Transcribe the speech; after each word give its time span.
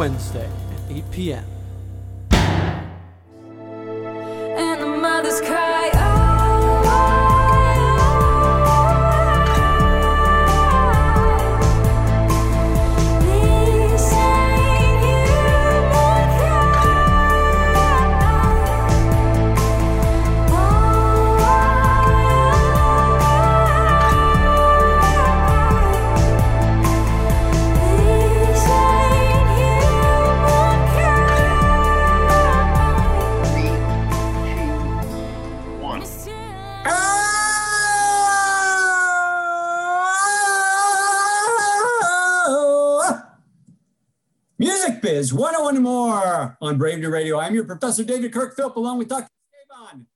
Wednesday 0.00 0.46
at 0.46 0.96
8 0.96 1.10
p.m. 1.10 1.59
Biz 45.20 45.34
101 45.34 45.82
more 45.82 46.56
on 46.62 46.78
Brave 46.78 46.98
New 46.98 47.10
Radio. 47.10 47.38
I'm 47.38 47.54
your 47.54 47.64
professor, 47.66 48.02
David 48.02 48.32
Kirk 48.32 48.56
Philp, 48.56 48.76
along 48.76 48.96
with 48.96 49.08
Dr. 49.08 49.28
Esteban. 49.70 50.06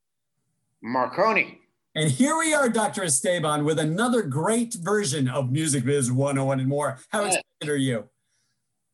Marcone. 0.83 1.59
And 1.95 2.11
here 2.11 2.39
we 2.39 2.55
are, 2.55 2.71
Dr. 2.71 3.05
Esteban, 3.05 3.67
with 3.67 3.79
another 3.79 4.23
great 4.23 4.73
version 4.73 5.29
of 5.29 5.53
Music 5.53 5.85
Biz 5.85 6.11
101 6.11 6.59
and 6.61 6.67
more. 6.71 7.01
How 7.11 7.21
Yeah. 7.21 7.27
excited 7.27 7.69
are 7.69 7.77
you? 7.77 8.09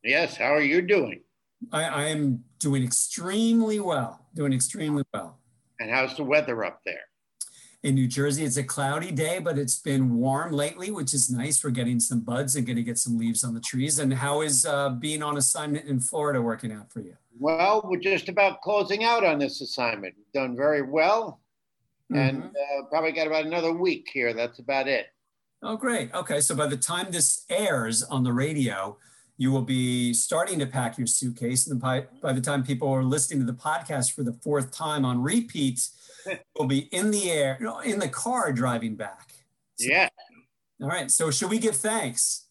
Yes, 0.03 0.37
how 0.37 0.53
are 0.53 0.61
you 0.61 0.83
doing? 0.83 1.21
I, 1.71 1.85
I 1.85 2.05
am 2.07 2.43
doing 2.59 2.83
extremely 2.83 3.79
well, 3.79 4.27
doing 4.35 4.53
extremely 4.53 5.05
well. 5.15 5.39
And 5.79 5.93
how's 5.93 6.17
the 6.17 6.25
weather 6.25 6.65
up 6.65 6.81
there? 6.85 7.05
In 7.83 7.95
New 7.95 8.07
Jersey, 8.07 8.45
it's 8.45 8.59
a 8.59 8.63
cloudy 8.63 9.11
day, 9.11 9.39
but 9.39 9.57
it's 9.59 9.77
been 9.79 10.15
warm 10.19 10.53
lately, 10.53 10.91
which 10.91 11.15
is 11.15 11.31
nice. 11.31 11.65
We're 11.65 11.71
getting 11.71 11.99
some 11.99 12.21
buds 12.21 12.55
and 12.57 12.67
going 12.67 12.77
to 12.77 12.83
get 12.83 12.99
some 12.99 13.17
leaves 13.17 13.43
on 13.43 13.55
the 13.55 13.61
trees. 13.61 14.01
And 14.01 14.13
how 14.13 14.43
is 14.43 14.67
uh, 14.67 14.91
being 14.91 15.23
on 15.23 15.39
assignment 15.39 15.87
in 15.87 15.99
Florida 15.99 16.43
working 16.43 16.73
out 16.73 16.93
for 16.93 17.01
you? 17.01 17.17
Well, 17.39 17.81
we're 17.87 17.99
just 18.01 18.29
about 18.29 18.61
closing 18.61 19.03
out 19.03 19.25
on 19.25 19.39
this 19.39 19.63
assignment. 19.63 20.15
We've 20.19 20.33
done 20.33 20.55
very 20.57 20.83
well. 20.83 21.41
And 22.15 22.43
Mhm. 22.43 22.49
uh, 22.51 22.85
probably 22.91 23.13
got 23.13 23.27
about 23.27 23.47
another 23.47 23.73
week 23.73 24.09
here. 24.13 24.35
That's 24.35 24.59
about 24.59 24.87
it. 24.87 25.07
Oh, 25.63 25.77
great. 25.77 26.13
Okay. 26.13 26.43
So 26.43 26.55
by 26.55 26.67
the 26.67 26.77
time 26.77 27.11
this 27.11 27.47
airs 27.49 28.03
on 28.03 28.25
the 28.25 28.33
radio, 28.33 28.99
you 29.39 29.51
will 29.53 29.63
be 29.63 30.13
starting 30.13 30.59
to 30.59 30.67
pack 30.67 30.99
your 30.99 31.07
suitcase. 31.07 31.67
And 31.67 31.81
by, 31.81 32.09
by 32.21 32.35
the 32.35 32.41
time 32.43 32.63
people 32.63 32.89
are 32.89 33.05
listening 33.05 33.41
to 33.41 33.47
the 33.51 33.57
podcast 33.57 34.13
for 34.13 34.23
the 34.23 34.35
fourth 34.35 34.71
time 34.71 35.05
on 35.07 35.23
repeat, 35.23 35.89
will 36.57 36.67
be 36.67 36.81
in 36.93 37.11
the 37.11 37.31
air, 37.31 37.59
no, 37.61 37.81
in 37.81 37.99
the 37.99 38.09
car 38.09 38.53
driving 38.53 38.97
back. 38.97 39.33
So- 39.79 39.89
Yeah, 39.89 40.09
All 40.83 40.89
right. 40.89 41.11
So 41.11 41.31
should 41.31 41.51
we 41.51 41.59
give 41.59 41.77
thanks? 41.77 42.47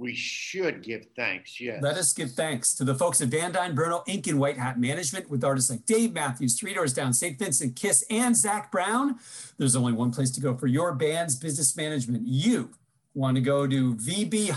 we 0.00 0.14
should 0.14 0.80
give 0.84 1.06
thanks. 1.16 1.60
Yes. 1.60 1.82
Let 1.82 1.96
us 1.96 2.12
give 2.12 2.30
thanks 2.30 2.72
to 2.76 2.84
the 2.84 2.94
folks 2.94 3.20
at 3.20 3.30
Van 3.30 3.50
Dyne 3.50 3.74
Bruno 3.74 4.04
Inc. 4.06 4.28
and 4.28 4.38
White 4.38 4.56
Hat 4.56 4.78
Management 4.78 5.28
with 5.28 5.42
artists 5.42 5.70
like 5.70 5.84
Dave 5.86 6.12
Matthews, 6.12 6.56
Three 6.56 6.72
Doors 6.72 6.92
Down, 6.94 7.12
St. 7.12 7.36
Vincent, 7.36 7.74
Kiss, 7.74 8.04
and 8.08 8.36
Zac 8.36 8.70
Brown. 8.70 9.18
There's 9.56 9.74
only 9.74 9.92
one 9.92 10.12
place 10.12 10.30
to 10.30 10.40
go 10.40 10.56
for 10.56 10.68
your 10.68 10.94
band's 10.94 11.34
business 11.34 11.76
management. 11.76 12.28
You 12.28 12.70
want 13.14 13.34
to 13.38 13.40
go 13.40 13.66
to 13.66 13.94
VB, 13.96 14.50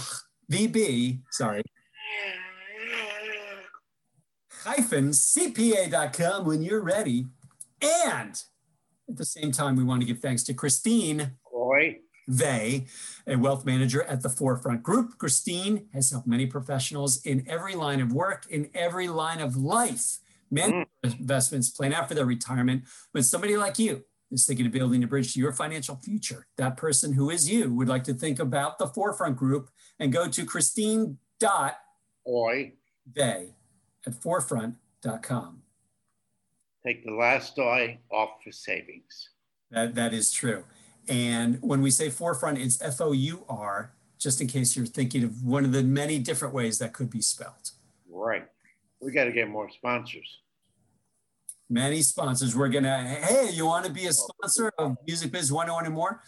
VB, 0.51 1.21
sorry, 1.31 1.63
hyphen 4.63 5.09
CPA.com 5.09 6.45
when 6.45 6.61
you're 6.61 6.81
ready. 6.83 7.25
And 7.81 8.41
at 9.09 9.17
the 9.17 9.25
same 9.25 9.51
time, 9.51 9.75
we 9.75 9.83
want 9.83 10.01
to 10.01 10.07
give 10.07 10.19
thanks 10.19 10.43
to 10.43 10.53
Christine 10.53 11.31
Boy, 11.51 11.99
they, 12.27 12.85
a 13.27 13.35
wealth 13.35 13.65
manager 13.65 14.03
at 14.03 14.21
the 14.21 14.29
Forefront 14.29 14.83
Group. 14.83 15.17
Christine 15.17 15.87
has 15.93 16.11
helped 16.11 16.27
many 16.27 16.45
professionals 16.45 17.21
in 17.25 17.43
every 17.47 17.75
line 17.75 17.99
of 17.99 18.13
work, 18.13 18.45
in 18.49 18.69
every 18.73 19.07
line 19.07 19.39
of 19.39 19.57
life, 19.57 20.19
many 20.49 20.73
mm. 21.03 21.19
investments 21.19 21.69
plan 21.69 21.93
out 21.93 22.07
for 22.07 22.13
their 22.13 22.25
retirement. 22.25 22.83
When 23.11 23.23
somebody 23.23 23.57
like 23.57 23.79
you 23.79 24.03
is 24.31 24.45
thinking 24.45 24.65
of 24.65 24.71
building 24.71 25.03
a 25.03 25.07
bridge 25.07 25.33
to 25.33 25.39
your 25.39 25.51
financial 25.51 25.95
future, 25.95 26.47
that 26.57 26.77
person 26.77 27.13
who 27.13 27.29
is 27.29 27.49
you 27.49 27.73
would 27.73 27.89
like 27.89 28.03
to 28.05 28.13
think 28.13 28.39
about 28.39 28.77
the 28.79 28.87
Forefront 28.87 29.35
Group 29.35 29.69
and 29.99 30.13
go 30.13 30.27
to 30.27 30.45
Christine 30.45 31.17
dot 31.39 31.75
they 33.13 33.55
at 34.05 34.13
forefront.com. 34.13 35.63
take 36.85 37.05
the 37.05 37.11
last 37.11 37.57
eye 37.59 37.99
off 38.11 38.29
for 38.43 38.51
savings. 38.51 39.29
That, 39.71 39.95
that 39.95 40.13
is 40.13 40.31
true. 40.31 40.63
And 41.07 41.57
when 41.61 41.81
we 41.81 41.91
say 41.91 42.09
forefront, 42.09 42.57
it's 42.57 42.81
F 42.81 43.01
O 43.01 43.11
U 43.11 43.45
R, 43.49 43.93
just 44.19 44.41
in 44.41 44.47
case 44.47 44.75
you're 44.75 44.85
thinking 44.85 45.23
of 45.23 45.43
one 45.43 45.65
of 45.65 45.71
the 45.71 45.83
many 45.83 46.19
different 46.19 46.53
ways 46.53 46.77
that 46.79 46.93
could 46.93 47.09
be 47.09 47.21
spelled. 47.21 47.71
Right. 48.09 48.45
We 49.01 49.11
got 49.11 49.25
to 49.25 49.31
get 49.31 49.49
more 49.49 49.69
sponsors. 49.69 50.41
Many 51.69 52.01
sponsors. 52.01 52.55
We're 52.55 52.69
going 52.69 52.83
to, 52.83 52.97
hey, 52.97 53.49
you 53.51 53.65
want 53.65 53.85
to 53.85 53.91
be 53.91 54.05
a 54.05 54.13
sponsor 54.13 54.71
of 54.77 54.97
Music 55.07 55.31
Biz 55.31 55.51
101 55.51 55.85
and 55.85 55.95
more? 55.95 56.21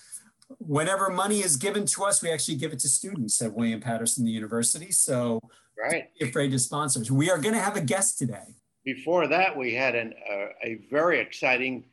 Whenever 0.60 1.10
money 1.10 1.42
is 1.42 1.58
given 1.58 1.86
to 1.86 2.04
us, 2.06 2.22
we 2.24 2.32
actually 2.32 2.56
give 2.56 2.72
it 2.72 2.80
to 2.80 2.88
students 2.88 3.42
at 3.42 3.54
William 3.54 3.82
Paterson 3.82 4.26
University. 4.26 4.92
So 4.92 5.40
Right. 5.78 6.10
be 6.20 6.30
afraid 6.30 6.52
to 6.52 6.60
sponsors. 6.60 7.12
We 7.12 7.30
are 7.30 7.38
going 7.38 7.56
to 7.56 7.62
have 7.62 7.76
a 7.76 7.82
guest 7.82 8.18
today. 8.18 8.56
Before 8.84 9.28
that, 9.28 9.56
we 9.58 9.74
had 9.74 9.96
an, 9.96 10.14
uh, 10.30 10.48
a 10.62 10.76
very 10.90 11.20
exciting 11.20 11.86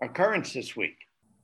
occurrence 0.00 0.52
this 0.52 0.76
week. 0.76 0.96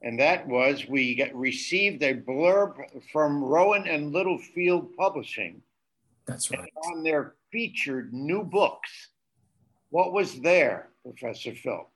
And 0.02 0.18
that 0.20 0.46
was 0.46 0.86
we 0.88 1.16
got, 1.16 1.34
received 1.34 2.02
a 2.04 2.14
blurb 2.14 2.74
from 3.10 3.42
Rowman 3.42 3.88
and 3.88 4.12
Littlefield 4.12 4.94
Publishing 4.96 5.60
That's 6.26 6.50
right. 6.52 6.72
on 6.92 7.02
their 7.02 7.34
featured 7.50 8.12
new 8.12 8.44
books. 8.44 9.08
What 9.90 10.12
was 10.12 10.40
there, 10.40 10.90
Professor 11.02 11.54
Philp? 11.54 11.90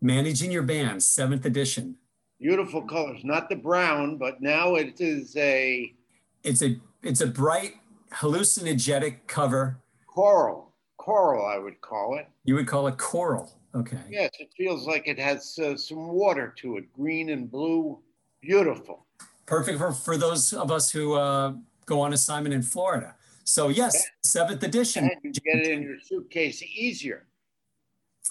Managing 0.00 0.50
Your 0.50 0.62
Band, 0.62 1.02
seventh 1.02 1.44
edition. 1.44 1.96
Beautiful 2.40 2.82
colors, 2.82 3.20
not 3.24 3.48
the 3.48 3.56
brown, 3.56 4.16
but 4.16 4.40
now 4.40 4.76
it 4.76 5.00
is 5.00 5.36
a 5.36 5.94
It's 6.42 6.62
a 6.62 6.78
it's 7.02 7.20
a 7.20 7.26
bright 7.26 7.74
hallucinogenic 8.12 9.26
cover. 9.26 9.78
coral. 10.06 10.73
Coral, 11.08 11.44
I 11.44 11.58
would 11.58 11.78
call 11.82 12.16
it. 12.16 12.26
You 12.44 12.54
would 12.54 12.66
call 12.66 12.86
it 12.86 12.96
coral. 12.96 13.52
Okay. 13.74 13.98
Yes, 14.08 14.30
it 14.38 14.48
feels 14.56 14.86
like 14.86 15.06
it 15.06 15.18
has 15.18 15.58
uh, 15.58 15.76
some 15.76 16.08
water 16.08 16.54
to 16.58 16.78
it, 16.78 16.90
green 16.94 17.28
and 17.28 17.50
blue. 17.50 17.98
Beautiful. 18.40 19.04
Perfect 19.44 19.76
for, 19.78 19.92
for 19.92 20.16
those 20.16 20.54
of 20.54 20.70
us 20.70 20.90
who 20.90 21.12
uh, 21.12 21.52
go 21.84 22.00
on 22.00 22.14
assignment 22.14 22.54
in 22.54 22.62
Florida. 22.62 23.14
So 23.44 23.68
yes, 23.68 24.02
seventh 24.22 24.62
edition. 24.62 25.04
And 25.04 25.20
you 25.22 25.32
get 25.32 25.56
it 25.56 25.66
in 25.66 25.82
your 25.82 26.00
suitcase 26.00 26.62
easier 26.62 27.26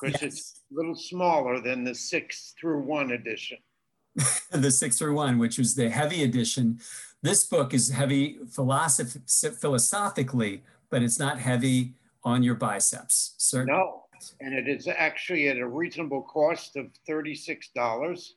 because 0.02 0.20
Yes. 0.20 0.34
it's 0.34 0.62
a 0.72 0.76
little 0.76 0.96
smaller 0.96 1.62
than 1.62 1.84
the 1.84 1.94
six 1.94 2.56
through 2.60 2.80
one 2.82 3.12
edition. 3.12 3.60
the 4.52 4.72
six 4.72 4.98
through 4.98 5.14
one, 5.14 5.38
which 5.38 5.60
was 5.60 5.76
the 5.76 5.92
heavy 5.92 6.24
edition. 6.24 6.80
This 7.22 7.44
book 7.46 7.76
is 7.76 7.92
heavy 7.92 8.40
philosoph- 8.50 9.60
philosophically, 9.60 10.64
but 10.90 11.04
it's 11.04 11.20
not 11.20 11.38
heavy 11.38 11.94
on 12.24 12.44
your 12.44 12.56
biceps. 12.56 13.36
Sir, 13.38 13.66
No, 13.66 14.04
and 14.40 14.54
it 14.54 14.68
is 14.68 14.88
actually 14.88 15.50
at 15.50 15.58
a 15.58 15.68
reasonable 15.68 16.22
cost 16.24 16.76
of 16.78 16.88
$36, 17.08 18.34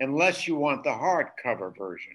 unless 0.00 0.46
you 0.46 0.56
want 0.56 0.84
the 0.84 0.90
hardcover 0.90 1.76
version. 1.76 2.12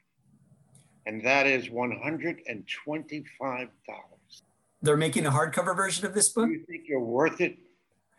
And 1.06 1.24
that 1.26 1.48
is 1.48 1.70
$125. 1.70 3.70
they're 4.82 4.98
making 4.98 5.26
a 5.26 5.32
hardcover 5.32 5.76
version 5.76 6.06
of 6.06 6.14
this 6.14 6.30
book. 6.30 6.48
Do 6.48 6.54
you 6.54 6.66
think 6.66 6.84
you're 6.88 7.00
worth 7.00 7.42
it? 7.42 7.58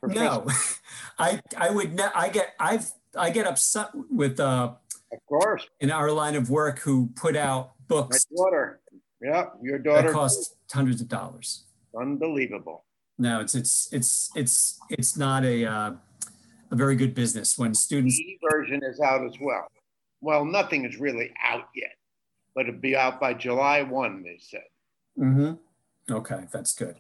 No, 0.03 0.47
I 1.19 1.41
I 1.57 1.71
would 1.71 1.95
ne- 1.95 2.11
I 2.15 2.29
get 2.29 2.55
I've 2.61 2.91
I 3.17 3.31
get 3.31 3.47
upset 3.47 3.89
with 4.11 4.39
uh 4.41 4.75
Of 5.13 5.19
course. 5.29 5.67
in 5.81 5.91
our 5.91 6.11
line 6.13 6.37
of 6.37 6.51
work 6.51 6.79
who 6.79 7.09
put 7.17 7.37
out 7.37 7.73
books. 7.89 8.25
My 8.31 8.37
daughter. 8.45 8.81
Yeah, 9.21 9.47
your 9.61 9.81
daughter. 9.81 10.03
that 10.09 10.13
cost 10.13 10.55
hundreds 10.73 11.01
of 11.01 11.09
dollars. 11.09 11.65
Unbelievable. 11.97 12.85
No, 13.19 13.41
it's 13.41 13.55
it's 13.55 13.89
it's 13.93 14.31
it's 14.35 14.81
it's 14.91 15.17
not 15.17 15.45
a 15.45 15.65
uh, 15.65 15.93
a 16.71 16.77
very 16.77 16.97
good 16.97 17.15
business 17.15 17.59
when 17.59 17.71
The 17.71 17.77
students. 17.77 18.19
e 18.19 18.39
version 18.51 18.81
is 18.83 19.01
out 19.01 19.25
as 19.25 19.35
well. 19.41 19.67
Well, 20.21 20.45
nothing 20.45 20.85
is 20.85 20.99
really 20.99 21.33
out 21.43 21.69
yet, 21.75 21.93
but 22.55 22.69
it'll 22.69 22.81
be 22.81 22.97
out 22.97 23.21
by 23.21 23.35
July 23.35 23.83
1, 23.83 24.23
they 24.25 24.39
said. 24.41 24.65
Mm-hmm. 25.19 26.13
Okay, 26.13 26.45
that's 26.53 26.75
good. 26.75 26.97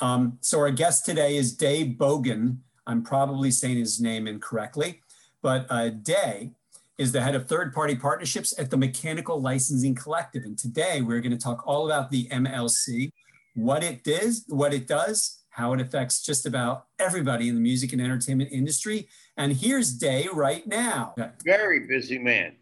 Um, 0.00 0.38
so 0.40 0.58
our 0.60 0.70
guest 0.70 1.04
today 1.06 1.36
is 1.36 1.54
Dave 1.54 1.96
Bogan. 1.96 2.58
I'm 2.86 3.02
probably 3.02 3.50
saying 3.50 3.78
his 3.78 4.00
name 4.00 4.26
incorrectly, 4.26 5.00
but 5.42 5.66
uh, 5.70 5.88
Dae 5.90 6.50
is 6.98 7.12
the 7.12 7.22
head 7.22 7.34
of 7.34 7.48
third-party 7.48 7.96
partnerships 7.96 8.52
at 8.58 8.70
the 8.70 8.76
Mechanical 8.76 9.40
Licensing 9.40 9.94
Collective. 9.94 10.44
And 10.44 10.58
today 10.58 11.00
we're 11.00 11.20
going 11.20 11.32
to 11.32 11.38
talk 11.38 11.62
all 11.66 11.86
about 11.86 12.10
the 12.10 12.28
MLC, 12.28 13.10
what 13.54 13.82
it 13.82 14.04
does, 14.04 14.44
what 14.48 14.72
it 14.74 14.86
does, 14.86 15.42
how 15.50 15.72
it 15.72 15.80
affects 15.80 16.22
just 16.22 16.46
about 16.46 16.86
everybody 16.98 17.48
in 17.48 17.54
the 17.54 17.60
music 17.60 17.92
and 17.92 18.00
entertainment 18.00 18.50
industry. 18.52 19.08
And 19.36 19.52
here's 19.52 19.92
Dae 19.92 20.28
right 20.32 20.66
now. 20.66 21.14
Very 21.44 21.86
busy 21.86 22.18
man. 22.18 22.56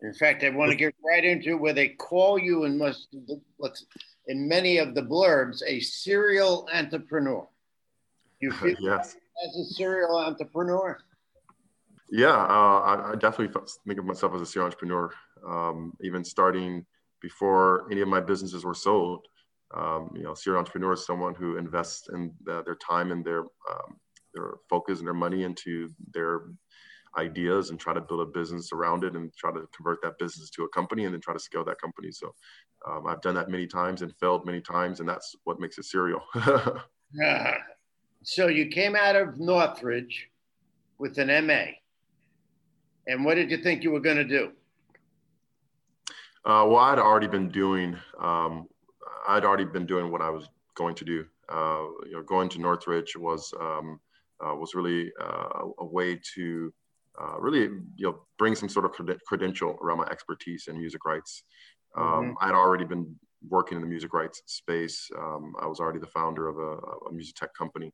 In 0.00 0.14
fact, 0.14 0.44
I 0.44 0.50
want 0.50 0.70
to 0.70 0.76
get 0.76 0.94
right 1.04 1.24
into 1.24 1.56
where 1.56 1.72
they 1.72 1.88
call 1.88 2.38
you 2.38 2.64
and 2.64 2.78
must, 2.78 3.08
what's 3.56 3.84
in 4.28 4.46
many 4.46 4.78
of 4.78 4.94
the 4.94 5.02
blurbs, 5.02 5.62
a 5.66 5.80
serial 5.80 6.68
entrepreneur. 6.72 7.46
You 8.40 8.52
feel 8.52 8.76
yes. 8.80 9.16
as 9.44 9.56
a 9.56 9.74
serial 9.74 10.16
entrepreneur? 10.16 10.98
Yeah, 12.10 12.28
uh, 12.28 12.80
I, 12.80 13.10
I 13.12 13.14
definitely 13.16 13.60
think 13.86 13.98
of 13.98 14.04
myself 14.04 14.34
as 14.34 14.40
a 14.40 14.46
serial 14.46 14.66
entrepreneur. 14.66 15.10
Um, 15.46 15.92
even 16.02 16.24
starting 16.24 16.86
before 17.20 17.86
any 17.90 18.00
of 18.00 18.08
my 18.08 18.20
businesses 18.20 18.64
were 18.64 18.74
sold, 18.74 19.26
um, 19.74 20.10
you 20.14 20.22
know, 20.22 20.34
serial 20.34 20.58
entrepreneur 20.58 20.94
is 20.94 21.04
someone 21.04 21.34
who 21.34 21.56
invests 21.56 22.08
in 22.12 22.32
the, 22.44 22.62
their 22.64 22.76
time 22.76 23.12
and 23.12 23.24
their 23.24 23.40
um, 23.40 23.98
their 24.34 24.54
focus 24.68 24.98
and 24.98 25.06
their 25.06 25.14
money 25.14 25.42
into 25.42 25.88
their 26.12 26.42
ideas 27.16 27.70
and 27.70 27.80
try 27.80 27.94
to 27.94 28.00
build 28.00 28.20
a 28.20 28.26
business 28.26 28.70
around 28.72 29.04
it 29.04 29.14
and 29.14 29.34
try 29.34 29.50
to 29.50 29.66
convert 29.74 30.00
that 30.02 30.18
business 30.18 30.50
to 30.50 30.64
a 30.64 30.68
company 30.68 31.04
and 31.04 31.14
then 31.14 31.20
try 31.20 31.32
to 31.34 31.40
scale 31.40 31.64
that 31.64 31.80
company. 31.80 32.10
So 32.12 32.34
um, 32.86 33.06
I've 33.06 33.22
done 33.22 33.34
that 33.34 33.48
many 33.48 33.66
times 33.66 34.02
and 34.02 34.14
failed 34.16 34.46
many 34.46 34.60
times, 34.60 35.00
and 35.00 35.08
that's 35.08 35.34
what 35.44 35.60
makes 35.60 35.78
it 35.78 35.84
serial. 35.84 36.20
Ah. 37.24 37.54
So 38.22 38.48
you 38.48 38.66
came 38.66 38.94
out 38.94 39.16
of 39.16 39.40
Northridge 39.40 40.28
with 40.98 41.16
an 41.16 41.28
MA. 41.46 41.64
And 43.06 43.24
what 43.24 43.36
did 43.36 43.50
you 43.50 43.56
think 43.56 43.82
you 43.82 43.90
were 43.90 44.00
going 44.00 44.18
to 44.18 44.24
do? 44.24 44.52
Uh, 46.44 46.64
well, 46.68 46.76
I'd 46.76 46.98
already 46.98 47.26
been 47.26 47.48
doing, 47.48 47.96
um, 48.20 48.68
I'd 49.28 49.44
already 49.44 49.66
been 49.66 49.86
doing 49.86 50.10
what 50.10 50.22
I 50.22 50.30
was 50.30 50.48
going 50.74 50.94
to 50.96 51.04
do. 51.04 51.24
Uh, 51.48 51.84
you 52.06 52.12
know, 52.12 52.22
going 52.22 52.48
to 52.50 52.60
Northridge 52.60 53.16
was 53.16 53.52
um, 53.60 54.00
uh, 54.44 54.54
was 54.54 54.74
really 54.74 55.12
uh, 55.20 55.66
a 55.78 55.84
way 55.84 56.18
to 56.34 56.72
uh, 57.20 57.38
really 57.38 57.60
you 57.96 58.06
know 58.06 58.20
bring 58.38 58.54
some 58.54 58.68
sort 58.68 58.84
of 58.84 58.92
creden- 58.92 59.18
credential 59.26 59.78
around 59.82 59.98
my 59.98 60.06
expertise 60.06 60.66
in 60.68 60.78
music 60.78 61.04
rights. 61.04 61.44
Um, 61.96 62.36
I'd 62.40 62.54
already 62.54 62.84
been 62.84 63.16
working 63.48 63.76
in 63.76 63.82
the 63.82 63.88
music 63.88 64.12
rights 64.12 64.42
space. 64.46 65.10
Um, 65.16 65.54
I 65.60 65.66
was 65.66 65.80
already 65.80 65.98
the 65.98 66.06
founder 66.06 66.48
of 66.48 66.58
a, 66.58 67.08
a 67.08 67.12
music 67.12 67.34
tech 67.36 67.54
company. 67.54 67.92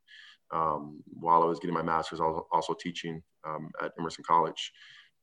Um, 0.52 1.02
while 1.06 1.42
I 1.42 1.46
was 1.46 1.58
getting 1.58 1.74
my 1.74 1.82
master's, 1.82 2.20
I 2.20 2.24
was 2.24 2.44
also 2.52 2.74
teaching 2.74 3.22
um, 3.46 3.70
at 3.82 3.92
Emerson 3.98 4.24
College. 4.26 4.72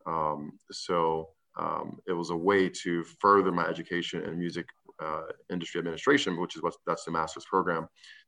Um, 0.05 0.53
so 0.71 1.29
um, 1.57 1.99
it 2.07 2.13
was 2.13 2.29
a 2.29 2.35
way 2.35 2.69
to 2.69 3.03
further 3.19 3.51
my 3.51 3.65
education 3.65 4.23
in 4.23 4.37
music 4.37 4.65
uh, 5.01 5.23
industry 5.49 5.79
administration, 5.79 6.39
which 6.39 6.55
is 6.55 6.63
what 6.63 6.73
that's 6.85 7.05
the 7.05 7.11
master's 7.11 7.45
program, 7.45 7.87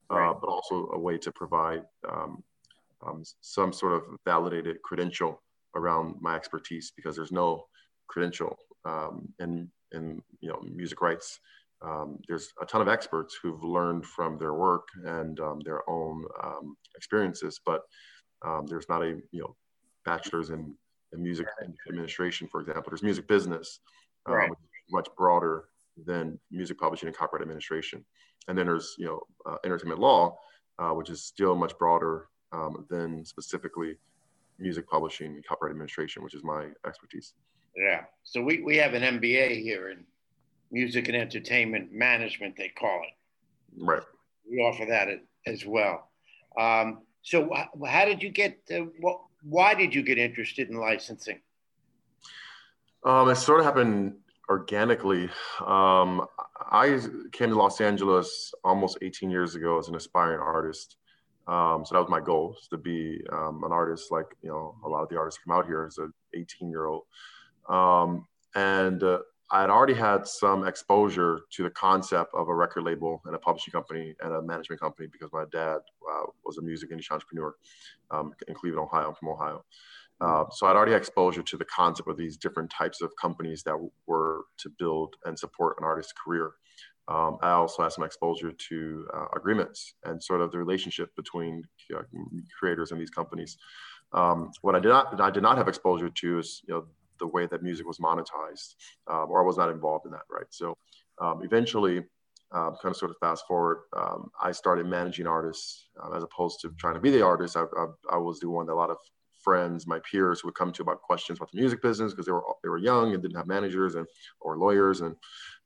uh, 0.10 0.16
Right. 0.16 0.36
but 0.42 0.48
also 0.48 0.90
a 0.94 1.00
way 1.00 1.18
to 1.18 1.32
provide 1.32 1.84
um, 2.10 2.44
um, 3.06 3.24
some 3.42 3.74
sort 3.74 3.94
of 3.94 4.04
validated 4.26 4.82
credential 4.82 5.42
around 5.76 6.16
my 6.22 6.36
expertise 6.36 6.92
because 6.96 7.16
there's 7.16 7.32
no 7.32 7.66
credential 8.08 8.58
um, 8.86 9.28
in 9.40 9.70
in 9.92 10.22
you 10.40 10.50
know 10.50 10.62
music 10.62 11.02
rights. 11.02 11.40
Um, 11.82 12.20
there's 12.30 12.48
a 12.62 12.66
ton 12.66 12.82
of 12.82 12.88
experts 12.88 13.38
who've 13.42 13.64
learned 13.64 14.06
from 14.06 14.38
their 14.38 14.54
work 14.54 14.88
and 15.04 15.38
um, 15.42 15.60
their 15.66 15.88
own 15.90 16.24
um, 16.42 16.78
experiences, 16.96 17.60
but 17.66 17.82
um, 18.46 18.66
there's 18.68 18.88
not 18.88 19.04
a 19.04 19.20
you 19.32 19.42
know 19.42 19.56
bachelor's 20.06 20.50
in, 20.50 20.76
in 21.14 21.22
music 21.22 21.48
administration, 21.90 22.48
for 22.50 22.62
example. 22.62 22.90
There's 22.90 23.04
music 23.04 23.28
business, 23.28 23.80
um, 24.26 24.36
Right. 24.36 24.52
much 24.92 25.08
broader 25.18 25.66
than 26.06 26.40
music 26.52 26.80
publishing 26.80 27.08
and 27.08 27.16
copyright 27.16 27.42
administration. 27.42 28.04
And 28.48 28.58
then 28.58 28.66
there's 28.66 28.96
you 28.98 29.06
know 29.06 29.22
uh, 29.46 29.58
entertainment 29.64 30.00
law, 30.00 30.38
uh, 30.80 30.92
which 30.92 31.10
is 31.10 31.24
still 31.24 31.56
much 31.56 31.78
broader 31.78 32.28
um, 32.52 32.86
than 32.90 33.26
specifically 33.26 33.98
music 34.60 34.90
publishing 34.90 35.28
and 35.36 35.46
copyright 35.46 35.72
administration, 35.72 36.24
which 36.24 36.36
is 36.36 36.44
my 36.44 36.68
expertise. 36.86 37.34
Yeah. 37.76 38.04
So 38.24 38.42
we, 38.42 38.62
we 38.62 38.78
have 38.78 38.94
an 38.94 39.20
MBA 39.20 39.62
here 39.62 39.90
in 39.90 40.06
music 40.72 41.08
and 41.08 41.18
entertainment 41.18 41.92
management, 41.92 42.56
they 42.56 42.70
call 42.70 43.02
it. 43.04 43.84
Right. 43.84 44.04
We 44.50 44.58
offer 44.58 44.86
that 44.86 45.08
as 45.48 45.66
well. 45.66 46.10
Um, 46.60 47.02
so 47.22 47.52
how 47.88 48.06
did 48.06 48.22
you 48.22 48.30
get, 48.30 48.60
uh, 48.74 48.86
why 49.44 49.74
did 49.74 49.96
you 49.96 50.04
get 50.04 50.18
interested 50.18 50.70
in 50.70 50.78
licensing? 50.78 51.40
Um, 53.06 53.30
it 53.30 53.36
sort 53.36 53.60
of 53.60 53.66
happened 53.66 54.16
organically. 54.50 55.30
Um, 55.66 56.26
I 56.60 57.00
came 57.32 57.50
to 57.50 57.56
Los 57.56 57.82
Angeles 57.82 58.54
almost 58.64 58.98
18 59.02 59.30
years 59.30 59.56
ago 59.56 59.80
as 59.80 59.88
an 59.88 59.96
aspiring 59.96 60.40
artist. 60.40 60.98
Um, 61.48 61.84
so 61.86 61.96
that 61.96 62.02
was 62.02 62.10
my 62.10 62.22
goal, 62.22 62.56
is 62.60 62.68
to 62.70 62.78
be 62.78 63.22
um, 63.32 63.64
an 63.66 63.72
artist 63.72 64.12
like 64.12 64.28
you 64.42 64.50
know 64.50 64.76
a 64.86 64.88
lot 64.88 65.04
of 65.04 65.10
the 65.10 65.18
artists 65.18 65.42
come 65.44 65.56
out 65.56 65.66
here 65.66 65.86
as 65.86 65.98
an 65.98 66.14
18 66.34 66.70
year 66.70 66.86
old. 66.86 67.04
Um, 67.68 68.28
and 68.56 69.04
uh, 69.04 69.20
I 69.52 69.62
had 69.62 69.70
already 69.70 69.94
had 69.94 70.26
some 70.26 70.66
exposure 70.66 71.42
to 71.52 71.64
the 71.64 71.70
concept 71.70 72.34
of 72.34 72.48
a 72.48 72.56
record 72.56 72.84
label 72.84 73.22
and 73.26 73.36
a 73.36 73.40
publishing 73.40 73.72
company 73.72 74.16
and 74.22 74.34
a 74.34 74.42
management 74.42 74.82
company 74.82 75.08
because 75.12 75.32
my 75.34 75.44
dad 75.52 75.78
uh, 75.78 76.24
was 76.46 76.58
a 76.58 76.62
music 76.62 76.92
industry 76.92 77.14
entrepreneur 77.14 77.56
um, 78.10 78.34
in 78.48 78.56
Cleveland, 78.56 78.88
Ohio. 78.88 79.10
I'm 79.10 79.16
from 79.16 79.30
Ohio. 79.30 79.64
Uh, 80.24 80.46
so 80.52 80.68
I'd 80.68 80.76
already 80.76 80.94
had 80.94 81.02
exposure 81.02 81.44
to 81.44 81.58
the 81.58 81.66
concept 81.66 82.08
of 82.08 82.16
these 82.16 82.38
different 82.38 82.70
types 82.70 83.02
of 83.02 83.12
companies 83.22 83.62
that 83.64 83.78
were 84.08 84.46
to 84.60 84.70
build 84.80 85.16
and 85.26 85.38
support 85.38 85.76
an 85.80 85.84
artist's 85.84 86.14
career. 86.14 86.54
Um, 87.10 87.38
I 87.42 87.52
also 87.52 87.84
had 87.84 87.92
some 87.92 88.06
exposure 88.06 88.54
to 88.54 89.08
uh, 89.14 89.26
agreements 89.36 89.96
and 90.06 90.24
sort 90.24 90.40
of 90.40 90.52
the 90.52 90.58
relationship 90.58 91.14
between 91.18 91.64
uh, 91.94 92.04
creators 92.58 92.92
and 92.92 93.02
these 93.02 93.10
companies. 93.10 93.58
Um, 94.14 94.52
what 94.62 94.76
I 94.76 94.80
did 94.80 94.90
not 94.90 95.20
I 95.20 95.30
did 95.30 95.44
not 95.44 95.58
have 95.58 95.68
exposure 95.68 96.10
to 96.10 96.40
is 96.40 96.62
you 96.66 96.74
know 96.74 96.86
the 97.20 97.28
way 97.28 97.46
that 97.48 97.62
music 97.62 97.86
was 97.86 97.98
monetized, 97.98 98.76
um, 99.08 99.28
or 99.30 99.42
I 99.42 99.46
was 99.46 99.58
not 99.58 99.70
involved 99.70 100.06
in 100.06 100.12
that. 100.12 100.22
Right. 100.30 100.46
So 100.52 100.78
um, 101.20 101.42
eventually, 101.44 101.98
um, 102.54 102.78
kind 102.82 102.94
of 102.94 102.96
sort 102.96 103.12
of 103.12 103.18
fast 103.20 103.46
forward, 103.48 103.80
um, 103.98 104.30
I 104.42 104.54
started 104.54 104.86
managing 104.86 105.28
artists 105.28 105.90
uh, 106.02 106.16
as 106.16 106.24
opposed 106.24 106.62
to 106.62 106.70
trying 106.78 106.94
to 106.94 107.02
be 107.02 107.12
the 107.12 107.26
artist. 107.26 107.58
I, 107.58 107.64
I, 107.64 107.88
I 108.14 108.18
was 108.18 108.40
the 108.40 108.50
one 108.50 108.68
that 108.68 108.74
a 108.74 108.76
lot 108.76 108.90
of 108.92 108.98
friends, 109.44 109.88
my 109.88 110.00
peers 110.10 110.44
would 110.44 110.56
come 110.56 110.72
to 110.72 110.82
about 110.82 111.02
questions 111.02 111.40
about 111.40 111.52
the 111.52 111.60
music 111.60 111.82
business 111.82 112.12
because 112.14 112.26
they 112.26 112.32
were 112.32 112.44
they 112.64 112.70
were 112.70 112.78
young 112.78 113.14
and 113.14 113.22
didn't 113.22 113.38
have 113.38 113.48
managers 113.48 113.96
and 113.96 114.08
or 114.40 114.58
lawyers, 114.58 115.02
and 115.02 115.16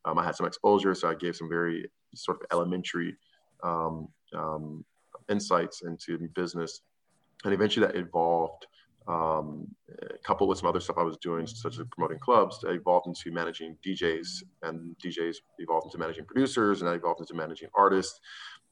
um, 0.05 0.17
I 0.17 0.25
had 0.25 0.35
some 0.35 0.47
exposure, 0.47 0.93
so 0.95 1.09
I 1.09 1.15
gave 1.15 1.35
some 1.35 1.49
very 1.49 1.89
sort 2.15 2.39
of 2.41 2.47
elementary 2.51 3.15
um, 3.63 4.07
um, 4.33 4.85
insights 5.29 5.83
into 5.83 6.17
business, 6.35 6.81
and 7.43 7.53
eventually 7.53 7.85
that 7.85 7.95
evolved. 7.95 8.67
Um, 9.07 9.73
coupled 10.25 10.49
with 10.49 10.57
some 10.57 10.67
other 10.67 10.81
stuff 10.81 10.97
I 10.97 11.03
was 11.03 11.15
doing, 11.15 11.47
such 11.47 11.79
as 11.79 11.85
promoting 11.91 12.19
clubs, 12.19 12.59
that 12.59 12.71
evolved 12.71 13.07
into 13.07 13.31
managing 13.31 13.77
DJs, 13.81 14.43
and 14.63 14.97
DJs 15.01 15.37
evolved 15.59 15.85
into 15.85 15.97
managing 15.97 16.25
producers, 16.25 16.81
and 16.81 16.89
I 16.89 16.95
evolved 16.95 17.21
into 17.21 17.33
managing 17.33 17.69
artists. 17.73 18.19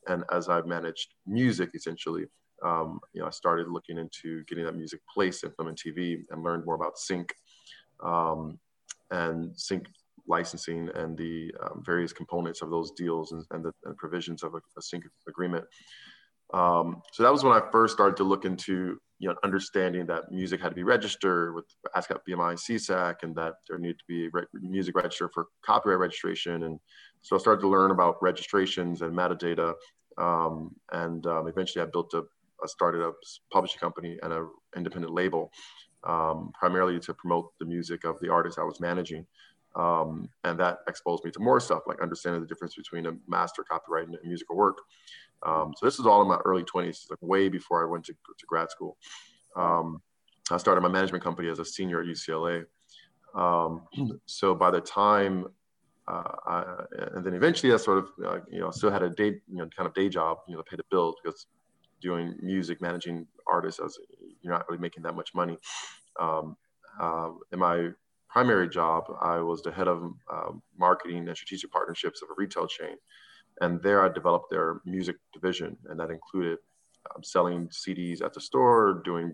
And 0.09 0.25
as 0.33 0.49
I've 0.49 0.65
managed 0.65 1.13
music, 1.25 1.69
essentially, 1.73 2.25
um, 2.63 2.99
you 3.13 3.21
know, 3.21 3.27
I 3.27 3.31
started 3.31 3.67
looking 3.67 3.97
into 3.97 4.43
getting 4.45 4.65
that 4.65 4.75
music 4.75 5.01
placed 5.13 5.43
in 5.43 5.51
film 5.51 5.69
and 5.69 5.77
TV 5.77 6.23
and 6.29 6.43
learned 6.43 6.65
more 6.65 6.75
about 6.75 6.97
sync 6.97 7.33
um, 8.03 8.59
and 9.11 9.57
sync 9.57 9.87
licensing 10.27 10.89
and 10.95 11.17
the 11.17 11.53
um, 11.63 11.83
various 11.85 12.13
components 12.13 12.61
of 12.61 12.69
those 12.69 12.91
deals 12.91 13.31
and, 13.31 13.43
and 13.51 13.63
the 13.63 13.71
and 13.85 13.97
provisions 13.97 14.43
of 14.43 14.55
a, 14.55 14.59
a 14.77 14.81
sync 14.81 15.03
agreement. 15.27 15.65
Um, 16.53 17.01
so 17.11 17.23
that 17.23 17.31
was 17.31 17.43
when 17.43 17.53
I 17.53 17.61
first 17.71 17.93
started 17.93 18.17
to 18.17 18.23
look 18.23 18.45
into, 18.45 18.97
you 19.19 19.29
know, 19.29 19.35
understanding 19.43 20.05
that 20.07 20.31
music 20.31 20.61
had 20.61 20.69
to 20.69 20.75
be 20.75 20.83
registered 20.83 21.55
with 21.55 21.65
ASCAP, 21.95 22.19
BMI, 22.29 22.55
SESAC, 22.55 23.15
and 23.23 23.35
that 23.35 23.55
there 23.67 23.79
needed 23.79 23.99
to 23.99 24.05
be 24.07 24.29
re- 24.31 24.45
music 24.53 24.95
registered 24.95 25.31
for 25.33 25.47
copyright 25.65 25.99
registration. 25.99 26.63
And 26.63 26.79
so 27.21 27.35
I 27.35 27.39
started 27.39 27.61
to 27.61 27.67
learn 27.69 27.91
about 27.91 28.21
registrations 28.21 29.01
and 29.01 29.13
metadata 29.13 29.73
Um, 30.17 30.75
and 30.91 31.25
um, 31.27 31.47
eventually 31.47 31.83
I 31.83 31.87
built 31.91 32.13
a, 32.13 32.23
started 32.65 33.01
a 33.01 33.11
publishing 33.51 33.79
company 33.79 34.17
and 34.23 34.33
an 34.33 34.47
independent 34.75 35.13
label, 35.13 35.51
um, 36.03 36.51
primarily 36.57 36.99
to 36.99 37.13
promote 37.13 37.51
the 37.59 37.65
music 37.65 38.03
of 38.03 38.19
the 38.21 38.29
artists 38.29 38.59
I 38.59 38.63
was 38.63 38.79
managing. 38.79 39.25
Um, 39.75 40.29
and 40.45 40.57
that 40.59 40.79
exposed 40.87 41.25
me 41.25 41.31
to 41.31 41.39
more 41.39 41.59
stuff 41.59 41.83
like 41.85 42.01
understanding 42.01 42.41
the 42.41 42.47
difference 42.47 42.75
between 42.75 43.07
a 43.07 43.11
master 43.27 43.63
copyright 43.63 44.07
and 44.07 44.15
a 44.15 44.25
musical 44.25 44.55
work. 44.55 44.77
Um, 45.45 45.73
so 45.77 45.85
this 45.85 45.99
is 45.99 46.05
all 46.05 46.21
in 46.21 46.27
my 46.27 46.37
early 46.45 46.63
20s, 46.63 47.09
like 47.09 47.19
way 47.21 47.49
before 47.49 47.85
I 47.85 47.91
went 47.91 48.05
to, 48.05 48.13
to 48.13 48.45
grad 48.47 48.71
school. 48.71 48.97
Um, 49.55 50.01
I 50.49 50.57
started 50.57 50.81
my 50.81 50.87
management 50.87 51.23
company 51.23 51.49
as 51.49 51.59
a 51.59 51.65
senior 51.65 52.01
at 52.01 52.07
UCLA. 52.07 52.65
Um, 53.35 53.81
so 54.25 54.55
by 54.55 54.71
the 54.71 54.81
time, 54.81 55.47
uh, 56.07 56.35
I, 56.45 56.63
and 57.15 57.25
then 57.25 57.33
eventually 57.33 57.73
I 57.73 57.77
sort 57.77 57.97
of, 57.97 58.07
uh, 58.25 58.39
you 58.49 58.59
know, 58.59 58.69
still 58.71 58.91
had 58.91 59.01
a 59.01 59.09
day, 59.09 59.39
you 59.47 59.57
know, 59.57 59.67
kind 59.75 59.87
of 59.87 59.93
day 59.93 60.07
job, 60.07 60.37
you 60.47 60.55
know, 60.55 60.61
to 60.61 60.69
pay 60.69 60.77
the 60.77 60.85
bills 60.91 61.15
because 61.23 61.47
doing 62.05 62.35
music, 62.41 62.81
managing 62.81 63.25
artists, 63.47 63.81
as 63.83 63.97
you're 64.41 64.53
not 64.53 64.65
really 64.69 64.81
making 64.87 65.03
that 65.03 65.15
much 65.15 65.33
money. 65.33 65.57
Um, 66.19 66.55
uh, 67.01 67.31
in 67.51 67.59
my 67.59 67.89
primary 68.29 68.69
job, 68.69 69.05
I 69.21 69.37
was 69.39 69.63
the 69.63 69.71
head 69.71 69.87
of 69.87 69.99
uh, 70.31 70.51
marketing 70.77 71.27
and 71.27 71.35
strategic 71.35 71.71
partnerships 71.71 72.21
of 72.21 72.29
a 72.29 72.35
retail 72.37 72.67
chain. 72.67 72.95
And 73.61 73.81
there 73.81 74.05
I 74.05 74.09
developed 74.09 74.51
their 74.51 74.81
music 74.85 75.15
division, 75.33 75.77
and 75.89 75.99
that 75.99 76.11
included 76.11 76.59
um, 77.09 77.23
selling 77.23 77.69
CDs 77.69 78.21
at 78.23 78.33
the 78.33 78.41
store, 78.41 79.01
doing 79.03 79.27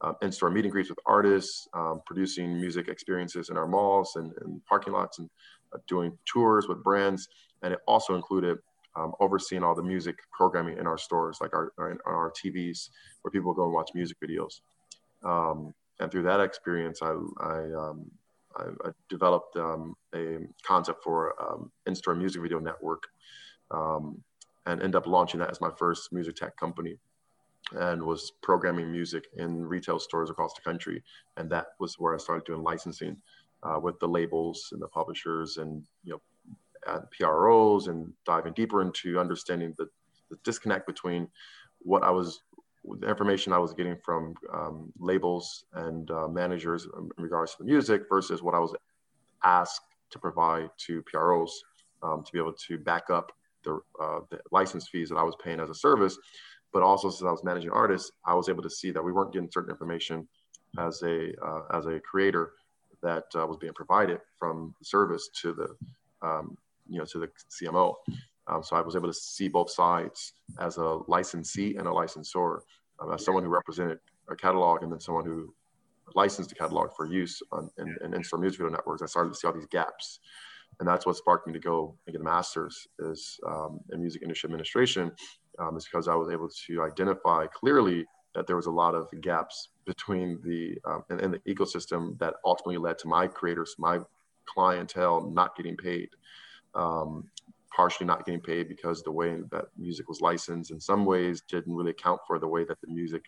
um, 0.00 0.14
in-store 0.22 0.50
meeting 0.50 0.70
greets 0.70 0.90
with 0.90 0.98
artists, 1.06 1.68
um, 1.74 2.00
producing 2.06 2.60
music 2.60 2.88
experiences 2.88 3.50
in 3.50 3.56
our 3.56 3.68
malls 3.68 4.16
and, 4.16 4.32
and 4.40 4.64
parking 4.66 4.92
lots, 4.92 5.18
and 5.20 5.28
uh, 5.74 5.78
doing 5.86 6.10
tours 6.24 6.66
with 6.68 6.82
brands. 6.82 7.28
And 7.62 7.72
it 7.74 7.80
also 7.86 8.14
included 8.14 8.58
um, 8.96 9.12
overseeing 9.20 9.62
all 9.62 9.74
the 9.74 9.82
music 9.82 10.16
programming 10.32 10.78
in 10.78 10.86
our 10.86 10.98
stores, 10.98 11.38
like 11.40 11.54
our, 11.54 11.72
our, 11.78 11.98
our 12.06 12.32
TVs, 12.32 12.90
where 13.22 13.30
people 13.30 13.52
go 13.52 13.64
and 13.64 13.72
watch 13.72 13.90
music 13.94 14.16
videos. 14.20 14.60
Um, 15.24 15.74
and 16.00 16.10
through 16.10 16.24
that 16.24 16.40
experience, 16.40 17.00
I, 17.02 17.14
I, 17.40 17.58
um, 17.72 18.10
I, 18.56 18.64
I 18.84 18.90
developed 19.08 19.56
um, 19.56 19.94
a 20.14 20.38
concept 20.62 21.02
for 21.02 21.34
um, 21.42 21.70
in-store 21.86 22.14
music 22.14 22.42
video 22.42 22.58
network, 22.58 23.04
um, 23.70 24.22
and 24.66 24.80
ended 24.82 24.96
up 24.96 25.06
launching 25.06 25.40
that 25.40 25.50
as 25.50 25.60
my 25.60 25.70
first 25.78 26.12
music 26.12 26.36
tech 26.36 26.56
company, 26.56 26.98
and 27.72 28.02
was 28.02 28.32
programming 28.42 28.90
music 28.90 29.24
in 29.36 29.64
retail 29.64 29.98
stores 29.98 30.30
across 30.30 30.54
the 30.54 30.60
country. 30.62 31.02
And 31.36 31.50
that 31.50 31.68
was 31.80 31.98
where 31.98 32.14
I 32.14 32.18
started 32.18 32.44
doing 32.44 32.62
licensing 32.62 33.16
uh, 33.62 33.78
with 33.80 33.98
the 33.98 34.08
labels 34.08 34.68
and 34.72 34.80
the 34.80 34.88
publishers, 34.88 35.56
and 35.56 35.82
you 36.04 36.12
know, 36.12 36.20
and 36.88 37.04
PROs, 37.10 37.88
and 37.88 38.12
diving 38.24 38.52
deeper 38.54 38.82
into 38.82 39.18
understanding 39.18 39.74
the, 39.78 39.88
the 40.30 40.36
disconnect 40.44 40.86
between 40.86 41.28
what 41.80 42.02
I 42.02 42.10
was 42.10 42.40
the 43.00 43.08
information 43.08 43.52
I 43.52 43.58
was 43.58 43.74
getting 43.74 43.96
from 44.04 44.34
um, 44.52 44.92
labels 44.98 45.64
and 45.74 46.08
uh, 46.10 46.28
managers 46.28 46.86
in 46.96 47.10
regards 47.16 47.52
to 47.52 47.58
the 47.58 47.64
music 47.64 48.02
versus 48.08 48.42
what 48.42 48.54
I 48.54 48.60
was 48.60 48.74
asked 49.44 49.80
to 50.10 50.18
provide 50.18 50.70
to 50.86 51.02
PROs 51.02 51.62
um, 52.02 52.22
to 52.24 52.32
be 52.32 52.38
able 52.38 52.52
to 52.52 52.78
back 52.78 53.10
up 53.10 53.32
the, 53.64 53.80
uh, 54.00 54.20
the, 54.30 54.38
license 54.52 54.88
fees 54.88 55.08
that 55.08 55.16
I 55.16 55.22
was 55.22 55.34
paying 55.42 55.60
as 55.60 55.70
a 55.70 55.74
service. 55.74 56.16
But 56.72 56.82
also, 56.82 57.10
since 57.10 57.26
I 57.26 57.30
was 57.30 57.42
managing 57.42 57.70
artists, 57.70 58.12
I 58.24 58.34
was 58.34 58.48
able 58.48 58.62
to 58.62 58.70
see 58.70 58.90
that 58.90 59.02
we 59.02 59.12
weren't 59.12 59.32
getting 59.32 59.50
certain 59.50 59.70
information 59.70 60.28
as 60.78 61.02
a 61.02 61.32
uh, 61.44 61.62
as 61.72 61.86
a 61.86 61.98
creator 62.00 62.52
that 63.02 63.24
uh, 63.34 63.46
was 63.46 63.56
being 63.56 63.72
provided 63.72 64.18
from 64.38 64.74
the 64.78 64.84
service 64.84 65.28
to 65.42 65.52
the 65.54 66.26
um, 66.26 66.56
you 66.88 66.98
know 66.98 67.04
to 67.06 67.18
the 67.18 67.28
CMO. 67.50 67.94
Um, 68.48 68.62
so 68.62 68.76
I 68.76 68.80
was 68.80 68.94
able 68.94 69.08
to 69.08 69.14
see 69.14 69.48
both 69.48 69.70
sides 69.70 70.34
as 70.60 70.76
a 70.76 71.00
licensee 71.08 71.76
and 71.76 71.86
a 71.86 71.92
licensor, 71.92 72.62
um, 73.00 73.12
as 73.12 73.24
someone 73.24 73.42
who 73.42 73.50
represented 73.50 73.98
a 74.28 74.36
catalog 74.36 74.82
and 74.82 74.92
then 74.92 75.00
someone 75.00 75.24
who 75.24 75.52
licensed 76.14 76.50
the 76.50 76.54
catalog 76.54 76.90
for 76.96 77.06
use 77.06 77.42
on, 77.50 77.68
in, 77.78 77.96
in 78.04 78.14
in-store 78.14 78.38
music 78.38 78.58
video 78.58 78.72
networks. 78.72 79.02
I 79.02 79.06
started 79.06 79.30
to 79.30 79.36
see 79.36 79.46
all 79.46 79.52
these 79.52 79.66
gaps. 79.66 80.20
And 80.78 80.88
that's 80.88 81.06
what 81.06 81.16
sparked 81.16 81.46
me 81.46 81.52
to 81.54 81.58
go 81.58 81.96
and 82.06 82.12
get 82.12 82.20
a 82.20 82.24
master's 82.24 82.86
is 82.98 83.40
um, 83.46 83.80
in 83.92 84.00
music 84.00 84.22
industry 84.22 84.48
administration. 84.48 85.10
Um, 85.58 85.76
is 85.76 85.86
because 85.86 86.06
I 86.06 86.14
was 86.14 86.30
able 86.30 86.50
to 86.66 86.82
identify 86.82 87.46
clearly 87.46 88.04
that 88.34 88.46
there 88.46 88.56
was 88.56 88.66
a 88.66 88.70
lot 88.70 88.94
of 88.94 89.08
gaps 89.22 89.70
between 89.86 90.38
the 90.44 90.76
um, 90.84 91.02
in, 91.08 91.20
in 91.20 91.30
the 91.30 91.38
ecosystem 91.48 92.18
that 92.18 92.34
ultimately 92.44 92.76
led 92.76 92.98
to 92.98 93.08
my 93.08 93.26
creators, 93.26 93.74
my 93.78 94.00
clientele 94.44 95.30
not 95.30 95.56
getting 95.56 95.76
paid. 95.76 96.10
Um, 96.76 97.30
partially 97.76 98.06
not 98.06 98.24
getting 98.24 98.40
paid 98.40 98.68
because 98.68 99.02
the 99.02 99.12
way 99.12 99.36
that 99.50 99.66
music 99.76 100.08
was 100.08 100.22
licensed 100.22 100.70
in 100.70 100.80
some 100.80 101.04
ways 101.04 101.42
didn't 101.42 101.74
really 101.74 101.90
account 101.90 102.20
for 102.26 102.38
the 102.38 102.48
way 102.48 102.64
that 102.64 102.80
the 102.80 102.86
music 102.88 103.24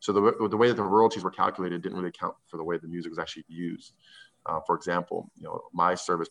so 0.00 0.12
the, 0.12 0.48
the 0.50 0.56
way 0.56 0.68
that 0.68 0.74
the 0.74 0.82
royalties 0.82 1.22
were 1.22 1.30
calculated 1.30 1.82
didn't 1.82 1.96
really 1.96 2.08
account 2.08 2.34
for 2.48 2.56
the 2.56 2.64
way 2.64 2.76
the 2.76 2.88
music 2.88 3.10
was 3.10 3.18
actually 3.18 3.44
used. 3.48 3.92
Uh, 4.44 4.60
for 4.66 4.74
example 4.74 5.30
you 5.36 5.44
know 5.44 5.60
my 5.72 5.94
service 5.94 6.28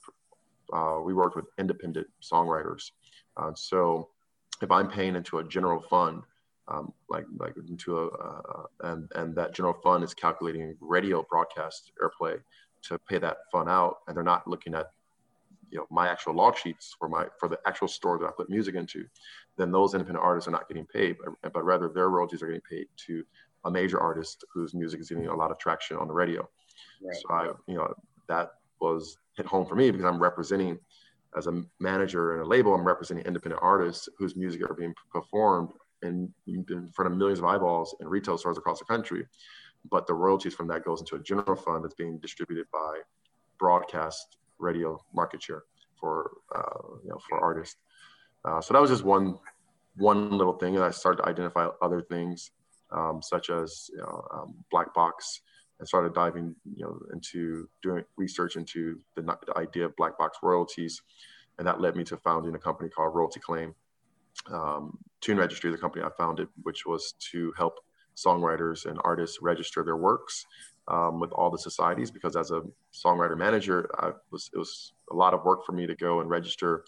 uh, 0.74 1.00
we 1.04 1.14
worked 1.14 1.36
with 1.36 1.46
independent 1.58 2.08
songwriters. 2.22 2.92
Uh, 3.38 3.52
so 3.56 4.10
if 4.62 4.70
i'm 4.70 4.90
paying 4.90 5.16
into 5.16 5.40
a 5.40 5.44
general 5.44 5.82
fund 5.82 6.24
um, 6.68 6.92
like 7.10 7.26
like 7.38 7.54
into 7.70 8.00
a 8.00 8.90
and 8.92 9.10
and 9.16 9.36
that 9.36 9.54
general 9.54 9.76
fund 9.84 10.04
is 10.04 10.14
calculating 10.14 10.76
radio 10.82 11.26
broadcast 11.30 11.92
airplay 12.04 12.38
to 12.82 13.00
pay 13.10 13.18
that 13.18 13.38
fund 13.52 13.70
out 13.70 13.98
and 14.08 14.16
they're 14.16 14.24
not 14.24 14.48
looking 14.48 14.74
at 14.74 14.88
you 15.72 15.78
know 15.78 15.86
my 15.90 16.08
actual 16.08 16.36
log 16.36 16.58
sheets 16.58 16.96
for 16.98 17.10
my 17.10 17.26
for 17.40 17.48
the 17.48 17.60
actual 17.66 17.88
store 17.88 18.18
that 18.20 18.28
I 18.28 18.32
put 18.32 18.50
music 18.50 18.76
into, 18.76 19.06
then 19.58 19.72
those 19.72 19.94
independent 19.94 20.24
artists 20.24 20.48
are 20.48 20.52
not 20.52 20.68
getting 20.68 20.86
paid, 20.86 21.18
but, 21.42 21.54
but 21.54 21.64
rather 21.64 21.90
their 21.90 22.10
royalties 22.10 22.42
are 22.42 22.48
getting 22.48 22.62
paid 22.70 22.88
to 23.08 23.24
a 23.66 23.72
major 23.72 24.00
artist 24.00 24.46
whose 24.54 24.74
music 24.74 25.00
is 25.00 25.10
getting 25.10 25.28
a 25.28 25.36
lot 25.36 25.52
of 25.52 25.58
traction 25.58 25.98
on 25.98 26.08
the 26.08 26.14
radio. 26.14 26.48
Right. 27.02 27.16
So 27.16 27.34
I, 27.34 27.44
you 27.68 27.76
know, 27.76 27.94
that 28.28 28.54
was 28.80 29.18
hit 29.36 29.46
home 29.46 29.66
for 29.66 29.76
me 29.76 29.92
because 29.92 30.06
I'm 30.06 30.22
representing 30.22 30.78
as 31.36 31.48
a 31.48 31.64
manager 31.80 32.34
and 32.34 32.44
a 32.44 32.46
label, 32.46 32.74
I'm 32.74 32.86
representing 32.86 33.26
independent 33.26 33.62
artists 33.62 34.08
whose 34.18 34.36
music 34.36 34.62
are 34.70 34.74
being 34.74 34.94
performed 35.12 35.70
in, 36.02 36.34
in 36.48 36.90
front 36.94 37.12
of 37.12 37.18
millions 37.18 37.40
of 37.40 37.46
eyeballs 37.46 37.96
in 38.00 38.08
retail 38.08 38.38
stores 38.38 38.58
across 38.58 38.80
the 38.80 38.86
country. 38.86 39.26
But 39.90 40.08
the 40.08 40.14
royalties 40.14 40.54
from 40.54 40.68
that 40.70 40.86
goes 40.86 41.02
into 41.02 41.16
a 41.16 41.20
general 41.20 41.56
fund 41.56 41.84
that's 41.84 41.94
being 41.94 42.20
distributed 42.20 42.68
by 42.72 43.00
broadcast 43.60 44.38
radio 44.60 45.00
market 45.14 45.42
share 45.42 45.64
for 46.00 46.32
uh, 46.54 46.96
you 47.04 47.10
know 47.10 47.20
for 47.30 47.40
artists. 47.40 47.78
Uh, 48.44 48.62
so 48.62 48.74
that 48.74 48.82
was 48.82 48.92
just 48.92 49.04
one 49.04 49.38
one 49.98 50.38
little 50.38 50.54
thing, 50.54 50.76
and 50.76 50.84
I 50.84 50.92
started 50.92 51.24
to 51.24 51.30
identify 51.30 51.68
other 51.82 52.02
things 52.02 52.52
um, 52.92 53.22
such 53.22 53.50
as 53.50 53.90
you 53.92 54.00
know, 54.00 54.28
um, 54.34 54.56
black 54.72 54.94
box, 54.94 55.42
and 55.80 55.88
started 55.88 56.14
diving 56.14 56.56
you 56.76 56.86
know 56.86 57.00
into 57.14 57.68
doing 57.82 58.04
research 58.18 58.56
into 58.56 59.00
the, 59.16 59.22
the, 59.22 59.58
idea 59.58 59.86
of 59.86 59.96
black 59.96 60.18
box 60.18 60.40
royalties, 60.44 61.02
and 61.58 61.68
that 61.68 61.82
led 61.82 61.96
me 61.96 62.04
to 62.06 62.18
founding 62.18 62.56
a 62.56 62.60
company 62.60 62.90
called 62.90 63.16
Royalty 63.16 63.40
Claim. 63.40 63.74
Um, 64.52 64.98
Tune 65.22 65.38
Registry, 65.38 65.72
the 65.72 65.78
company 65.78 66.04
I 66.04 66.10
founded, 66.18 66.50
which 66.64 66.86
was 66.86 67.16
to 67.32 67.54
help 67.58 67.80
songwriters 68.16 68.86
and 68.86 69.00
artists 69.04 69.40
register 69.42 69.84
their 69.84 69.98
works 69.98 70.46
um, 70.88 71.20
with 71.20 71.32
all 71.32 71.50
the 71.50 71.58
societies 71.58 72.12
because 72.12 72.36
as 72.36 72.51
a 72.51 72.62
songwriter 72.94 73.38
manager, 73.38 73.89
was 74.32 74.50
it 74.54 74.58
was 74.58 74.94
a 75.12 75.15
lot 75.15 75.34
of 75.34 75.44
work 75.44 75.65
for 75.65 75.72
me 75.72 75.88
to 75.88 75.96
go 75.96 76.22
and 76.22 76.30
register 76.30 76.86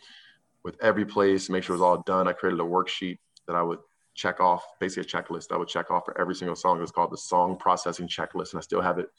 with 0.64 0.76
every 0.82 1.06
place, 1.06 1.50
make 1.50 1.64
sure 1.64 1.76
it 1.76 1.80
was 1.80 1.84
all 1.84 2.04
done. 2.04 2.28
I 2.28 2.34
created 2.34 2.60
a 2.60 2.64
worksheet 2.64 3.20
that 3.48 3.56
I 3.56 3.62
would 3.62 3.80
check 4.16 4.40
off, 4.40 4.66
basically 4.80 5.04
a 5.04 5.06
checklist 5.06 5.52
I 5.52 5.58
would 5.58 5.68
check 5.68 5.92
off 5.92 6.04
for 6.06 6.20
every 6.20 6.36
single 6.36 6.56
song. 6.56 6.78
It 6.78 6.82
was 6.82 6.92
called 6.92 7.12
the 7.12 7.18
Song 7.18 7.58
Processing 7.58 8.08
Checklist, 8.08 8.52
and 8.52 8.58
I 8.58 8.62
still 8.62 8.82
have 8.82 9.00
it. 9.00 9.10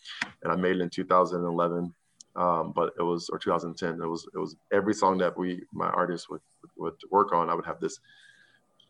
And 0.43 0.53
I 0.53 0.57
made 0.57 0.77
it 0.77 0.81
in 0.81 0.91
2011, 0.91 1.95
um, 2.37 2.73
but 2.75 2.93
it 2.99 3.03
was 3.03 3.31
or 3.31 3.39
2010. 3.39 4.01
It 4.03 4.07
was 4.07 4.29
it 4.35 4.39
was 4.39 4.57
every 4.73 4.95
song 4.95 5.19
that 5.19 5.37
we 5.39 5.63
my 5.73 5.89
artists 5.89 6.29
would 6.29 6.43
would 6.77 6.95
work 7.11 7.33
on. 7.33 7.49
I 7.49 7.55
would 7.55 7.67
have 7.67 7.81
this 7.81 7.99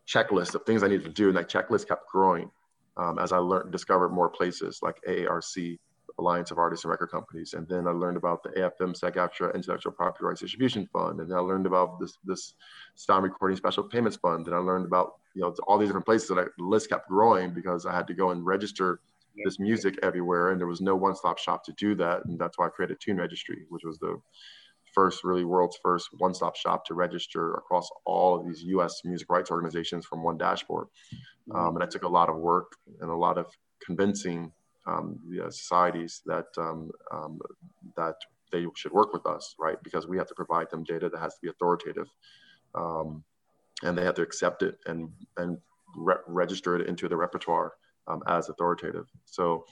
checklist 0.07 0.55
of 0.55 0.63
things 0.65 0.83
I 0.83 0.87
needed 0.87 1.05
to 1.05 1.11
do, 1.11 1.29
and 1.29 1.37
that 1.37 1.49
checklist 1.49 1.87
kept 1.87 2.09
growing 2.09 2.51
um, 2.99 3.17
as 3.17 3.31
I 3.31 3.37
learned, 3.37 3.71
discovered 3.71 4.09
more 4.09 4.29
places 4.29 4.79
like 4.81 4.99
AARC, 5.07 5.79
Alliance 6.17 6.51
of 6.51 6.57
Artists 6.57 6.83
and 6.83 6.91
Record 6.91 7.11
Companies. 7.11 7.53
And 7.53 7.67
then 7.67 7.87
I 7.87 7.91
learned 7.91 8.17
about 8.17 8.43
the 8.43 8.49
AFM 8.49 8.95
SAG-AFTRA 8.95 9.55
Intellectual 9.55 9.93
Property 9.93 10.25
Rights 10.25 10.41
Distribution 10.41 10.85
Fund. 10.91 11.21
And 11.21 11.31
then 11.31 11.37
I 11.37 11.41
learned 11.41 11.65
about 11.65 11.99
this, 11.99 12.17
this 12.25 12.55
Sound 12.95 13.23
Recording 13.23 13.55
Special 13.55 13.83
Payments 13.83 14.17
Fund. 14.17 14.47
And 14.47 14.55
I 14.55 14.59
learned 14.59 14.85
about, 14.85 15.19
you 15.33 15.41
know, 15.41 15.55
all 15.65 15.77
these 15.77 15.87
different 15.87 16.05
places 16.05 16.27
that 16.27 16.37
I, 16.37 16.43
the 16.57 16.65
list 16.65 16.89
kept 16.89 17.07
growing 17.07 17.53
because 17.53 17.85
I 17.85 17.95
had 17.95 18.05
to 18.07 18.13
go 18.13 18.31
and 18.31 18.45
register 18.45 18.99
this 19.45 19.59
music 19.59 19.97
everywhere. 20.03 20.51
And 20.51 20.59
there 20.59 20.67
was 20.67 20.81
no 20.81 20.97
one-stop 20.97 21.37
shop 21.37 21.63
to 21.65 21.73
do 21.73 21.95
that. 21.95 22.25
And 22.25 22.37
that's 22.37 22.57
why 22.57 22.65
I 22.65 22.69
created 22.69 22.99
Tune 22.99 23.15
Registry, 23.15 23.63
which 23.69 23.85
was 23.85 23.97
the 23.99 24.19
first, 24.99 25.23
really 25.23 25.45
world's 25.45 25.77
first 25.81 26.09
one-stop 26.17 26.55
shop 26.57 26.83
to 26.85 26.93
register 26.93 27.53
across 27.53 27.87
all 28.05 28.37
of 28.37 28.45
these 28.45 28.61
U.S. 28.75 29.01
music 29.05 29.29
rights 29.29 29.49
organizations 29.49 30.05
from 30.05 30.23
one 30.23 30.37
dashboard. 30.37 30.87
Um, 31.55 31.69
and 31.75 31.81
that 31.81 31.89
took 31.89 32.03
a 32.03 32.15
lot 32.19 32.29
of 32.29 32.35
work 32.35 32.73
and 32.99 33.09
a 33.09 33.15
lot 33.15 33.37
of 33.37 33.45
convincing 33.87 34.51
um, 34.85 35.17
the 35.29 35.49
societies 35.51 36.21
that 36.25 36.47
um, 36.57 36.91
um, 37.13 37.39
that 37.95 38.15
they 38.51 38.65
should 38.75 38.91
work 38.91 39.13
with 39.13 39.25
us, 39.25 39.55
right? 39.57 39.77
Because 39.83 40.05
we 40.05 40.17
have 40.17 40.27
to 40.27 40.35
provide 40.35 40.69
them 40.69 40.83
data 40.83 41.07
that 41.09 41.19
has 41.19 41.33
to 41.35 41.39
be 41.41 41.49
authoritative. 41.49 42.09
Um, 42.75 43.23
and 43.83 43.97
they 43.97 44.03
have 44.03 44.15
to 44.15 44.21
accept 44.21 44.63
it 44.63 44.75
and 44.85 45.09
and 45.37 45.57
re- 45.95 46.25
register 46.27 46.75
it 46.75 46.87
into 46.87 47.07
the 47.07 47.15
repertoire 47.15 47.71
um, 48.09 48.21
as 48.27 48.49
authoritative. 48.49 49.07
So 49.25 49.65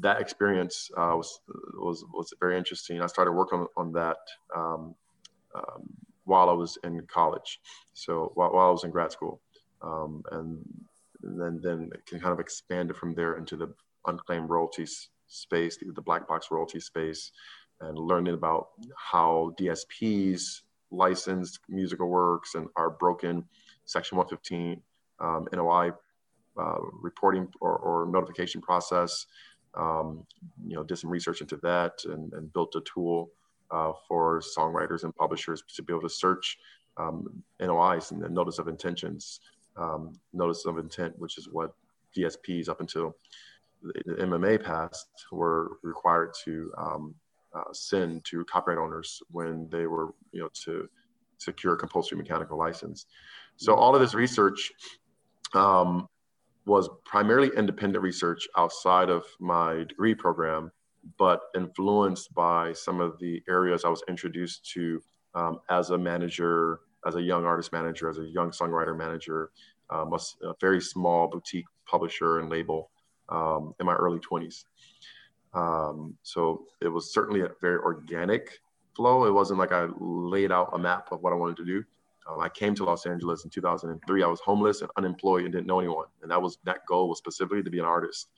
that 0.00 0.20
experience 0.20 0.90
uh, 0.96 1.14
was 1.16 1.40
was 1.74 2.04
was 2.12 2.32
very 2.40 2.56
interesting. 2.56 3.00
I 3.00 3.06
started 3.06 3.32
working 3.32 3.60
on, 3.60 3.66
on 3.76 3.92
that 3.92 4.18
um, 4.54 4.94
um, 5.54 5.82
while 6.24 6.48
I 6.48 6.52
was 6.52 6.78
in 6.84 7.00
college, 7.06 7.60
so 7.92 8.32
while, 8.34 8.52
while 8.52 8.68
I 8.68 8.70
was 8.70 8.84
in 8.84 8.90
grad 8.90 9.12
school, 9.12 9.40
um, 9.82 10.22
and 10.32 10.58
then 11.22 11.60
then 11.62 11.90
it 11.94 12.06
can 12.06 12.20
kind 12.20 12.32
of 12.32 12.40
expand 12.40 12.90
it 12.90 12.96
from 12.96 13.14
there 13.14 13.36
into 13.36 13.56
the 13.56 13.72
unclaimed 14.06 14.48
royalties 14.48 15.08
space, 15.26 15.76
the, 15.76 15.90
the 15.94 16.02
black 16.02 16.26
box 16.26 16.48
royalty 16.50 16.80
space, 16.80 17.32
and 17.80 17.98
learning 17.98 18.34
about 18.34 18.68
how 18.96 19.54
DSPs 19.58 20.62
licensed 20.90 21.60
musical 21.68 22.08
works 22.08 22.54
and 22.54 22.68
are 22.76 22.90
broken 22.90 23.44
Section 23.84 24.18
115 24.18 24.80
um, 25.20 25.48
NOI 25.52 25.92
uh, 26.58 26.78
reporting 27.00 27.48
or, 27.60 27.76
or, 27.76 28.06
notification 28.06 28.60
process. 28.60 29.26
Um, 29.74 30.26
you 30.66 30.74
know, 30.74 30.82
did 30.82 30.98
some 30.98 31.10
research 31.10 31.40
into 31.40 31.56
that 31.58 31.92
and, 32.04 32.32
and 32.32 32.52
built 32.52 32.74
a 32.74 32.80
tool 32.80 33.30
uh, 33.70 33.92
for 34.08 34.40
songwriters 34.40 35.04
and 35.04 35.14
publishers 35.14 35.62
to 35.74 35.82
be 35.82 35.92
able 35.92 36.02
to 36.02 36.08
search 36.08 36.58
um, 36.96 37.42
NOIs 37.60 38.10
and 38.10 38.20
the 38.20 38.28
notice 38.28 38.58
of 38.58 38.68
intentions, 38.68 39.40
um, 39.76 40.18
notice 40.32 40.66
of 40.66 40.78
intent, 40.78 41.16
which 41.18 41.38
is 41.38 41.48
what 41.50 41.72
DSPs 42.16 42.68
up 42.68 42.80
until 42.80 43.14
the 43.82 44.14
MMA 44.14 44.62
passed 44.62 45.08
were 45.32 45.78
required 45.82 46.34
to 46.44 46.72
um, 46.76 47.14
uh, 47.54 47.72
send 47.72 48.24
to 48.24 48.44
copyright 48.44 48.78
owners 48.78 49.22
when 49.30 49.68
they 49.70 49.86
were, 49.86 50.14
you 50.32 50.40
know, 50.40 50.48
to 50.64 50.88
secure 51.38 51.76
compulsory 51.76 52.18
mechanical 52.18 52.58
license. 52.58 53.06
So 53.56 53.74
all 53.74 53.94
of 53.94 54.00
this 54.00 54.14
research 54.14 54.72
um, 55.54 56.08
was 56.70 56.88
primarily 57.04 57.50
independent 57.56 58.00
research 58.00 58.46
outside 58.56 59.10
of 59.10 59.24
my 59.40 59.82
degree 59.88 60.14
program, 60.14 60.70
but 61.18 61.40
influenced 61.56 62.32
by 62.32 62.72
some 62.72 63.00
of 63.00 63.18
the 63.18 63.42
areas 63.48 63.84
I 63.84 63.88
was 63.88 64.04
introduced 64.08 64.70
to 64.74 65.02
um, 65.34 65.58
as 65.68 65.90
a 65.90 65.98
manager, 65.98 66.78
as 67.04 67.16
a 67.16 67.22
young 67.22 67.44
artist 67.44 67.72
manager, 67.72 68.08
as 68.08 68.18
a 68.18 68.24
young 68.24 68.52
songwriter 68.52 68.96
manager, 68.96 69.50
um, 69.90 70.12
a, 70.12 70.46
a, 70.46 70.54
very 70.60 70.80
small 70.80 71.26
boutique 71.26 71.66
publisher 71.86 72.38
and 72.38 72.48
label 72.48 72.90
um, 73.30 73.74
in 73.80 73.86
my 73.86 73.94
early 73.94 74.20
20s. 74.20 74.64
Um, 75.52 76.16
so 76.22 76.66
it 76.80 76.88
was 76.88 77.12
certainly 77.12 77.40
a 77.40 77.50
very 77.60 77.78
organic 77.78 78.60
flow. 78.94 79.24
It 79.24 79.32
wasn't 79.32 79.58
like 79.58 79.72
I 79.72 79.88
laid 79.98 80.52
out 80.52 80.70
a 80.72 80.78
map 80.78 81.10
of 81.10 81.20
what 81.20 81.32
I 81.32 81.36
wanted 81.36 81.56
to 81.56 81.64
do. 81.64 81.82
Um, 82.30 82.40
I 82.40 82.48
came 82.48 82.74
to 82.76 82.84
Los 82.84 83.06
Angeles 83.06 83.44
in 83.44 83.50
2003. 83.50 84.22
I 84.22 84.26
was 84.26 84.40
homeless 84.40 84.82
and 84.82 84.90
unemployed 84.96 85.44
and 85.44 85.52
didn't 85.52 85.66
know 85.66 85.80
anyone. 85.80 86.06
And 86.22 86.30
that 86.30 86.40
was 86.40 86.58
that 86.64 86.86
goal 86.86 87.08
was 87.08 87.18
specifically 87.18 87.62
to 87.62 87.70
be 87.70 87.78
an 87.78 87.84
artist. 87.84 88.28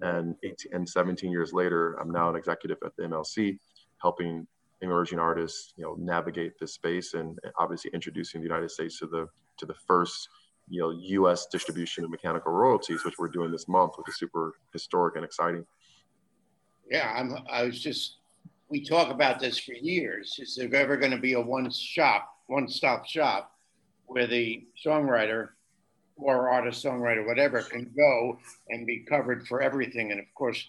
And 0.00 0.34
18 0.42 0.72
and 0.72 0.88
17 0.88 1.30
years 1.30 1.52
later, 1.52 1.94
I'm 2.00 2.10
now 2.10 2.28
an 2.30 2.36
executive 2.36 2.78
at 2.84 2.96
the 2.96 3.04
MLC, 3.04 3.58
helping 4.00 4.46
emerging 4.80 5.18
artists, 5.18 5.74
you 5.76 5.84
know, 5.84 5.94
navigate 5.98 6.58
this 6.58 6.72
space 6.72 7.14
and 7.14 7.38
obviously 7.58 7.90
introducing 7.94 8.40
the 8.40 8.46
United 8.46 8.70
States 8.70 8.98
to 8.98 9.06
the 9.06 9.28
to 9.58 9.66
the 9.66 9.74
first, 9.86 10.28
you 10.68 10.80
know, 10.80 10.90
U.S. 10.90 11.46
distribution 11.46 12.04
of 12.04 12.10
mechanical 12.10 12.52
royalties, 12.52 13.04
which 13.04 13.14
we're 13.18 13.28
doing 13.28 13.52
this 13.52 13.68
month, 13.68 13.92
which 13.96 14.08
is 14.08 14.16
super 14.16 14.54
historic 14.72 15.16
and 15.16 15.24
exciting. 15.24 15.64
Yeah, 16.90 17.12
I'm. 17.16 17.36
I 17.50 17.64
was 17.64 17.80
just. 17.80 18.18
We 18.68 18.82
talk 18.82 19.10
about 19.10 19.38
this 19.38 19.58
for 19.58 19.74
years. 19.74 20.38
Is 20.40 20.56
there 20.56 20.74
ever 20.74 20.96
going 20.96 21.12
to 21.12 21.18
be 21.18 21.34
a 21.34 21.40
one 21.40 21.70
shop 21.70 22.31
one-stop 22.46 23.06
shop 23.06 23.52
where 24.06 24.26
the 24.26 24.64
songwriter 24.84 25.50
or 26.16 26.50
artist, 26.50 26.84
songwriter, 26.84 27.26
whatever, 27.26 27.62
can 27.62 27.90
go 27.96 28.38
and 28.68 28.86
be 28.86 29.00
covered 29.00 29.46
for 29.46 29.62
everything. 29.62 30.10
And 30.12 30.20
of 30.20 30.26
course, 30.34 30.68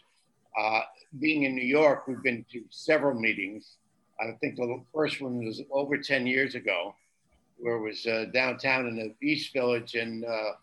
uh, 0.59 0.81
being 1.19 1.43
in 1.43 1.55
New 1.55 1.65
York, 1.65 2.07
we've 2.07 2.23
been 2.23 2.45
to 2.51 2.63
several 2.69 3.19
meetings. 3.19 3.77
I 4.19 4.31
think 4.39 4.55
the 4.55 4.81
first 4.93 5.21
one 5.21 5.45
was 5.45 5.61
over 5.71 5.97
10 5.97 6.25
years 6.27 6.55
ago, 6.55 6.95
where 7.57 7.75
it 7.75 7.81
was 7.81 8.05
uh, 8.05 8.25
downtown 8.33 8.87
in 8.87 8.95
the 8.95 9.27
East 9.27 9.53
Village 9.53 9.95
in 9.95 10.23
uh, 10.23 10.55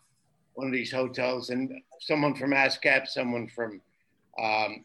one 0.53 0.67
of 0.67 0.73
these 0.73 0.91
hotels, 0.91 1.49
and 1.49 1.71
someone 1.99 2.35
from 2.35 2.51
ASCAP, 2.51 3.07
someone 3.07 3.47
from 3.47 3.81
um, 4.41 4.83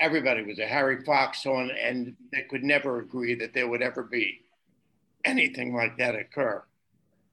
everybody 0.00 0.42
was 0.42 0.58
a 0.58 0.66
Harry 0.66 1.04
Fox 1.04 1.46
on, 1.46 1.70
and 1.70 2.16
they 2.32 2.42
could 2.42 2.64
never 2.64 3.00
agree 3.00 3.34
that 3.34 3.54
there 3.54 3.68
would 3.68 3.82
ever 3.82 4.02
be 4.02 4.40
anything 5.24 5.74
like 5.74 5.96
that 5.98 6.14
occur. 6.14 6.62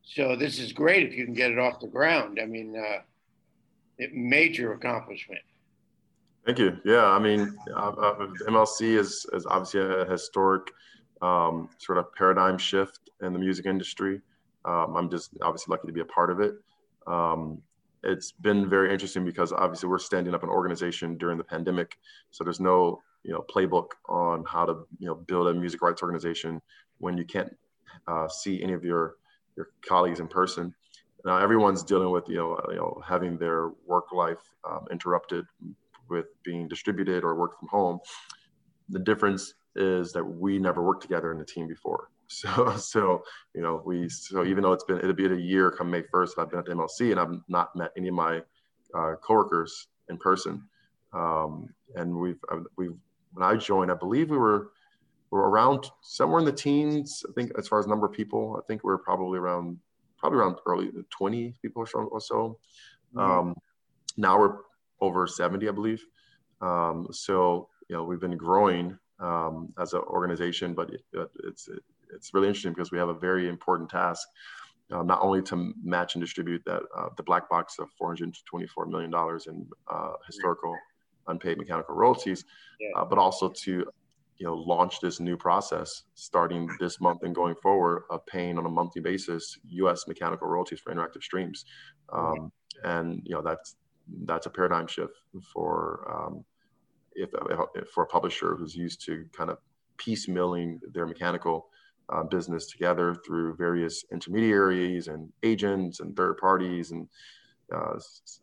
So 0.03 0.35
this 0.35 0.59
is 0.59 0.71
great 0.71 1.07
if 1.07 1.15
you 1.15 1.25
can 1.25 1.33
get 1.33 1.51
it 1.51 1.59
off 1.59 1.79
the 1.79 1.87
ground. 1.87 2.39
I 2.41 2.45
mean, 2.45 2.75
uh, 2.77 3.01
it, 3.97 4.13
major 4.13 4.73
accomplishment. 4.73 5.41
Thank 6.45 6.59
you. 6.59 6.77
Yeah, 6.85 7.05
I 7.05 7.17
mean, 7.17 7.57
MLC 7.69 8.97
is, 8.97 9.25
is 9.33 9.47
obviously 9.47 9.81
a 9.81 10.05
historic 10.05 10.71
um, 11.21 11.69
sort 11.79 11.97
of 11.97 12.13
paradigm 12.13 12.57
shift 12.59 13.09
in 13.21 13.33
the 13.33 13.39
music 13.39 13.65
industry. 13.65 14.21
Um, 14.63 14.95
I'm 14.95 15.09
just 15.09 15.31
obviously 15.41 15.71
lucky 15.71 15.87
to 15.87 15.93
be 15.93 16.01
a 16.01 16.05
part 16.05 16.29
of 16.29 16.39
it. 16.39 16.55
Um, 17.07 17.61
it's 18.03 18.31
been 18.31 18.69
very 18.69 18.93
interesting 18.93 19.25
because 19.25 19.51
obviously 19.51 19.89
we're 19.89 19.97
standing 19.97 20.35
up 20.35 20.43
an 20.43 20.49
organization 20.49 21.17
during 21.17 21.39
the 21.39 21.43
pandemic, 21.43 21.97
so 22.29 22.43
there's 22.43 22.59
no 22.59 23.01
you 23.23 23.31
know 23.31 23.43
playbook 23.53 23.87
on 24.07 24.43
how 24.45 24.65
to 24.65 24.85
you 24.99 25.07
know 25.07 25.15
build 25.15 25.47
a 25.47 25.53
music 25.53 25.81
rights 25.81 26.03
organization 26.03 26.61
when 26.99 27.17
you 27.17 27.25
can't 27.25 27.55
uh, 28.07 28.27
see 28.27 28.61
any 28.61 28.73
of 28.73 28.83
your 28.83 29.15
your 29.57 29.69
colleagues 29.87 30.19
in 30.19 30.27
person. 30.27 30.73
Now 31.23 31.37
everyone's 31.37 31.83
dealing 31.83 32.11
with 32.11 32.27
you 32.29 32.37
know 32.37 32.59
you 32.69 32.75
know 32.75 33.01
having 33.05 33.37
their 33.37 33.69
work 33.85 34.11
life 34.11 34.53
um, 34.69 34.85
interrupted 34.91 35.45
with 36.09 36.25
being 36.43 36.67
distributed 36.67 37.23
or 37.23 37.35
work 37.35 37.59
from 37.59 37.67
home. 37.69 37.99
The 38.89 38.99
difference 38.99 39.55
is 39.75 40.13
that 40.13 40.23
we 40.23 40.59
never 40.59 40.83
worked 40.83 41.01
together 41.01 41.31
in 41.31 41.41
a 41.41 41.45
team 41.45 41.67
before. 41.67 42.09
So 42.27 42.75
so 42.77 43.23
you 43.53 43.61
know 43.61 43.83
we 43.85 44.09
so 44.09 44.45
even 44.45 44.63
though 44.63 44.73
it's 44.73 44.83
been 44.83 44.97
it'll 44.97 45.13
be 45.13 45.27
a 45.27 45.35
year 45.35 45.69
come 45.69 45.91
May 45.91 46.01
first 46.11 46.39
I've 46.39 46.49
been 46.49 46.57
at 46.57 46.65
the 46.65 46.71
MLC 46.71 47.11
and 47.11 47.19
I've 47.19 47.39
not 47.47 47.75
met 47.75 47.91
any 47.95 48.07
of 48.07 48.15
my 48.15 48.41
uh, 48.97 49.13
coworkers 49.21 49.87
in 50.09 50.17
person. 50.17 50.63
Um, 51.13 51.69
and 51.93 52.15
we've 52.15 52.39
uh, 52.51 52.61
we've 52.77 52.97
when 53.33 53.45
I 53.45 53.55
joined 53.57 53.91
I 53.91 53.93
believe 53.93 54.31
we 54.31 54.39
were 54.39 54.71
we're 55.31 55.47
around 55.47 55.89
somewhere 56.01 56.39
in 56.39 56.45
the 56.45 56.51
teens. 56.51 57.23
I 57.27 57.33
think 57.33 57.51
as 57.57 57.67
far 57.67 57.79
as 57.79 57.87
number 57.87 58.05
of 58.05 58.13
people, 58.13 58.59
I 58.61 58.65
think 58.67 58.83
we're 58.83 58.97
probably 58.97 59.39
around 59.39 59.77
probably 60.17 60.39
around 60.39 60.57
early 60.65 60.91
20 61.09 61.55
people 61.61 61.85
or 61.93 62.19
so. 62.21 62.57
Mm-hmm. 63.15 63.19
Um, 63.19 63.55
now 64.17 64.39
we're 64.39 64.57
over 65.01 65.27
70, 65.27 65.67
I 65.67 65.71
believe. 65.71 66.03
Um, 66.61 67.07
so 67.11 67.69
you 67.89 67.95
know 67.95 68.03
we've 68.03 68.19
been 68.19 68.37
growing 68.37 68.97
um, 69.19 69.73
as 69.79 69.93
an 69.93 70.01
organization, 70.01 70.73
but 70.73 70.89
it, 70.91 71.01
it's 71.43 71.67
it, 71.67 71.83
it's 72.13 72.33
really 72.33 72.47
interesting 72.47 72.71
because 72.71 72.91
we 72.91 72.97
have 72.97 73.09
a 73.09 73.13
very 73.13 73.49
important 73.49 73.89
task. 73.89 74.27
Uh, 74.91 75.01
not 75.01 75.19
only 75.21 75.41
to 75.41 75.73
match 75.83 76.13
and 76.13 76.23
distribute 76.23 76.61
that 76.63 76.83
uh, 76.95 77.09
the 77.17 77.23
black 77.23 77.49
box 77.49 77.79
of 77.79 77.89
424 77.97 78.85
million 78.85 79.09
dollars 79.09 79.47
in 79.47 79.67
uh, 79.91 80.13
historical 80.27 80.77
unpaid 81.27 81.57
mechanical 81.57 81.95
royalties, 81.95 82.45
yeah. 82.79 82.89
Uh, 82.95 83.03
but 83.03 83.17
also 83.17 83.49
to 83.49 83.85
you 84.37 84.45
know 84.45 84.55
launch 84.55 84.99
this 84.99 85.19
new 85.19 85.37
process 85.37 86.03
starting 86.13 86.69
this 86.79 86.99
month 86.99 87.23
and 87.23 87.33
going 87.33 87.55
forward 87.61 88.03
of 88.09 88.25
paying 88.25 88.57
on 88.57 88.65
a 88.65 88.69
monthly 88.69 89.01
basis 89.01 89.57
U.S. 89.69 90.07
mechanical 90.07 90.47
royalties 90.47 90.79
for 90.79 90.93
interactive 90.93 91.23
streams, 91.23 91.65
um, 92.11 92.51
and 92.83 93.21
you 93.25 93.35
know 93.35 93.41
that's 93.41 93.75
that's 94.25 94.45
a 94.45 94.49
paradigm 94.49 94.87
shift 94.87 95.13
for 95.53 96.05
um, 96.13 96.45
if, 97.15 97.29
if, 97.75 97.89
for 97.89 98.03
a 98.03 98.07
publisher 98.07 98.55
who's 98.55 98.75
used 98.75 99.03
to 99.05 99.25
kind 99.35 99.49
of 99.49 99.57
piecemealing 99.97 100.79
their 100.93 101.05
mechanical 101.05 101.67
uh, 102.09 102.23
business 102.23 102.67
together 102.67 103.15
through 103.25 103.55
various 103.55 104.03
intermediaries 104.11 105.07
and 105.07 105.31
agents 105.43 105.99
and 105.99 106.15
third 106.15 106.37
parties 106.37 106.91
and 106.91 107.07
uh, 107.73 107.97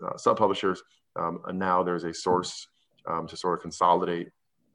uh, 0.06 0.16
sub 0.16 0.36
publishers. 0.36 0.82
Um, 1.16 1.40
and 1.46 1.58
now 1.58 1.82
there's 1.82 2.04
a 2.04 2.14
source 2.14 2.66
um, 3.06 3.26
to 3.28 3.36
sort 3.36 3.58
of 3.58 3.62
consolidate 3.62 4.28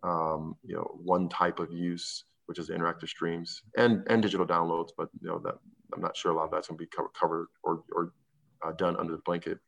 um, 0.04 0.56
you 0.64 0.76
know, 0.76 1.00
one 1.04 1.30
type 1.30 1.60
of 1.60 1.72
use, 1.72 2.26
which 2.46 2.60
is 2.60 2.70
interactive 2.70 3.10
streams 3.10 3.64
and, 3.78 4.04
and 4.08 4.22
digital 4.22 4.46
downloads, 4.46 4.90
but 4.98 5.10
you 5.22 5.28
know, 5.28 5.40
that 5.40 5.56
I'm 5.94 6.02
not 6.02 6.16
sure 6.16 6.32
a 6.32 6.36
lot 6.36 6.46
of 6.46 6.52
that's 6.52 6.68
gonna 6.68 6.78
be 6.78 6.88
covered, 6.88 7.12
covered 7.20 7.48
or, 7.64 7.84
or 7.94 8.14
uh, 8.66 8.72
done 8.74 8.96
under 8.98 9.14
the 9.14 9.22
blanket. 9.26 9.60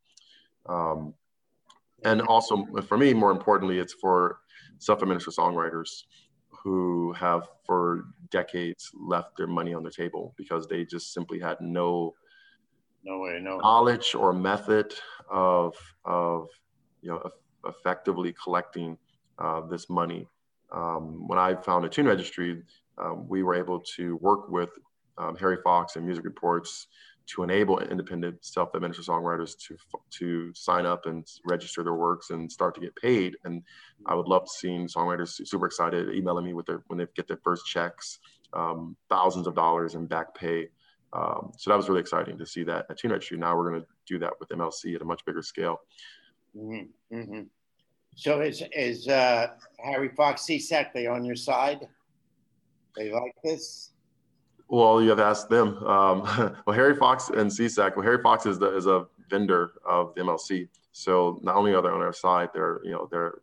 Um, 0.68 1.14
and 2.06 2.22
also 2.22 2.66
for 2.88 2.98
me, 2.98 3.14
more 3.14 3.32
importantly, 3.32 3.80
it's 3.80 3.94
for 3.94 4.40
self-administered 4.78 5.34
songwriters 5.34 6.04
who 6.64 7.14
have 7.14 7.48
for 7.66 8.06
decades 8.32 8.92
left 9.00 9.38
their 9.38 9.48
money 9.48 9.74
on 9.74 9.84
the 9.84 9.92
table 9.92 10.34
because 10.38 10.68
they 10.68 10.86
just 10.86 11.14
simply 11.14 11.40
had 11.40 11.58
no 11.62 12.14
no 13.04 13.20
way 13.20 13.40
no 13.42 13.58
knowledge 13.58 14.14
or 14.14 14.34
method 14.34 14.94
of 15.30 15.76
of 16.06 16.48
you 17.02 17.10
know 17.10 17.30
effectively 17.66 18.34
collecting 18.42 18.98
uh, 19.40 19.62
this 19.62 19.90
money. 19.90 20.28
Um, 20.72 21.28
when 21.28 21.40
I 21.40 21.56
founded 21.56 21.92
Tune 21.92 22.06
Registry, 22.06 22.62
um, 22.98 23.28
we 23.28 23.44
were 23.44 23.56
able 23.56 23.80
to 23.96 24.18
work 24.18 24.50
with 24.50 24.70
um, 25.18 25.36
Harry 25.38 25.58
Fox 25.64 25.96
and 25.96 26.06
Music 26.06 26.24
Reports 26.24 26.88
to 27.28 27.44
enable 27.44 27.80
independent 27.80 28.44
self-administered 28.44 29.06
songwriters 29.06 29.56
to 29.68 29.78
to 30.10 30.52
sign 30.56 30.86
up 30.86 31.06
and 31.06 31.28
register 31.46 31.84
their 31.84 31.94
works 31.94 32.32
and 32.32 32.52
start 32.52 32.74
to 32.76 32.82
get 32.82 32.96
paid. 32.96 33.36
And 33.44 33.62
I 34.06 34.16
would 34.16 34.28
love 34.28 34.50
seeing 34.50 34.88
songwriters 34.88 35.46
super 35.48 35.68
excited, 35.68 36.14
emailing 36.14 36.46
me 36.46 36.54
with 36.54 36.66
their 36.66 36.84
when 36.88 36.98
they 36.98 37.06
get 37.16 37.28
their 37.28 37.40
first 37.44 37.66
checks, 37.66 38.20
um, 38.54 38.96
thousands 39.10 39.48
of 39.48 39.56
dollars 39.56 39.96
in 39.96 40.08
back 40.08 40.34
pay. 40.34 40.70
Um, 41.14 41.52
so 41.58 41.70
that 41.70 41.78
was 41.78 41.90
really 41.90 42.02
exciting 42.02 42.38
to 42.38 42.46
see 42.46 42.64
that 42.64 42.86
at 42.90 42.98
Tune 42.98 43.12
Registry. 43.12 43.38
Now 43.38 43.56
we're 43.56 43.70
going 43.70 43.82
to 43.82 43.88
do 44.08 44.20
that 44.20 44.34
with 44.40 44.50
MLC 44.50 44.96
at 44.96 45.02
a 45.02 45.06
much 45.06 45.24
bigger 45.26 45.42
scale. 45.42 45.80
Mm-hmm. 46.56 47.16
Mm-hmm. 47.16 47.42
So 48.20 48.42
is 48.42 48.62
is 48.76 49.08
uh, 49.08 49.48
Harry 49.78 50.10
Fox 50.10 50.42
SESAC 50.42 50.92
they 50.94 51.08
on 51.08 51.24
your 51.24 51.38
side? 51.38 51.88
They 52.98 53.14
like 53.14 53.34
this? 53.46 53.92
Well, 54.68 55.02
you 55.02 55.10
have 55.10 55.22
asked 55.22 55.48
them. 55.48 55.82
Um, 55.86 56.24
well, 56.66 56.76
Harry 56.76 56.98
Fox 56.98 57.30
and 57.30 57.50
SESAC. 57.50 57.96
Well, 57.96 58.04
Harry 58.04 58.22
Fox 58.22 58.46
is 58.46 58.60
the 58.60 58.76
is 58.76 58.88
a 58.88 59.08
vendor 59.30 59.72
of 59.88 60.14
the 60.16 60.22
MLC. 60.22 60.68
So 60.92 61.40
not 61.44 61.56
only 61.56 61.74
are 61.74 61.82
they 61.82 61.88
on 61.88 62.02
our 62.02 62.12
side, 62.12 62.50
they're 62.54 62.82
you 62.84 62.92
know 62.92 63.08
they're 63.10 63.36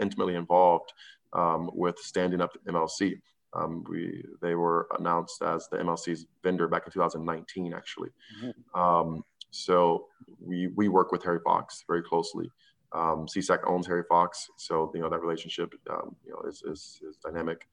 intimately 0.00 0.36
involved 0.36 0.94
um, 1.34 1.70
with 1.74 1.98
standing 1.98 2.40
up 2.40 2.52
the 2.64 2.72
MLC. 2.72 3.20
Um, 3.52 3.84
we 3.90 4.24
they 4.40 4.54
were 4.54 4.88
announced 4.98 5.42
as 5.42 5.68
the 5.68 5.76
MLC's 5.76 6.24
vendor 6.42 6.66
back 6.66 6.86
in 6.86 6.92
2019, 6.92 7.74
actually. 7.74 8.08
Mm-hmm. 8.42 8.80
Um, 8.80 9.22
so 9.50 10.06
we 10.40 10.68
we 10.68 10.88
work 10.88 11.12
with 11.12 11.22
Harry 11.24 11.40
Fox 11.44 11.84
very 11.86 12.02
closely. 12.02 12.50
Um, 12.92 13.26
SESAC 13.26 13.60
owns 13.66 13.86
Harry 13.86 14.04
Fox, 14.08 14.48
so 14.56 14.90
you 14.94 15.00
know 15.00 15.10
that 15.10 15.20
relationship 15.20 15.74
um, 15.90 16.16
you 16.24 16.32
know 16.32 16.48
is, 16.48 16.62
is, 16.62 17.00
is 17.06 17.16
dynamic. 17.16 17.68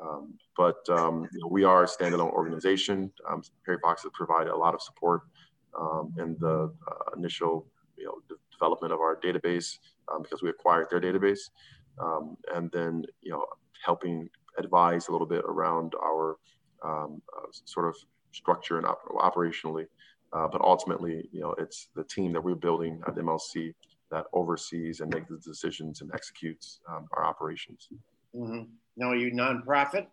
Um, 0.00 0.34
but 0.56 0.88
um, 0.90 1.28
you 1.32 1.40
know, 1.40 1.48
we 1.48 1.64
are 1.64 1.84
a 1.84 1.86
standalone 1.86 2.32
organization. 2.32 3.10
Um, 3.28 3.42
Harry 3.66 3.78
Fox 3.82 4.02
has 4.02 4.12
provided 4.14 4.52
a 4.52 4.56
lot 4.56 4.74
of 4.74 4.82
support 4.82 5.22
um, 5.78 6.12
in 6.18 6.36
the 6.38 6.72
uh, 6.86 7.16
initial 7.16 7.66
you 7.96 8.04
know 8.04 8.14
de- 8.28 8.40
development 8.52 8.92
of 8.92 9.00
our 9.00 9.18
database 9.20 9.78
because 10.22 10.42
we 10.42 10.50
acquired 10.50 10.88
their 10.90 11.00
database, 11.00 11.50
and 12.54 12.70
then 12.72 13.04
you 13.22 13.32
know 13.32 13.44
helping 13.84 14.28
advise 14.58 15.08
a 15.08 15.12
little 15.12 15.26
bit 15.26 15.44
around 15.46 15.94
our 16.02 16.36
uh, 16.84 17.06
sort 17.64 17.88
of 17.88 17.94
structure 18.32 18.76
and 18.76 18.86
op- 18.86 19.08
operationally. 19.08 19.86
Uh, 20.32 20.46
but 20.46 20.60
ultimately, 20.60 21.28
you 21.32 21.40
know, 21.40 21.54
it's 21.58 21.88
the 21.96 22.04
team 22.04 22.32
that 22.32 22.42
we're 22.42 22.54
building 22.54 23.00
at 23.06 23.14
MLC 23.14 23.74
that 24.10 24.24
oversees 24.32 25.00
and 25.00 25.12
makes 25.12 25.28
the 25.28 25.38
decisions 25.38 26.00
and 26.00 26.10
executes 26.14 26.80
our 26.88 27.24
operations. 27.24 27.88
Mm-hmm. 28.34 28.62
Now, 28.96 29.10
are 29.10 29.16
you 29.16 29.32
nonprofit? 29.32 30.06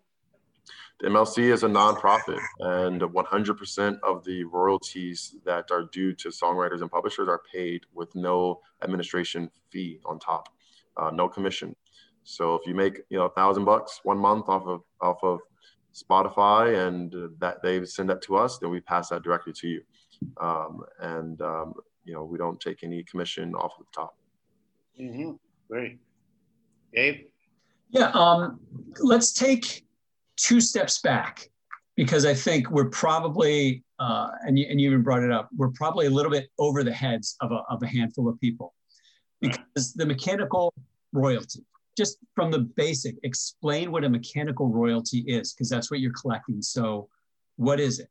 The 0.99 1.08
MLC 1.08 1.51
is 1.51 1.63
a 1.63 1.67
nonprofit, 1.67 2.39
and 2.60 3.01
100% 3.01 3.99
of 4.01 4.23
the 4.23 4.43
royalties 4.45 5.36
that 5.45 5.69
are 5.69 5.84
due 5.91 6.13
to 6.13 6.29
songwriters 6.29 6.81
and 6.81 6.89
publishers 6.89 7.27
are 7.27 7.41
paid 7.51 7.86
with 7.93 8.13
no 8.15 8.62
administration 8.81 9.51
fee 9.71 9.99
on 10.05 10.19
top, 10.19 10.49
uh, 10.97 11.12
no 11.12 11.27
commission. 11.27 11.75
So 12.23 12.55
if 12.55 12.65
you 12.65 12.73
make 12.73 13.01
you 13.10 13.17
know 13.17 13.25
a 13.25 13.29
thousand 13.29 13.65
bucks 13.65 13.99
one 14.03 14.17
month 14.17 14.49
off 14.49 14.65
of 14.65 14.81
off 15.01 15.23
of 15.23 15.41
Spotify, 15.93 16.88
and 16.88 17.13
that 17.39 17.62
they 17.62 17.86
send 17.86 18.10
that 18.10 18.21
to 18.23 18.38
us, 18.38 18.58
then 18.58 18.69
we 18.71 18.79
pass 18.79 19.10
that 19.10 19.21
directly 19.21 19.53
to 19.53 19.67
you, 19.67 19.81
um, 20.38 20.81
and 20.99 21.41
um, 21.41 21.73
you 22.06 22.13
know 22.13 22.24
we 22.24 22.38
don't 22.38 22.60
take 22.60 22.84
any 22.84 23.04
commission 23.04 23.54
off 23.56 23.74
of 23.80 23.86
the 23.86 23.91
top. 23.94 24.15
Mm-hmm. 25.00 25.32
Great, 25.70 26.00
Dave. 26.94 27.26
Yeah, 27.89 28.12
um, 28.13 28.60
let's 29.00 29.34
take 29.34 29.86
two 30.38 30.62
steps 30.62 31.02
back 31.02 31.50
because 31.96 32.26
I 32.26 32.34
think 32.34 32.70
we're 32.70 32.89
probably, 32.89 33.84
uh, 34.00 34.30
and, 34.41 34.60
you, 34.60 34.68
and 34.70 34.80
you 34.82 34.89
even 34.89 35.02
brought 35.02 35.24
it 35.24 35.32
up, 35.32 35.50
we're 35.56 35.70
probably 35.70 36.08
a 36.08 36.10
little 36.10 36.32
bit 36.32 36.50
over 36.60 36.84
the 36.84 36.91
heads 36.91 37.36
of 37.41 37.52
a, 37.52 37.62
of 37.70 37.82
a 37.84 37.88
handful 37.88 38.28
of 38.28 38.39
people 38.39 38.74
because 39.39 39.94
the 39.94 40.06
mechanical 40.06 40.74
royalty, 41.13 41.63
just 41.98 42.18
from 42.36 42.52
the 42.52 42.60
basic, 42.60 43.15
explain 43.24 43.91
what 43.91 44.04
a 44.04 44.10
mechanical 44.10 44.68
royalty 44.68 45.20
is 45.20 45.54
because 45.54 45.70
that's 45.70 45.89
what 45.89 46.00
you're 46.00 46.13
collecting. 46.13 46.62
So, 46.62 47.08
what 47.56 47.80
is 47.80 48.00
it? 48.00 48.10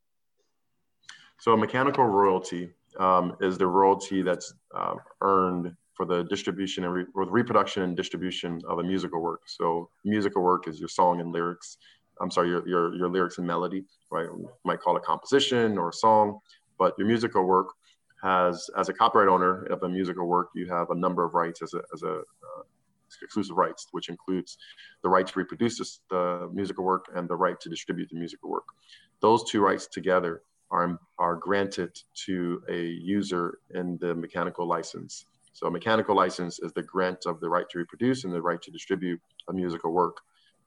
So, 1.41 1.53
a 1.53 1.57
mechanical 1.57 2.05
royalty 2.05 2.71
um, 2.99 3.37
is 3.41 3.59
the 3.59 3.67
royalty 3.67 4.23
that's 4.23 4.55
uh, 4.75 4.95
earned 5.21 5.75
for 5.95 6.07
the 6.07 6.25
distribution 6.25 6.85
and 6.85 6.93
re- 6.93 7.07
or 7.15 7.25
the 7.25 7.31
reproduction 7.31 7.83
and 7.83 7.97
distribution 7.97 8.61
of 8.69 8.79
a 8.79 8.83
musical 8.83 9.21
work. 9.21 9.43
So 9.47 9.89
musical 10.05 10.43
work 10.43 10.69
is 10.69 10.81
your 10.81 10.89
song 10.89 11.21
and 11.21 11.33
lyrics. 11.33 11.79
I'm 12.21 12.31
sorry, 12.31 12.49
your, 12.49 12.67
your, 12.69 12.95
your 12.95 13.09
lyrics 13.09 13.39
and 13.39 13.47
melody, 13.47 13.85
right? 14.11 14.25
You 14.25 14.49
might 14.65 14.81
call 14.81 14.97
it 14.97 15.03
a 15.03 15.07
composition 15.07 15.79
or 15.79 15.89
a 15.91 15.93
song, 15.93 16.39
but 16.79 16.95
your 16.99 17.07
musical 17.07 17.45
work 17.45 17.69
has, 18.23 18.71
as 18.79 18.89
a 18.89 18.93
copyright 18.93 19.29
owner 19.29 19.65
of 19.65 19.83
a 19.83 19.89
musical 19.89 20.27
work, 20.27 20.49
you 20.55 20.67
have 20.69 20.91
a 20.91 20.95
number 20.95 21.25
of 21.25 21.35
rights 21.35 21.63
as 21.63 21.75
a, 21.75 21.83
as 21.93 22.03
a 22.03 22.19
uh, 22.19 22.63
exclusive 23.23 23.57
rights, 23.57 23.89
which 23.93 24.09
includes 24.09 24.59
the 25.03 25.09
right 25.09 25.27
to 25.27 25.39
reproduce 25.39 25.79
this, 25.79 26.01
the 26.11 26.49
musical 26.53 26.85
work 26.85 27.07
and 27.15 27.29
the 27.29 27.37
right 27.37 27.61
to 27.61 27.69
distribute 27.69 28.09
the 28.11 28.17
musical 28.17 28.51
work. 28.51 28.65
Those 29.21 29.49
two 29.51 29.61
rights 29.61 29.87
together 29.87 30.43
are, 30.75 30.99
are 31.21 31.37
granted 31.37 31.97
to 32.27 32.61
a 32.69 32.83
user 32.85 33.59
in 33.71 33.97
the 33.99 34.13
mechanical 34.15 34.67
license. 34.67 35.27
So 35.53 35.69
a 35.69 35.71
mechanical 35.71 36.17
license 36.17 36.59
is 36.59 36.73
the 36.73 36.83
grant 36.83 37.27
of 37.27 37.39
the 37.39 37.49
right 37.49 37.69
to 37.71 37.79
reproduce 37.79 38.25
and 38.25 38.35
the 38.35 38.43
right 38.43 38.61
to 38.61 38.73
distribute 38.73 39.21
a 39.49 39.53
musical 39.53 39.93
work. 39.93 40.17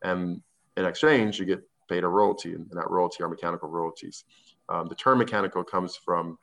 And 0.04 0.42
in 0.78 0.86
exchange, 0.86 1.40
you 1.40 1.46
get 1.46 1.62
paid 1.90 2.06
a 2.06 2.08
royalty, 2.08 2.54
and 2.54 2.70
that 2.72 2.90
royalty 2.90 3.22
are 3.22 3.28
mechanical 3.28 3.68
royalties. 3.70 4.24
Um, 4.70 4.88
the 4.88 4.96
term 4.96 5.18
mechanical 5.18 5.64
comes 5.64 5.98
from, 5.98 6.38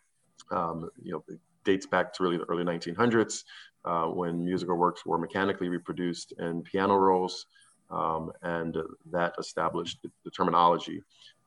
um, 0.50 0.90
you 1.03 1.12
know, 1.12 1.24
dates 1.64 1.87
back 1.87 2.12
to 2.14 2.22
really 2.22 2.37
the 2.37 2.44
early 2.44 2.64
1900s 2.64 3.44
uh, 3.87 4.07
when 4.07 4.44
musical 4.44 4.77
works 4.77 5.07
were 5.07 5.18
mechanically 5.18 5.70
reproduced 5.70 6.35
in 6.38 6.62
piano 6.62 6.96
rolls, 6.96 7.46
um, 7.90 8.31
and 8.42 8.77
that 9.11 9.35
established 9.38 10.03
the, 10.03 10.11
the 10.24 10.31
terminology. 10.31 11.03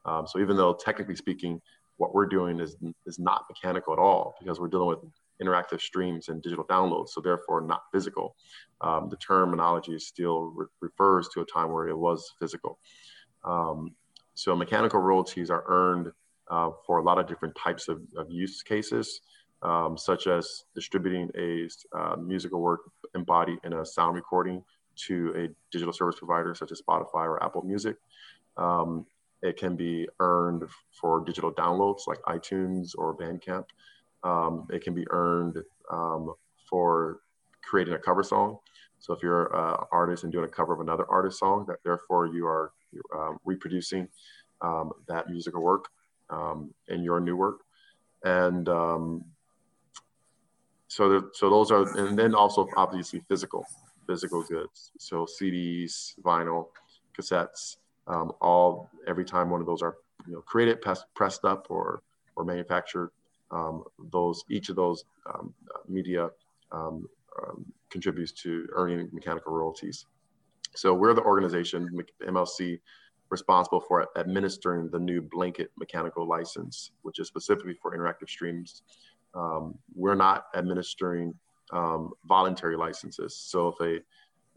Um, 0.08 0.25
so 0.25 0.39
even 0.39 0.56
though 0.56 0.73
technically 0.73 1.15
speaking, 1.15 1.62
what 1.97 2.13
we're 2.13 2.25
doing 2.27 2.60
is, 2.60 2.77
is 3.05 3.19
not 3.19 3.45
mechanical 3.49 3.93
at 3.93 3.99
all 3.99 4.36
because 4.39 4.60
we're 4.60 4.67
dealing 4.67 4.88
with 4.88 4.99
interactive 5.41 5.81
streams 5.81 6.29
and 6.29 6.41
digital 6.41 6.65
downloads, 6.65 7.10
so 7.10 7.21
therefore 7.21 7.62
not 7.62 7.83
physical. 7.91 8.36
Um, 8.81 9.10
the 9.10 9.17
terminology 9.17 9.97
still 9.99 10.51
re- 10.55 10.65
refers 10.81 11.27
to 11.29 11.41
a 11.41 11.45
time 11.45 11.71
where 11.71 11.88
it 11.88 11.97
was 11.97 12.33
physical. 12.39 12.79
Um, 13.43 13.91
so 14.33 14.55
mechanical 14.55 14.99
royalties 14.99 15.49
are 15.49 15.63
earned 15.67 16.12
uh, 16.49 16.71
for 16.86 16.99
a 16.99 17.03
lot 17.03 17.17
of 17.17 17.27
different 17.27 17.55
types 17.55 17.88
of, 17.88 18.01
of 18.15 18.29
use 18.29 18.62
cases, 18.63 19.21
um, 19.63 19.97
such 19.97 20.27
as 20.27 20.65
distributing 20.75 21.29
a 21.38 21.67
uh, 21.97 22.15
musical 22.15 22.62
work 22.62 22.81
embodied 23.15 23.60
in 23.63 23.73
a 23.73 23.86
sound 23.86 24.15
recording 24.15 24.63
to 24.95 25.33
a 25.36 25.49
digital 25.71 25.93
service 25.93 26.17
provider 26.17 26.55
such 26.55 26.71
as 26.71 26.81
Spotify 26.81 27.25
or 27.25 27.43
Apple 27.43 27.63
Music. 27.63 27.97
Um, 28.57 29.05
it 29.43 29.58
can 29.58 29.76
be 29.76 30.08
earned 30.19 30.63
for 30.91 31.23
digital 31.23 31.52
downloads 31.52 32.08
like 32.08 32.19
iTunes 32.23 32.91
or 32.97 33.15
Bandcamp. 33.15 33.65
Um, 34.23 34.67
it 34.71 34.84
can 34.84 34.93
be 34.93 35.06
earned 35.10 35.58
um, 35.91 36.34
for 36.69 37.19
creating 37.63 37.93
a 37.93 38.00
cover 38.00 38.23
song. 38.23 38.58
So 39.00 39.13
if 39.13 39.21
you're 39.21 39.56
an 39.56 39.86
artist 39.91 40.23
and 40.23 40.32
doing 40.32 40.45
a 40.45 40.50
cover 40.50 40.73
of 40.73 40.80
another 40.80 41.06
artist 41.10 41.39
song, 41.39 41.65
that 41.67 41.78
therefore 41.84 42.28
you 42.28 42.47
are 42.47 42.71
um, 43.15 43.38
reproducing 43.45 44.08
um, 44.62 44.91
that 45.08 45.30
musical 45.30 45.62
work 45.62 45.86
um, 46.30 46.73
in 46.88 47.04
your 47.04 47.19
new 47.19 47.36
work. 47.36 47.62
And 48.23 48.67
um, 48.67 49.23
so, 50.88 51.10
there, 51.10 51.21
so 51.34 51.50
those 51.50 51.71
are, 51.71 51.97
and 51.97 52.17
then 52.17 52.34
also 52.34 52.67
obviously 52.76 53.21
physical, 53.28 53.65
physical 54.08 54.43
goods. 54.43 54.91
So 54.97 55.26
CDs, 55.26 56.15
vinyl, 56.23 56.67
cassettes, 57.17 57.78
all 58.41 58.89
every 59.07 59.25
time 59.25 59.49
one 59.49 59.61
of 59.61 59.67
those 59.67 59.81
are 59.81 59.95
you 60.27 60.33
know 60.33 60.41
created, 60.41 60.81
pressed, 60.81 61.05
pressed 61.15 61.45
up, 61.45 61.67
or 61.69 62.01
or 62.35 62.45
manufactured, 62.45 63.11
um, 63.51 63.83
those 64.11 64.43
each 64.49 64.69
of 64.69 64.75
those 64.75 65.05
um, 65.33 65.53
media 65.87 66.29
um, 66.71 67.07
um, 67.41 67.65
contributes 67.89 68.31
to 68.31 68.67
earning 68.73 69.09
mechanical 69.11 69.53
royalties. 69.53 70.05
So 70.75 70.93
we're 70.93 71.13
the 71.13 71.23
organization, 71.23 71.89
MLC, 72.27 72.79
responsible 73.29 73.79
for 73.79 74.07
administering 74.17 74.89
the 74.89 74.99
new 74.99 75.21
blanket 75.21 75.71
mechanical 75.77 76.27
license, 76.27 76.91
which 77.01 77.19
is 77.19 77.27
specifically 77.27 77.73
for 77.81 77.97
interactive 77.97 78.29
streams. 78.29 78.83
Um, 79.33 79.75
we're 79.95 80.15
not 80.15 80.45
administering 80.55 81.33
um, 81.71 82.11
voluntary 82.25 82.77
licenses. 82.77 83.35
So 83.35 83.69
if 83.69 83.81
a 83.81 83.99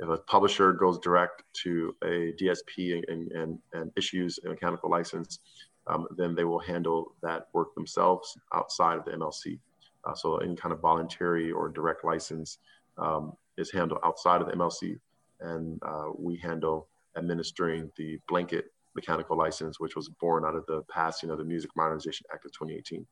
if 0.00 0.08
a 0.08 0.16
publisher 0.16 0.72
goes 0.72 0.98
direct 0.98 1.42
to 1.62 1.94
a 2.02 2.32
DSP 2.40 3.02
and, 3.08 3.30
and, 3.32 3.58
and 3.74 3.92
issues 3.96 4.38
a 4.44 4.48
mechanical 4.48 4.90
license, 4.90 5.40
um, 5.86 6.06
then 6.16 6.34
they 6.34 6.44
will 6.44 6.58
handle 6.58 7.14
that 7.22 7.48
work 7.52 7.74
themselves 7.74 8.36
outside 8.54 8.98
of 8.98 9.04
the 9.04 9.12
MLC. 9.12 9.58
Uh, 10.04 10.14
so 10.14 10.38
any 10.38 10.56
kind 10.56 10.72
of 10.72 10.80
voluntary 10.80 11.52
or 11.52 11.68
direct 11.68 12.04
license 12.04 12.58
um, 12.96 13.34
is 13.58 13.70
handled 13.70 14.00
outside 14.02 14.40
of 14.40 14.46
the 14.46 14.54
MLC, 14.54 14.98
and 15.40 15.78
uh, 15.82 16.06
we 16.18 16.36
handle 16.36 16.88
administering 17.16 17.90
the 17.96 18.18
blanket 18.26 18.72
mechanical 18.94 19.36
license, 19.36 19.78
which 19.78 19.96
was 19.96 20.08
born 20.08 20.44
out 20.46 20.54
of 20.54 20.64
the 20.66 20.82
passing 20.90 21.30
of 21.30 21.36
the 21.36 21.44
Music 21.44 21.70
Modernization 21.76 22.26
Act 22.32 22.46
of 22.46 22.52
2018. 22.52 23.06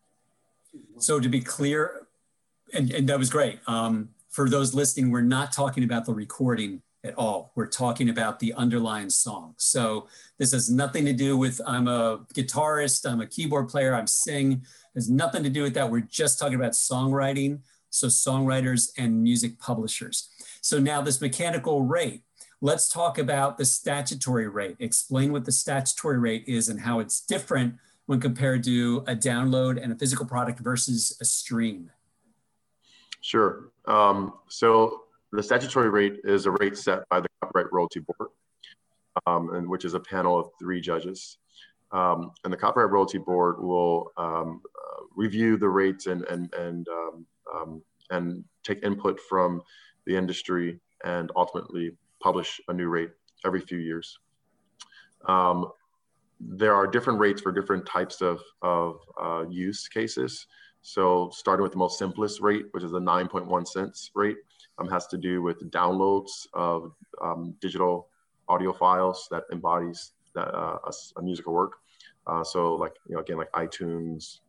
So 0.98 1.20
to 1.20 1.29
be 1.29 1.40
clear, 1.40 2.07
and, 2.72 2.90
and 2.92 3.09
that 3.09 3.18
was 3.18 3.29
great. 3.29 3.61
Um, 3.66 4.11
for 4.31 4.49
those 4.49 4.75
listening, 4.75 5.11
we're 5.11 5.23
not 5.23 5.53
talking 5.53 5.85
about 5.85 6.05
the 6.05 6.14
recording 6.14 6.83
at 7.05 7.14
all. 7.17 7.53
We're 7.55 7.67
talking 7.67 8.09
about 8.11 8.38
the 8.38 8.53
underlying 8.55 9.11
song. 9.11 9.55
So 9.57 10.09
this 10.38 10.53
has 10.53 10.71
nothing 10.71 11.05
to 11.05 11.12
do 11.12 11.37
with 11.37 11.61
I'm 11.67 11.88
a 11.88 12.19
guitarist, 12.35 13.09
I'm 13.11 13.21
a 13.21 13.27
keyboard 13.27 13.69
player, 13.69 13.95
I'm 13.95 14.07
sing. 14.07 14.64
Has 14.95 15.09
nothing 15.09 15.43
to 15.45 15.51
do 15.51 15.62
with 15.62 15.75
that. 15.75 15.91
We're 15.91 16.01
just 16.01 16.38
talking 16.38 16.57
about 16.57 16.73
songwriting. 16.73 17.61
So 17.91 18.09
songwriters 18.09 18.91
and 18.99 19.23
music 19.23 19.59
publishers. 19.59 20.29
So 20.61 20.79
now 20.79 21.01
this 21.01 21.21
mechanical 21.21 21.83
rate. 21.83 22.23
Let's 22.61 22.88
talk 22.88 23.19
about 23.19 23.57
the 23.57 23.64
statutory 23.64 24.49
rate. 24.49 24.77
Explain 24.81 25.31
what 25.33 25.45
the 25.45 25.53
statutory 25.53 26.19
rate 26.19 26.45
is 26.49 26.69
and 26.69 26.81
how 26.81 26.99
it's 26.99 27.21
different 27.21 27.77
when 28.07 28.19
compared 28.21 28.64
to 28.64 29.05
a 29.07 29.14
download 29.14 29.81
and 29.81 29.93
a 29.93 29.97
physical 29.97 30.27
product 30.27 30.59
versus 30.59 31.17
a 31.21 31.25
stream. 31.25 31.91
Sure. 33.29 33.73
Um, 33.87 34.33
so 34.49 35.03
the 35.33 35.43
statutory 35.43 35.91
rate 35.91 36.21
is 36.25 36.47
a 36.47 36.51
rate 36.53 36.79
set 36.79 37.07
by 37.11 37.21
the 37.21 37.29
Copyright 37.43 37.71
Royalty 37.71 38.01
Board, 38.01 38.31
um, 39.27 39.55
and 39.55 39.69
which 39.69 39.85
is 39.85 39.93
a 39.93 40.01
panel 40.01 40.41
of 40.41 40.49
three 40.59 40.81
judges. 40.81 41.37
Um, 41.93 42.31
and 42.45 42.51
the 42.51 42.57
Copyright 42.57 42.91
Royalty 42.91 43.19
Board 43.19 43.62
will 43.62 44.12
um, 44.17 44.62
uh, 44.64 45.03
review 45.14 45.59
the 45.59 45.69
rates 45.69 46.07
and 46.07 46.25
and 46.25 46.51
and 46.55 46.88
um, 46.88 47.27
um, 47.55 47.83
and 48.09 48.45
take 48.64 48.83
input 48.83 49.21
from 49.29 49.61
the 50.07 50.17
industry 50.17 50.81
and 51.05 51.31
ultimately 51.37 51.91
publish 52.23 52.62
a 52.69 52.73
new 52.73 52.88
rate 52.88 53.11
every 53.45 53.61
few 53.61 53.77
years. 53.77 54.19
There 56.41 56.75
are 56.75 56.87
different 56.87 57.19
rates 57.19 57.43
for 57.43 57.53
different 57.53 57.85
types 57.85 58.23
of, 58.23 58.41
of 58.62 59.01
uh, 59.21 59.45
use 59.51 59.88
cases. 59.88 60.47
So 60.83 61.31
starting 61.33 61.62
with 61.62 61.73
the 61.73 61.79
most 61.79 61.99
simplest 61.99 62.41
rate, 62.41 62.67
which 62.71 62.85
is 62.85 62.93
a 62.93 62.99
9.1 62.99 63.67
cents 63.67 64.11
rate, 64.14 64.37
um, 64.79 64.88
has 64.88 65.07
to 65.09 65.19
do 65.19 65.43
with 65.43 65.71
downloads 65.71 66.47
of 66.55 66.93
um, 67.23 67.55
digital 67.61 68.09
audio 68.49 68.73
files 68.73 69.29
that 69.31 69.45
embodies 69.53 70.12
that, 70.35 70.55
uh, 70.55 70.79
a, 70.87 70.93
a, 71.19 71.23
musical 71.23 71.53
work. 71.53 71.73
Uh, 72.27 72.45
so 72.45 72.75
like, 72.75 72.93
you 73.09 73.14
know, 73.14 73.21
again, 73.21 73.37
like 73.37 73.51
iTunes, 73.53 74.41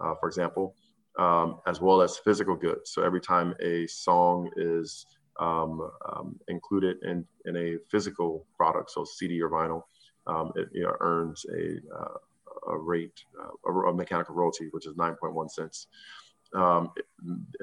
uh, 0.00 0.14
for 0.20 0.28
example, 0.28 0.74
um, 1.18 1.60
as 1.66 1.80
well 1.80 2.02
as 2.02 2.18
physical 2.18 2.56
goods. 2.56 2.90
So 2.90 3.02
every 3.02 3.20
time 3.20 3.54
a 3.60 3.86
song 3.86 4.50
is 4.56 5.06
um, 5.38 5.88
um, 6.12 6.38
included 6.48 6.96
in, 7.02 7.24
in 7.44 7.56
a 7.56 7.76
physical 7.90 8.46
product, 8.56 8.90
so 8.90 9.04
CD 9.04 9.40
or 9.40 9.50
vinyl, 9.50 9.82
um, 10.26 10.52
it 10.56 10.68
you 10.72 10.82
know, 10.82 10.94
earns 11.00 11.46
a, 11.54 11.76
uh, 11.96 12.14
a 12.68 12.76
rate, 12.76 13.24
uh, 13.40 13.70
a, 13.70 13.90
a, 13.90 13.94
mechanical 13.94 14.34
royalty, 14.34 14.68
which 14.70 14.86
is 14.86 14.94
9.1 14.94 15.50
cents. 15.50 15.86
Um, 16.54 16.90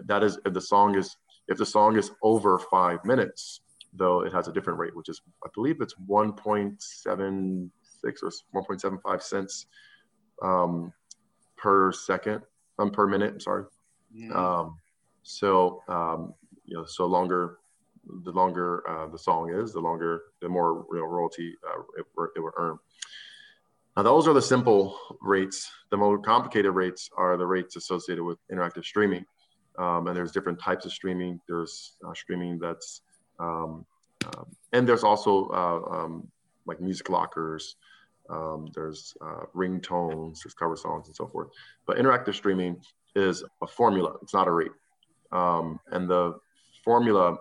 that 0.06 0.24
is 0.24 0.40
if 0.46 0.54
the 0.54 0.62
song 0.62 0.96
is 0.96 1.18
if 1.48 1.58
the 1.58 1.66
song 1.66 1.98
is 1.98 2.12
over 2.22 2.60
five 2.60 3.04
minutes, 3.06 3.62
though 3.94 4.22
it 4.22 4.34
has 4.34 4.48
a 4.48 4.54
different 4.54 4.80
rate, 4.80 4.96
which 4.96 5.10
is 5.10 5.22
I 5.44 5.50
believe 5.54 5.82
it's 5.82 5.96
1.76 6.08 7.70
or 8.06 8.64
1.75 8.64 9.22
cents 9.22 9.66
um, 10.42 10.94
per 11.58 11.92
second, 11.92 12.42
um, 12.80 12.92
per 12.92 13.08
minute. 13.08 13.34
I'm 13.34 13.40
sorry. 13.40 13.66
Yeah. 14.14 14.34
Um, 14.34 14.78
so 15.24 15.82
um, 15.88 16.34
you 16.66 16.76
know, 16.78 16.86
so 16.86 17.06
longer 17.06 17.60
the 18.24 18.32
longer 18.32 18.88
uh, 18.90 19.08
the 19.08 19.18
song 19.18 19.54
is, 19.54 19.74
the 19.74 19.80
longer, 19.80 20.24
the 20.42 20.50
more 20.50 20.86
you 20.92 21.00
know, 21.00 21.06
royalty 21.06 21.56
uh, 21.68 21.82
it, 21.98 22.06
it 22.36 22.40
will 22.40 22.52
earn. 22.58 22.78
Now, 23.96 24.02
those 24.02 24.28
are 24.28 24.34
the 24.34 24.42
simple 24.42 24.98
rates. 25.22 25.72
The 25.92 25.98
more 25.98 26.18
complicated 26.18 26.74
rates 26.74 27.10
are 27.16 27.38
the 27.38 27.46
rates 27.46 27.76
associated 27.76 28.24
with 28.24 28.40
interactive 28.52 28.84
streaming. 28.84 29.26
Um, 29.78 30.08
and 30.08 30.16
there's 30.16 30.32
different 30.32 30.60
types 30.60 30.86
of 30.86 30.92
streaming. 30.92 31.40
There's 31.48 31.94
uh, 32.08 32.14
streaming 32.16 32.58
that's, 32.58 33.02
um, 33.40 33.86
um, 34.26 34.46
and 34.72 34.88
there's 34.88 35.04
also 35.04 35.48
uh, 35.50 35.96
um, 35.96 36.28
like 36.66 36.82
music 36.82 37.10
lockers. 37.10 37.76
Um, 38.30 38.68
there's 38.74 39.16
uh, 39.22 39.46
ringtones, 39.56 40.44
there's 40.44 40.54
cover 40.54 40.76
songs, 40.76 41.08
and 41.08 41.16
so 41.16 41.28
forth. 41.28 41.50
But 41.86 41.98
interactive 41.98 42.34
streaming 42.34 42.82
is 43.16 43.44
a 43.62 43.68
formula. 43.68 44.16
It's 44.24 44.34
not 44.34 44.48
a 44.48 44.52
rate. 44.52 44.72
Um, 45.32 45.80
and 45.92 46.10
the 46.10 46.40
formula 46.84 47.38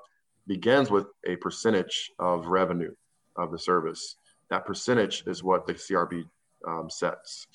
begins 0.47 0.91
with 0.91 1.07
a 1.27 1.37
percentage 1.37 2.11
of 2.19 2.47
revenue 2.47 2.95
of 3.37 3.53
the 3.53 3.59
service. 3.59 4.17
That 4.51 4.67
percentage 4.67 5.25
is 5.27 5.43
what 5.43 5.67
the 5.67 5.75
CRB 5.75 6.25
um, 6.67 6.89
sets. 6.91 7.47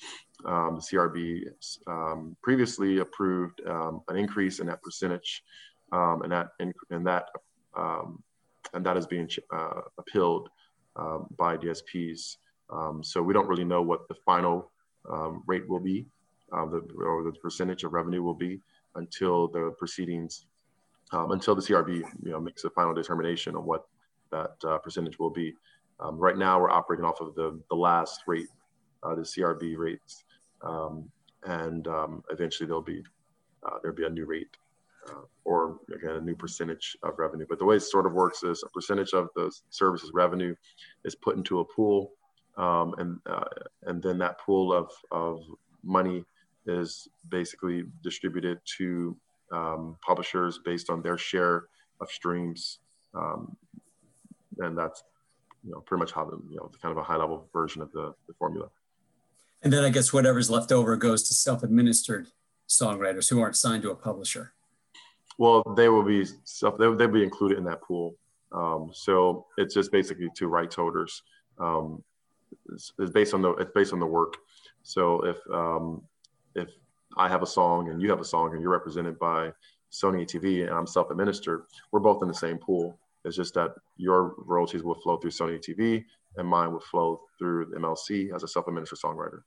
Um, 0.44 0.76
the 0.76 0.80
CRB 0.80 1.44
um, 1.86 2.36
previously 2.42 2.98
approved 2.98 3.60
um, 3.66 4.02
an 4.08 4.16
increase 4.16 4.60
in 4.60 4.66
that 4.66 4.82
percentage, 4.82 5.42
um, 5.92 6.22
and 6.22 6.32
that 6.32 6.48
and 6.60 7.06
that 7.06 7.26
and 8.74 8.84
that 8.84 8.96
is 8.96 9.06
being 9.06 9.28
uh, 9.52 9.80
appealed 9.98 10.48
by 11.36 11.56
DSPs. 11.56 12.36
so 13.02 13.22
we 13.22 13.32
don't 13.32 13.48
really 13.48 13.64
know 13.64 13.82
what 13.82 14.08
the 14.08 14.14
final 14.26 14.70
rate 15.46 15.68
will 15.68 15.80
be, 15.80 16.06
uh, 16.52 16.66
the, 16.66 16.80
or 17.04 17.24
the 17.24 17.32
percentage 17.42 17.84
of 17.84 17.92
revenue 17.92 18.22
will 18.22 18.34
be 18.34 18.60
until 18.94 19.48
the 19.48 19.72
proceedings 19.78 20.46
until 21.12 21.54
the 21.54 21.62
CRB 21.62 22.02
you 22.22 22.30
know 22.30 22.40
makes 22.40 22.64
a 22.64 22.70
final 22.70 22.94
determination 22.94 23.56
on 23.56 23.64
what 23.64 23.86
that 24.30 24.52
uh, 24.64 24.78
percentage 24.78 25.18
will 25.18 25.30
be. 25.30 25.54
Um, 26.00 26.18
right 26.18 26.36
now, 26.36 26.60
we're 26.60 26.70
operating 26.70 27.04
off 27.04 27.20
of 27.20 27.34
the 27.34 27.58
the 27.70 27.76
last 27.76 28.22
rate, 28.26 28.48
uh, 29.02 29.14
the 29.14 29.22
CRB 29.22 29.76
rates, 29.76 30.24
um, 30.62 31.08
and 31.44 31.86
um, 31.88 32.22
eventually 32.30 32.66
there'll 32.66 32.82
be 32.82 33.02
uh, 33.66 33.78
there'll 33.82 33.96
be 33.96 34.06
a 34.06 34.10
new 34.10 34.26
rate. 34.26 34.56
Uh, 35.08 35.22
or 35.44 35.78
again, 35.94 36.16
a 36.16 36.20
new 36.20 36.34
percentage 36.34 36.94
of 37.02 37.18
revenue. 37.18 37.46
But 37.48 37.58
the 37.58 37.64
way 37.64 37.76
it 37.76 37.80
sort 37.80 38.04
of 38.04 38.12
works 38.12 38.42
is 38.42 38.62
a 38.62 38.68
percentage 38.68 39.14
of 39.14 39.28
the 39.34 39.50
services 39.70 40.10
revenue 40.12 40.54
is 41.04 41.14
put 41.14 41.36
into 41.36 41.60
a 41.60 41.64
pool, 41.64 42.12
um, 42.58 42.94
and 42.98 43.18
uh, 43.24 43.44
and 43.84 44.02
then 44.02 44.18
that 44.18 44.38
pool 44.38 44.72
of 44.72 44.90
of 45.10 45.40
money 45.82 46.24
is 46.66 47.08
basically 47.30 47.84
distributed 48.02 48.58
to 48.76 49.16
um, 49.52 49.96
publishers 50.04 50.60
based 50.64 50.90
on 50.90 51.00
their 51.00 51.16
share 51.16 51.64
of 52.00 52.10
streams. 52.10 52.80
Um, 53.14 53.56
and 54.58 54.76
that's 54.76 55.02
you 55.64 55.72
know 55.72 55.80
pretty 55.80 56.00
much 56.00 56.12
how 56.12 56.24
the 56.24 56.38
you 56.50 56.56
know 56.56 56.70
kind 56.80 56.92
of 56.92 56.98
a 56.98 57.02
high 57.02 57.16
level 57.16 57.48
version 57.52 57.82
of 57.82 57.90
the, 57.92 58.14
the 58.26 58.34
formula. 58.38 58.68
And 59.62 59.72
then 59.72 59.84
I 59.84 59.90
guess 59.90 60.12
whatever's 60.12 60.50
left 60.50 60.70
over 60.70 60.96
goes 60.96 61.26
to 61.28 61.34
self-administered 61.34 62.28
songwriters 62.68 63.28
who 63.28 63.40
aren't 63.40 63.56
signed 63.56 63.82
to 63.82 63.90
a 63.90 63.94
publisher. 63.94 64.52
Well, 65.38 65.62
they 65.76 65.88
will 65.88 66.02
be 66.02 66.26
self 66.44 66.78
they'll, 66.78 66.96
they'll 66.96 67.08
be 67.08 67.22
included 67.22 67.58
in 67.58 67.64
that 67.64 67.82
pool. 67.82 68.16
Um, 68.52 68.90
so 68.92 69.46
it's 69.56 69.74
just 69.74 69.92
basically 69.92 70.28
to 70.36 70.48
rights 70.48 70.76
holders. 70.76 71.22
Um, 71.58 72.02
it's, 72.72 72.92
it's, 72.98 73.10
based 73.10 73.34
on 73.34 73.42
the 73.42 73.50
it's 73.54 73.70
based 73.72 73.92
on 73.92 74.00
the 74.00 74.06
work. 74.06 74.34
So 74.82 75.24
if 75.24 75.36
um, 75.52 76.02
if 76.54 76.68
I 77.16 77.28
have 77.28 77.42
a 77.42 77.46
song 77.46 77.90
and 77.90 78.02
you 78.02 78.10
have 78.10 78.20
a 78.20 78.24
song 78.24 78.52
and 78.52 78.62
you're 78.62 78.72
represented 78.72 79.18
by 79.18 79.52
Sony/ATV 79.92 80.62
and 80.62 80.70
I'm 80.70 80.86
self-administered, 80.86 81.64
we're 81.92 82.00
both 82.00 82.22
in 82.22 82.28
the 82.28 82.34
same 82.34 82.58
pool. 82.58 82.98
It's 83.24 83.36
just 83.36 83.54
that 83.54 83.74
your 83.96 84.34
royalties 84.38 84.82
will 84.82 84.94
flow 84.94 85.18
through 85.18 85.30
Sony/ATV 85.30 86.04
and 86.38 86.48
mine 86.48 86.72
will 86.72 86.80
flow 86.80 87.20
through 87.38 87.66
the 87.66 87.76
MLC 87.76 88.34
as 88.34 88.42
a 88.42 88.48
self-administered 88.48 88.98
songwriter. 88.98 89.42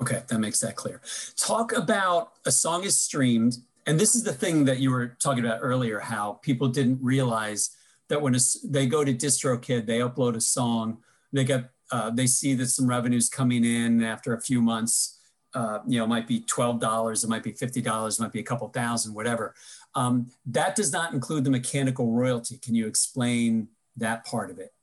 Okay, 0.00 0.22
that 0.28 0.38
makes 0.38 0.60
that 0.60 0.76
clear. 0.76 1.00
Talk 1.36 1.72
about 1.72 2.32
a 2.46 2.50
song 2.50 2.84
is 2.84 2.98
streamed, 2.98 3.58
and 3.86 3.98
this 3.98 4.14
is 4.14 4.24
the 4.24 4.32
thing 4.32 4.64
that 4.64 4.78
you 4.78 4.90
were 4.90 5.16
talking 5.20 5.44
about 5.44 5.58
earlier, 5.60 6.00
how 6.00 6.34
people 6.42 6.68
didn't 6.68 6.98
realize 7.02 7.70
that 8.08 8.20
when 8.20 8.34
a, 8.34 8.38
they 8.64 8.86
go 8.86 9.04
to 9.04 9.14
DistroKid, 9.14 9.86
they 9.86 9.98
upload 9.98 10.36
a 10.36 10.40
song, 10.40 10.98
they 11.32 11.44
get 11.44 11.70
uh, 11.90 12.10
they 12.10 12.26
see 12.26 12.54
that 12.54 12.66
some 12.66 12.88
revenues 12.88 13.28
coming 13.28 13.64
in 13.64 14.02
after 14.02 14.34
a 14.34 14.40
few 14.40 14.60
months 14.60 15.20
uh, 15.54 15.78
you 15.86 15.98
know, 15.98 16.06
might 16.06 16.26
be 16.26 16.40
$12, 16.40 17.24
it 17.24 17.28
might 17.28 17.42
be 17.42 17.52
$50, 17.52 18.18
it 18.18 18.20
might 18.20 18.32
be 18.32 18.40
a 18.40 18.44
couple 18.44 18.68
thousand, 18.68 19.14
whatever. 19.14 19.54
Um, 19.94 20.28
that 20.46 20.74
does 20.74 20.92
not 20.92 21.12
include 21.12 21.44
the 21.44 21.50
mechanical 21.50 22.10
royalty. 22.10 22.58
Can 22.58 22.74
you 22.74 22.86
explain 22.86 23.68
that 23.96 24.26
part 24.26 24.50
of 24.50 24.58
it? 24.58 24.73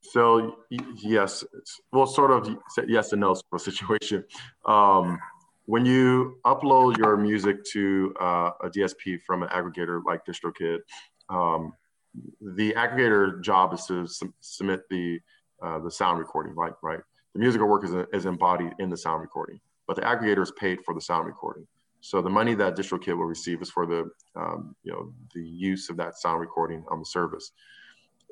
So 0.00 0.56
yes, 0.70 1.44
well, 1.92 2.06
sort 2.06 2.30
of 2.30 2.56
yes 2.86 3.12
and 3.12 3.20
no 3.20 3.34
sort 3.34 3.44
of 3.52 3.60
situation. 3.60 4.24
Um, 4.66 5.18
when 5.66 5.86
you 5.86 6.38
upload 6.44 6.98
your 6.98 7.16
music 7.16 7.64
to 7.72 8.12
uh, 8.20 8.50
a 8.62 8.68
DSP 8.68 9.20
from 9.26 9.42
an 9.44 9.48
aggregator 9.50 10.02
like 10.04 10.24
DistroKid, 10.26 10.78
um, 11.28 11.72
the 12.40 12.72
aggregator 12.72 13.40
job 13.42 13.72
is 13.72 13.86
to 13.86 14.06
submit 14.40 14.82
the 14.90 15.20
uh, 15.62 15.78
the 15.78 15.90
sound 15.90 16.18
recording, 16.18 16.54
right? 16.56 16.72
Right 16.82 17.00
the 17.34 17.38
musical 17.38 17.68
work 17.68 17.84
is, 17.84 17.92
is 18.12 18.26
embodied 18.26 18.72
in 18.78 18.90
the 18.90 18.96
sound 18.96 19.20
recording, 19.20 19.60
but 19.86 19.96
the 19.96 20.02
aggregator 20.02 20.42
is 20.42 20.52
paid 20.58 20.80
for 20.84 20.94
the 20.94 21.00
sound 21.00 21.26
recording. 21.26 21.66
So 22.00 22.20
the 22.20 22.30
money 22.30 22.54
that 22.54 22.76
DistroKid 22.76 23.16
will 23.16 23.26
receive 23.26 23.62
is 23.62 23.70
for 23.70 23.86
the, 23.86 24.10
um, 24.34 24.74
you 24.82 24.92
know, 24.92 25.12
the 25.34 25.42
use 25.42 25.88
of 25.88 25.96
that 25.98 26.18
sound 26.18 26.40
recording 26.40 26.84
on 26.90 26.98
the 26.98 27.04
service. 27.04 27.52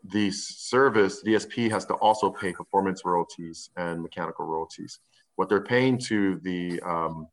The 0.05 0.31
service 0.31 1.23
DSP 1.23 1.71
has 1.71 1.85
to 1.87 1.95
also 1.95 2.31
pay 2.31 2.53
performance 2.53 3.05
royalties 3.05 3.71
and 3.77 4.03
mechanical 4.03 4.47
royalties. 4.47 5.01
What 5.37 5.49
they're 5.49 5.63
paying 5.63 5.99
to 5.99 6.41
the 6.43 6.81
um, 6.81 7.29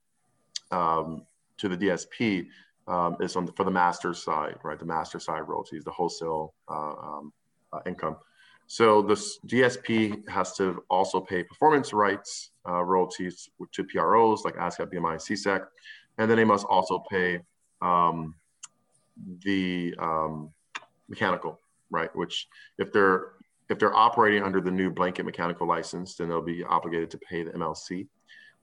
um, 0.71 1.23
to 1.57 1.69
the 1.69 1.77
DSP 1.77 2.47
um, 2.87 3.17
is 3.19 3.35
on 3.35 3.45
the, 3.45 3.51
for 3.53 3.63
the 3.63 3.71
master 3.71 4.13
side, 4.13 4.57
right? 4.63 4.79
The 4.79 4.85
master 4.85 5.19
side 5.19 5.41
royalties, 5.47 5.83
the 5.83 5.91
wholesale 5.91 6.53
uh, 6.69 6.93
um, 6.93 7.33
uh, 7.73 7.79
income. 7.85 8.17
So 8.67 9.01
the 9.01 9.15
DSP 9.47 10.27
has 10.27 10.53
to 10.57 10.83
also 10.89 11.21
pay 11.21 11.43
performance 11.43 11.93
rights 11.93 12.51
uh, 12.67 12.83
royalties 12.83 13.49
to 13.71 13.83
PROs 13.85 14.43
like 14.43 14.55
ASCAP, 14.55 14.93
BMI, 14.93 15.11
and 15.11 15.21
SESAC, 15.21 15.65
and 16.17 16.29
then 16.29 16.37
they 16.37 16.43
must 16.43 16.65
also 16.65 17.03
pay 17.09 17.39
um, 17.81 18.35
the 19.43 19.95
um, 19.99 20.51
mechanical, 21.07 21.59
right? 21.89 22.13
Which 22.15 22.47
if 22.77 22.91
they're 22.91 23.33
if 23.69 23.79
they're 23.79 23.95
operating 23.95 24.43
under 24.43 24.61
the 24.61 24.71
new 24.71 24.89
blanket 24.89 25.25
mechanical 25.25 25.67
license, 25.67 26.15
then 26.15 26.29
they'll 26.29 26.41
be 26.41 26.63
obligated 26.63 27.11
to 27.11 27.17
pay 27.17 27.43
the 27.43 27.51
MLC. 27.51 28.07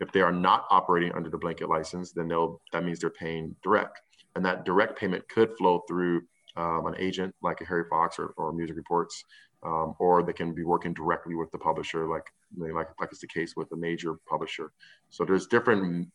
If 0.00 0.10
they 0.12 0.22
are 0.22 0.32
not 0.32 0.66
operating 0.70 1.12
under 1.12 1.30
the 1.30 1.38
blanket 1.38 1.68
license, 1.68 2.12
then 2.12 2.28
they'll 2.28 2.60
that 2.72 2.84
means 2.84 3.00
they're 3.00 3.10
paying 3.10 3.54
direct, 3.62 4.00
and 4.34 4.44
that 4.44 4.64
direct 4.64 4.98
payment 4.98 5.28
could 5.28 5.56
flow 5.56 5.82
through 5.86 6.22
um, 6.56 6.86
an 6.86 6.94
agent 6.98 7.34
like 7.42 7.60
a 7.60 7.64
Harry 7.64 7.84
Fox 7.88 8.18
or, 8.18 8.34
or 8.36 8.52
Music 8.52 8.76
Reports, 8.76 9.24
um, 9.62 9.94
or 9.98 10.22
they 10.22 10.32
can 10.32 10.54
be 10.54 10.64
working 10.64 10.94
directly 10.94 11.34
with 11.34 11.50
the 11.52 11.58
publisher, 11.58 12.08
like 12.08 12.26
like 12.56 12.88
like 13.00 13.12
is 13.12 13.20
the 13.20 13.26
case 13.26 13.54
with 13.56 13.70
a 13.72 13.76
major 13.76 14.14
publisher. 14.28 14.72
So 15.10 15.24
there's 15.24 15.46
different 15.46 16.08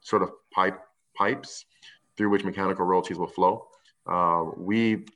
sort 0.00 0.22
of 0.22 0.30
pipe 0.52 0.78
pipes 1.16 1.64
through 2.16 2.30
which 2.30 2.44
mechanical 2.44 2.84
royalties 2.84 3.18
will 3.18 3.26
flow. 3.26 3.68
Uh, 4.06 4.44
we 4.56 5.06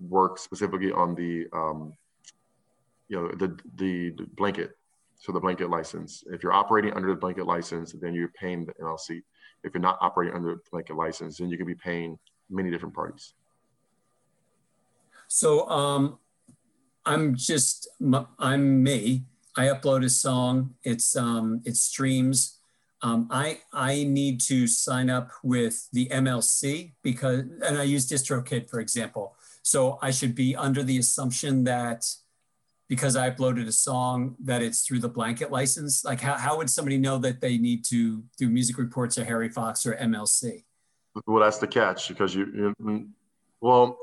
work 0.00 0.38
specifically 0.38 0.92
on 0.92 1.14
the 1.14 1.46
um, 1.52 1.92
you 3.08 3.16
know 3.16 3.28
the, 3.28 3.58
the 3.76 4.10
blanket 4.36 4.76
so 5.18 5.32
the 5.32 5.40
blanket 5.40 5.70
license 5.70 6.24
if 6.30 6.42
you're 6.42 6.52
operating 6.52 6.92
under 6.92 7.08
the 7.08 7.14
blanket 7.14 7.46
license 7.46 7.92
then 7.92 8.12
you're 8.12 8.28
paying 8.28 8.66
the 8.66 8.72
mlc 8.74 9.22
if 9.64 9.72
you're 9.72 9.80
not 9.80 9.96
operating 10.00 10.34
under 10.34 10.56
the 10.56 10.60
blanket 10.70 10.96
license 10.96 11.38
then 11.38 11.48
you 11.48 11.56
could 11.56 11.66
be 11.66 11.74
paying 11.74 12.18
many 12.50 12.70
different 12.70 12.94
parties 12.94 13.34
So 15.28 15.68
um, 15.68 16.18
I'm 17.04 17.36
just 17.36 17.88
i'm 18.38 18.82
me. 18.82 19.24
I 19.56 19.66
upload 19.66 20.04
a 20.04 20.10
song. 20.10 20.74
It's 20.82 21.16
um, 21.16 21.62
it 21.64 21.76
streams. 21.76 22.58
Um, 23.02 23.28
I 23.30 23.60
I 23.72 24.04
need 24.04 24.40
to 24.42 24.66
sign 24.66 25.10
up 25.10 25.30
with 25.42 25.88
the 25.92 26.08
MLC 26.08 26.92
because 27.02 27.44
and 27.64 27.78
I 27.78 27.84
use 27.84 28.08
DistroKid 28.08 28.68
for 28.68 28.80
example. 28.80 29.35
So 29.66 29.98
I 30.00 30.12
should 30.12 30.36
be 30.36 30.54
under 30.54 30.84
the 30.84 30.98
assumption 30.98 31.64
that 31.64 32.04
because 32.88 33.16
I 33.16 33.30
uploaded 33.30 33.66
a 33.66 33.72
song 33.72 34.36
that 34.44 34.62
it's 34.62 34.86
through 34.86 35.00
the 35.00 35.08
blanket 35.08 35.50
license. 35.50 36.04
Like 36.04 36.20
how, 36.20 36.34
how 36.34 36.56
would 36.58 36.70
somebody 36.70 36.98
know 36.98 37.18
that 37.18 37.40
they 37.40 37.58
need 37.58 37.84
to 37.86 38.22
do 38.38 38.48
music 38.48 38.78
reports 38.78 39.18
or 39.18 39.24
Harry 39.24 39.48
Fox 39.48 39.84
or 39.84 39.96
MLC? 39.96 40.62
well 41.26 41.42
that's 41.42 41.58
the 41.58 41.66
catch 41.66 42.08
because 42.08 42.34
you, 42.34 42.74
you 42.78 43.08
well 43.60 43.98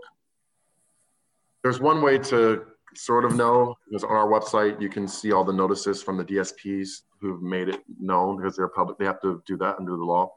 there's 1.61 1.79
one 1.79 2.01
way 2.01 2.17
to 2.17 2.65
sort 2.95 3.25
of 3.25 3.35
know 3.35 3.75
because 3.87 4.03
on 4.03 4.11
our 4.11 4.27
website 4.27 4.81
you 4.81 4.89
can 4.89 5.07
see 5.07 5.31
all 5.31 5.43
the 5.43 5.53
notices 5.53 6.01
from 6.01 6.17
the 6.17 6.25
dsps 6.25 7.01
who've 7.19 7.41
made 7.41 7.69
it 7.69 7.81
known 7.99 8.37
because 8.37 8.55
they're 8.55 8.67
public 8.67 8.97
they 8.97 9.05
have 9.05 9.21
to 9.21 9.41
do 9.45 9.57
that 9.57 9.75
under 9.79 9.95
the 9.95 10.03
law 10.03 10.31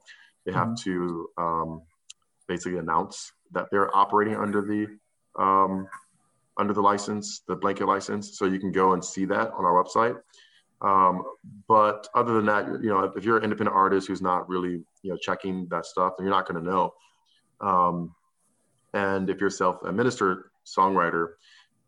they 0.44 0.52
have 0.52 0.74
to 0.76 1.28
um, 1.38 1.82
basically 2.46 2.78
announce 2.78 3.32
that 3.52 3.66
they're 3.70 3.94
operating 3.96 4.36
under 4.36 4.60
the 4.60 4.86
um, 5.38 5.88
under 6.58 6.72
the 6.72 6.80
license 6.80 7.42
the 7.46 7.54
blanket 7.54 7.86
license 7.86 8.38
so 8.38 8.46
you 8.46 8.58
can 8.58 8.72
go 8.72 8.92
and 8.94 9.04
see 9.04 9.24
that 9.24 9.50
on 9.52 9.64
our 9.64 9.82
website. 9.82 10.16
Um, 10.82 11.22
but 11.68 12.08
other 12.14 12.34
than 12.34 12.46
that 12.46 12.66
you 12.82 12.90
know 12.90 13.00
if 13.16 13.24
you're 13.24 13.38
an 13.38 13.44
independent 13.44 13.76
artist 13.76 14.08
who's 14.08 14.22
not 14.22 14.48
really 14.48 14.82
you 15.02 15.10
know 15.10 15.16
checking 15.16 15.66
that 15.70 15.86
stuff 15.86 16.14
then 16.16 16.26
you're 16.26 16.34
not 16.34 16.48
going 16.48 16.62
to 16.62 16.70
know. 16.70 16.94
Um, 17.60 18.14
and 18.92 19.30
if 19.30 19.40
you're 19.40 19.48
a 19.48 19.52
self-administered 19.52 20.44
songwriter 20.66 21.34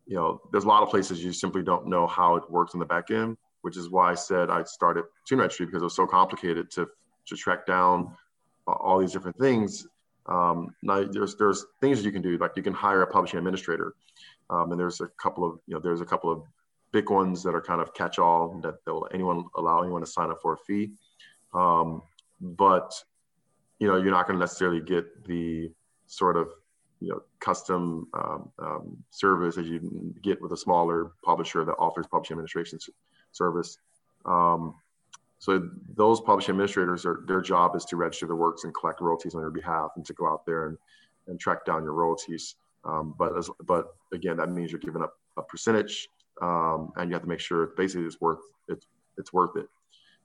you 0.09 0.17
know 0.17 0.41
there's 0.51 0.65
a 0.65 0.69
lot 0.69 0.83
of 0.83 0.89
places 0.89 1.23
you 1.23 1.33
simply 1.33 1.63
don't 1.63 1.87
know 1.87 2.07
how 2.07 2.37
it 2.37 2.51
works 2.51 2.75
in 2.75 2.81
the 2.81 2.87
back 2.87 3.11
end 3.11 3.37
which 3.63 3.77
is 3.77 3.91
why 3.91 4.11
i 4.11 4.15
said 4.15 4.51
i 4.51 4.63
started 4.65 5.05
tune 5.27 5.39
registry 5.39 5.67
because 5.67 5.83
it 5.83 5.85
was 5.85 5.95
so 5.95 6.07
complicated 6.07 6.71
to 6.71 6.89
to 7.27 7.37
track 7.37 7.67
down 7.67 8.11
all 8.67 8.99
these 8.99 9.13
different 9.13 9.39
things 9.39 9.87
um, 10.29 10.75
now 10.83 11.05
there's 11.05 11.37
there's 11.37 11.65
things 11.81 12.05
you 12.05 12.13
can 12.13 12.23
do 12.23 12.37
like 12.39 12.53
you 12.57 12.63
can 12.63 12.75
hire 12.75 13.03
a 13.03 13.07
publishing 13.07 13.39
administrator. 13.39 13.95
Um, 14.51 14.71
and 14.73 14.81
there's 14.81 15.01
a 15.01 15.09
couple 15.21 15.45
of 15.45 15.59
you 15.67 15.75
know 15.75 15.81
there's 15.81 16.01
a 16.01 16.07
couple 16.07 16.31
of 16.31 16.43
big 16.93 17.11
ones 17.11 17.43
that 17.43 17.55
are 17.55 17.61
kind 17.61 17.81
of 17.81 17.93
catch-all 17.95 18.61
that 18.63 18.77
they'll 18.85 19.07
anyone 19.13 19.45
allow 19.57 19.83
anyone 19.83 20.01
to 20.01 20.07
sign 20.07 20.31
up 20.31 20.41
for 20.41 20.55
a 20.55 20.59
fee. 20.59 20.93
Um, 21.55 22.03
but 22.41 22.93
you 23.79 23.89
know 23.89 23.97
you're 23.97 24.11
not 24.11 24.27
going 24.27 24.39
to 24.39 24.41
necessarily 24.41 24.81
get 24.81 25.25
the 25.25 25.71
sort 26.07 26.37
of 26.37 26.49
you 27.01 27.09
know 27.09 27.23
custom 27.41 28.09
um, 28.15 28.51
um, 28.59 28.97
service 29.11 29.57
as 29.57 29.67
you 29.67 30.15
get 30.23 30.41
with 30.43 30.53
a 30.53 30.57
smaller 30.57 31.13
publisher 31.25 31.65
that 31.65 31.75
offers 31.79 32.07
publishing 32.07 32.35
administration 32.35 32.79
service. 33.33 33.79
Um, 34.25 34.75
so 35.39 35.69
those 35.95 36.21
publishing 36.21 36.53
administrators 36.53 37.07
are 37.07 37.23
their 37.27 37.41
job 37.41 37.77
is 37.77 37.85
to 37.87 37.97
register 37.97 38.27
the 38.27 38.35
works 38.35 38.65
and 38.65 38.75
collect 38.75 39.01
royalties 39.01 39.35
on 39.35 39.41
your 39.41 39.51
behalf 39.51 39.93
and 39.97 40.05
to 40.07 40.13
go 40.13 40.27
out 40.27 40.45
there 40.45 40.67
and, 40.67 40.79
and 41.29 41.39
track 41.39 41.65
down 41.65 41.85
your 41.85 41.93
royalties. 41.93 42.57
Um, 42.85 43.15
but 43.19 43.37
as, 43.37 43.49
but 43.65 43.95
again 44.13 44.37
that 44.39 44.51
means 44.51 44.73
you're 44.73 44.81
giving 44.81 45.03
up 45.03 45.15
a 45.37 45.43
percentage 45.43 46.09
um, 46.43 46.93
and 46.97 47.09
you 47.09 47.15
have 47.15 47.23
to 47.23 47.29
make 47.29 47.41
sure 47.41 47.69
basically 47.77 48.07
it's 48.07 48.21
worth 48.21 48.41
it's 48.69 48.87
it's 49.17 49.33
worth 49.33 49.57
it. 49.57 49.69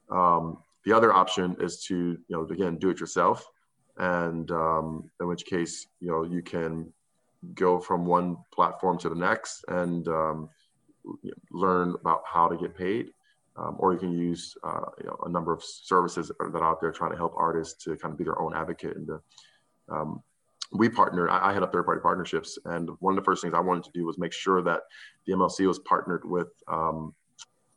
Um, 0.10 0.58
the 0.86 0.94
other 0.94 1.14
option 1.14 1.56
is 1.60 1.84
to 1.86 1.96
you 1.96 2.20
know 2.30 2.44
again 2.44 2.78
do 2.78 2.90
it 2.90 3.00
yourself. 3.00 3.48
And 3.98 4.50
um, 4.50 5.12
in 5.22 5.28
which 5.28 5.46
case 5.46 5.88
you 6.00 6.10
know 6.10 6.24
you 6.24 6.42
can 6.42 6.92
go 7.54 7.80
from 7.80 8.06
one 8.06 8.38
platform 8.52 8.98
to 8.98 9.10
the 9.10 9.16
next 9.16 9.64
and 9.68 10.08
um, 10.08 10.50
learn 11.52 11.94
about 12.02 12.24
how 12.26 12.48
to 12.48 12.58
get 12.58 12.76
paid 12.76 13.12
um, 13.56 13.76
or 13.80 13.94
you 13.94 14.00
can 14.00 14.12
use 14.12 14.56
uh, 14.64 14.86
you 15.00 15.08
know, 15.08 15.18
a 15.26 15.30
number 15.30 15.54
of 15.54 15.64
services 15.64 16.32
that 16.40 16.56
are 16.56 16.64
out 16.64 16.82
there 16.82 16.92
trying 16.92 17.12
to 17.12 17.18
help 17.18 17.34
artists 17.38 17.84
to 17.84 17.96
kind 17.98 18.12
of 18.12 18.18
be 18.18 18.24
their 18.24 18.42
own 18.42 18.56
advocate 18.56 18.96
and 18.96 19.08
to, 19.08 19.22
um, 19.90 20.22
we 20.72 20.90
partnered 20.90 21.30
I, 21.30 21.50
I 21.50 21.54
had 21.54 21.62
up 21.62 21.72
third 21.72 21.86
party 21.86 22.02
partnerships 22.02 22.58
and 22.66 22.90
one 23.00 23.14
of 23.14 23.16
the 23.18 23.26
first 23.26 23.42
things 23.44 23.54
i 23.54 23.60
wanted 23.60 23.84
to 23.84 23.92
do 23.94 24.06
was 24.06 24.18
make 24.18 24.34
sure 24.34 24.62
that 24.64 24.82
the 25.28 25.34
mlc 25.34 25.68
was 25.68 25.80
partnered 25.80 26.24
with 26.26 26.52
um, 26.68 27.14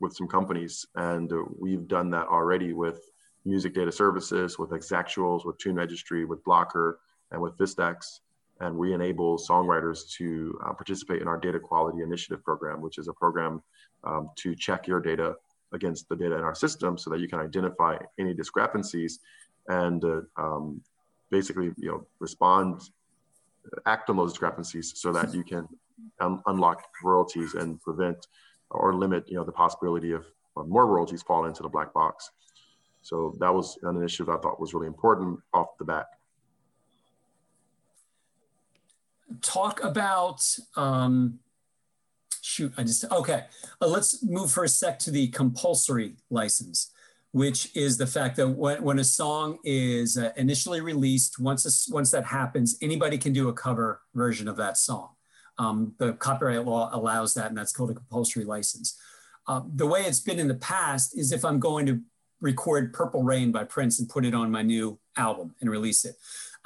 with 0.00 0.14
some 0.14 0.28
companies. 0.28 0.86
And 0.94 1.32
uh, 1.32 1.42
we've 1.58 1.88
done 1.88 2.10
that 2.10 2.26
already 2.28 2.72
with 2.72 3.00
music 3.44 3.74
data 3.74 3.92
services 3.92 4.58
with 4.58 4.70
exactuals 4.70 5.46
with 5.46 5.58
tune 5.58 5.76
registry 5.76 6.24
with 6.24 6.44
Blokur 6.44 6.94
and 7.30 7.40
with 7.40 7.56
Vistex. 7.56 8.20
And 8.60 8.76
we 8.76 8.92
enable 8.92 9.38
songwriters 9.38 10.10
to 10.16 10.58
uh, 10.64 10.72
participate 10.72 11.22
in 11.22 11.28
our 11.28 11.38
data 11.38 11.60
quality 11.60 12.02
initiative 12.02 12.42
program 12.42 12.80
which 12.80 12.98
is 12.98 13.08
a 13.08 13.12
program 13.12 13.62
um, 14.04 14.30
to 14.36 14.54
check 14.54 14.86
your 14.86 15.00
data 15.00 15.34
against 15.72 16.08
the 16.08 16.16
data 16.16 16.36
in 16.36 16.42
our 16.42 16.54
system 16.54 16.96
so 16.96 17.10
that 17.10 17.20
you 17.20 17.28
can 17.28 17.40
identify 17.40 17.96
any 18.18 18.32
discrepancies 18.32 19.20
and 19.68 20.04
uh, 20.04 20.20
um, 20.36 20.80
basically 21.30 21.72
you 21.76 21.90
know 21.90 22.06
respond 22.20 22.80
act 23.86 24.10
on 24.10 24.16
those 24.16 24.32
discrepancies 24.32 24.92
so 24.96 25.12
that 25.12 25.34
you 25.34 25.42
can 25.42 25.66
un- 26.20 26.42
unlock 26.46 26.84
royalties 27.02 27.54
and 27.54 27.80
prevent 27.82 28.26
or 28.70 28.94
limit 28.94 29.24
you 29.28 29.36
know 29.36 29.44
the 29.44 29.52
possibility 29.52 30.12
of, 30.12 30.24
more 30.66 30.86
royalties 30.86 31.20
falling 31.20 31.50
into 31.50 31.62
the 31.62 31.68
black 31.68 31.92
box. 31.92 32.30
So 33.02 33.36
that 33.40 33.52
was 33.52 33.78
an 33.82 33.94
initiative 33.94 34.30
i 34.30 34.38
thought 34.38 34.58
was 34.58 34.72
really 34.72 34.86
important 34.86 35.38
off 35.52 35.76
the 35.78 35.84
bat. 35.84 36.06
Talk 39.42 39.84
about 39.84 40.40
um, 40.74 41.38
shoot 42.46 42.72
i 42.76 42.82
just 42.82 43.04
okay. 43.10 43.44
Uh, 43.80 43.86
let's 43.86 44.24
move 44.24 44.50
for 44.50 44.64
a 44.64 44.68
sec 44.68 44.98
to 45.00 45.10
the 45.10 45.28
compulsory 45.28 46.16
license 46.30 46.92
which 47.32 47.74
is 47.76 47.98
the 47.98 48.06
fact 48.06 48.36
that 48.36 48.48
when, 48.48 48.82
when 48.82 48.98
a 48.98 49.04
song 49.04 49.58
is 49.64 50.16
uh, 50.16 50.30
initially 50.36 50.80
released 50.80 51.38
once 51.38 51.66
a, 51.66 51.92
once 51.92 52.10
that 52.10 52.24
happens 52.24 52.78
anybody 52.80 53.18
can 53.18 53.32
do 53.32 53.48
a 53.48 53.52
cover 53.52 54.00
version 54.14 54.48
of 54.48 54.56
that 54.56 54.78
song. 54.78 55.10
Um, 55.58 55.94
the 55.98 56.12
copyright 56.14 56.64
law 56.64 56.90
allows 56.92 57.34
that 57.34 57.48
and 57.48 57.58
that's 57.58 57.72
called 57.72 57.90
a 57.90 57.94
compulsory 57.94 58.44
license. 58.44 58.98
Uh, 59.48 59.62
the 59.74 59.86
way 59.86 60.02
it's 60.02 60.20
been 60.20 60.38
in 60.38 60.48
the 60.48 60.54
past 60.54 61.16
is 61.18 61.32
if 61.32 61.44
i'm 61.44 61.60
going 61.60 61.86
to 61.86 62.00
record 62.40 62.92
purple 62.92 63.22
rain 63.22 63.50
by 63.50 63.64
prince 63.64 63.98
and 63.98 64.08
put 64.08 64.24
it 64.24 64.34
on 64.34 64.50
my 64.50 64.62
new 64.62 64.98
album 65.16 65.54
and 65.60 65.70
release 65.70 66.04
it 66.04 66.16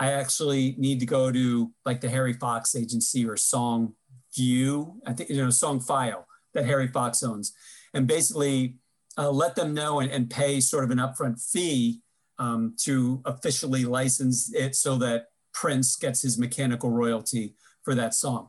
I 0.01 0.13
actually 0.13 0.75
need 0.79 0.99
to 1.01 1.07
go 1.07 1.31
to 1.31 1.71
like 1.85 2.01
the 2.01 2.09
Harry 2.09 2.33
Fox 2.33 2.75
agency 2.75 3.27
or 3.29 3.37
Song 3.37 3.93
View, 4.37 5.01
I 5.07 5.13
think, 5.13 5.31
you 5.31 5.43
know, 5.43 5.51
Song 5.51 5.81
File 5.81 6.27
that 6.55 6.67
Harry 6.67 6.89
Fox 6.89 7.23
owns, 7.23 7.53
and 7.95 8.07
basically 8.07 8.77
uh, 9.19 9.31
let 9.31 9.57
them 9.57 9.75
know 9.75 10.01
and, 10.01 10.11
and, 10.11 10.31
pay 10.31 10.61
sort 10.61 10.85
of 10.85 10.91
an 10.91 10.99
upfront 10.99 11.43
fee 11.43 12.01
um, 12.39 12.75
to 12.79 13.21
officially 13.25 13.85
license 13.85 14.53
it 14.55 14.75
so 14.75 14.97
that 14.97 15.27
Prince 15.53 15.97
gets 15.97 16.23
his 16.23 16.39
mechanical 16.39 16.91
royalty 16.91 17.55
for 17.83 17.95
that 17.95 18.15
song. 18.15 18.49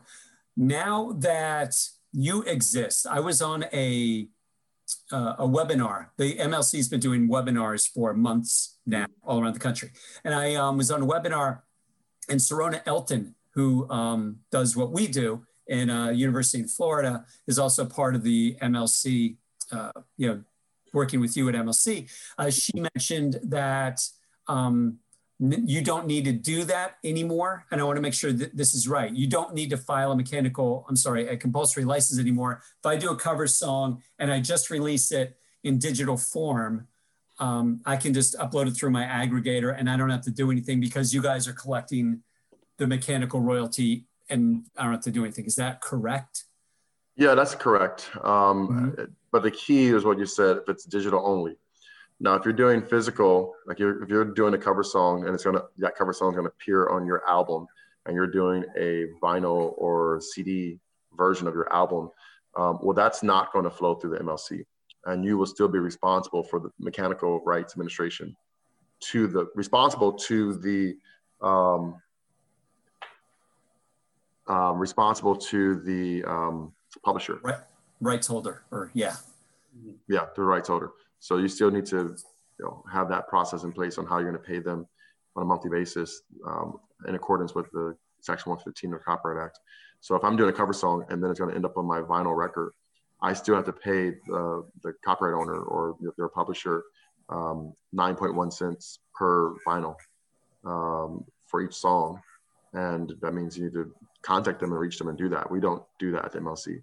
Now 0.55 1.13
that 1.19 1.73
you 2.13 2.43
exist. 2.43 3.07
I 3.07 3.19
was 3.19 3.41
on 3.41 3.65
a 3.73 4.27
uh, 5.11 5.36
a 5.39 5.47
webinar. 5.47 6.07
The 6.17 6.36
MLC 6.36 6.77
has 6.77 6.89
been 6.89 6.99
doing 6.99 7.29
webinars 7.29 7.88
for 7.88 8.13
months 8.13 8.77
now, 8.86 9.05
all 9.23 9.41
around 9.41 9.53
the 9.53 9.59
country. 9.59 9.91
And 10.25 10.34
I 10.34 10.55
um, 10.55 10.77
was 10.77 10.91
on 10.91 11.01
a 11.01 11.05
webinar, 11.05 11.61
and 12.29 12.39
Serona 12.39 12.82
Elton, 12.86 13.36
who 13.53 13.89
um, 13.89 14.39
does 14.51 14.75
what 14.75 14.91
we 14.91 15.07
do 15.07 15.45
in 15.72 15.89
uh, 15.89 16.09
University 16.09 16.59
in 16.59 16.67
Florida, 16.67 17.26
is 17.47 17.57
also 17.57 17.86
part 17.86 18.13
of 18.13 18.24
the 18.24 18.57
MLC. 18.61 19.38
Uh, 19.72 19.91
you 20.17 20.28
know, 20.28 20.43
working 20.93 21.22
with 21.22 21.38
you 21.38 21.47
at 21.47 21.55
MLC. 21.55 22.09
Uh, 22.38 22.49
she 22.49 22.74
mentioned 22.76 23.39
that 23.43 24.01
um, 24.47 24.97
you 25.39 25.82
don't 25.82 26.05
need 26.05 26.26
to 26.26 26.34
do 26.34 26.65
that 26.65 26.97
anymore. 27.03 27.65
And 27.72 27.82
I 27.82 27.84
want 27.86 27.95
to 27.95 28.01
make 28.01 28.13
sure 28.13 28.32
that 28.32 28.55
this 28.55 28.76
is 28.76 28.88
right. 28.88 29.11
You 29.11 29.28
don't 29.28 29.53
need 29.53 29.69
to 29.72 29.78
file 29.78 30.11
a 30.11 30.15
mechanical, 30.15 30.86
I'm 30.88 30.95
sorry, 30.95 31.28
a 31.28 31.38
compulsory 31.38 31.86
license 31.86 32.19
anymore. 32.19 32.61
If 32.80 32.86
I 32.86 32.95
do 32.97 33.09
a 33.09 33.15
cover 33.15 33.47
song 33.47 34.03
and 34.19 34.32
I 34.32 34.39
just 34.39 34.69
release 34.69 35.11
it 35.11 35.38
in 35.63 35.80
digital 35.80 36.17
form, 36.17 36.88
um, 37.39 37.82
I 37.86 37.95
can 37.95 38.13
just 38.13 38.38
upload 38.38 38.67
it 38.67 38.72
through 38.72 38.91
my 38.91 39.03
aggregator 39.03 39.76
and 39.76 39.89
I 39.89 39.97
don't 39.97 40.09
have 40.09 40.22
to 40.24 40.32
do 40.32 40.51
anything 40.51 40.80
because 40.80 41.13
you 41.13 41.22
guys 41.22 41.47
are 41.47 41.53
collecting 41.53 42.22
the 42.78 42.86
mechanical 42.86 43.39
royalty 43.39 44.05
and 44.32 44.65
I 44.77 44.84
don't 44.84 44.93
have 44.93 45.03
to 45.03 45.11
do 45.11 45.23
anything. 45.23 45.45
Is 45.45 45.55
that 45.55 45.82
correct? 45.82 46.45
Yeah, 47.15 47.36
that's 47.36 47.55
correct. 47.55 48.09
Um, 48.23 48.93
mm-hmm. 48.95 49.03
But 49.32 49.43
the 49.43 49.51
key 49.51 49.88
is 49.88 50.03
what 50.03 50.17
you 50.17 50.25
said, 50.25 50.57
if 50.57 50.69
it's 50.69 50.86
digital 50.86 51.21
only. 51.25 51.55
Now, 52.19 52.36
if 52.36 52.45
you're 52.45 52.53
doing 52.53 52.82
physical, 52.82 53.53
like 53.65 53.79
you're, 53.79 54.03
if 54.03 54.09
you're 54.09 54.25
doing 54.25 54.53
a 54.53 54.57
cover 54.57 54.84
song 54.84 55.25
and 55.25 55.34
it's 55.34 55.43
gonna 55.43 55.63
that 55.79 55.95
cover 55.95 56.13
song 56.13 56.29
is 56.29 56.36
gonna 56.36 56.49
appear 56.49 56.89
on 56.89 57.05
your 57.05 57.27
album, 57.27 57.67
and 58.05 58.15
you're 58.15 58.27
doing 58.27 58.63
a 58.77 59.05
vinyl 59.21 59.73
or 59.77 60.21
CD 60.21 60.79
version 61.15 61.47
of 61.47 61.53
your 61.53 61.71
album, 61.73 62.09
um, 62.55 62.79
well, 62.82 62.93
that's 62.93 63.23
not 63.23 63.51
going 63.53 63.65
to 63.65 63.71
flow 63.71 63.95
through 63.95 64.11
the 64.11 64.17
MLC, 64.17 64.65
and 65.05 65.23
you 65.23 65.38
will 65.38 65.45
still 65.45 65.67
be 65.67 65.79
responsible 65.79 66.43
for 66.43 66.59
the 66.59 66.69
mechanical 66.79 67.41
rights 67.45 67.73
administration, 67.73 68.36
to 68.99 69.27
the 69.27 69.47
responsible 69.55 70.13
to 70.13 70.55
the 70.55 70.97
um, 71.41 71.95
um, 74.47 74.77
responsible 74.77 75.35
to 75.35 75.75
the 75.81 76.23
um, 76.23 76.73
publisher. 77.03 77.39
Right. 77.43 77.59
Rights 77.99 78.27
holder, 78.27 78.63
or 78.71 78.89
yeah. 78.93 79.15
Yeah, 80.07 80.25
the 80.35 80.41
rights 80.41 80.69
holder. 80.69 80.91
So 81.19 81.37
you 81.37 81.47
still 81.47 81.69
need 81.69 81.85
to 81.87 82.15
you 82.59 82.65
know, 82.65 82.83
have 82.91 83.09
that 83.09 83.27
process 83.27 83.63
in 83.63 83.71
place 83.71 83.97
on 83.97 84.05
how 84.05 84.17
you're 84.17 84.31
going 84.31 84.41
to 84.41 84.47
pay 84.47 84.59
them 84.59 84.87
on 85.35 85.43
a 85.43 85.45
monthly 85.45 85.69
basis 85.69 86.23
um, 86.47 86.79
in 87.07 87.15
accordance 87.15 87.53
with 87.53 87.69
the 87.71 87.95
Section 88.21 88.49
115 88.49 88.93
of 88.93 88.99
the 88.99 89.03
Copyright 89.03 89.43
Act. 89.43 89.59
So 89.99 90.15
if 90.15 90.23
I'm 90.23 90.35
doing 90.35 90.49
a 90.49 90.53
cover 90.53 90.73
song 90.73 91.05
and 91.09 91.23
then 91.23 91.29
it's 91.29 91.39
going 91.39 91.51
to 91.51 91.55
end 91.55 91.65
up 91.65 91.77
on 91.77 91.85
my 91.85 92.01
vinyl 92.01 92.35
record, 92.35 92.73
I 93.21 93.33
still 93.33 93.55
have 93.55 93.65
to 93.65 93.73
pay 93.73 94.11
the, 94.27 94.65
the 94.81 94.93
copyright 95.05 95.39
owner 95.39 95.61
or 95.61 95.95
their 96.17 96.27
publisher 96.27 96.83
um, 97.29 97.73
9.1 97.95 98.51
cents 98.51 98.99
per 99.13 99.53
vinyl 99.65 99.95
um, 100.65 101.23
for 101.45 101.61
each 101.61 101.73
song. 101.73 102.19
And 102.73 103.13
that 103.21 103.33
means 103.33 103.57
you 103.57 103.65
need 103.65 103.73
to 103.73 103.93
contact 104.22 104.59
them 104.59 104.72
and 104.72 104.80
reach 104.80 104.97
them 104.97 105.07
and 105.07 105.17
do 105.17 105.30
that. 105.30 105.49
We 105.49 105.59
don't 105.59 105.84
do 105.99 106.11
that 106.11 106.26
at 106.26 106.34
MLC. 106.34 106.82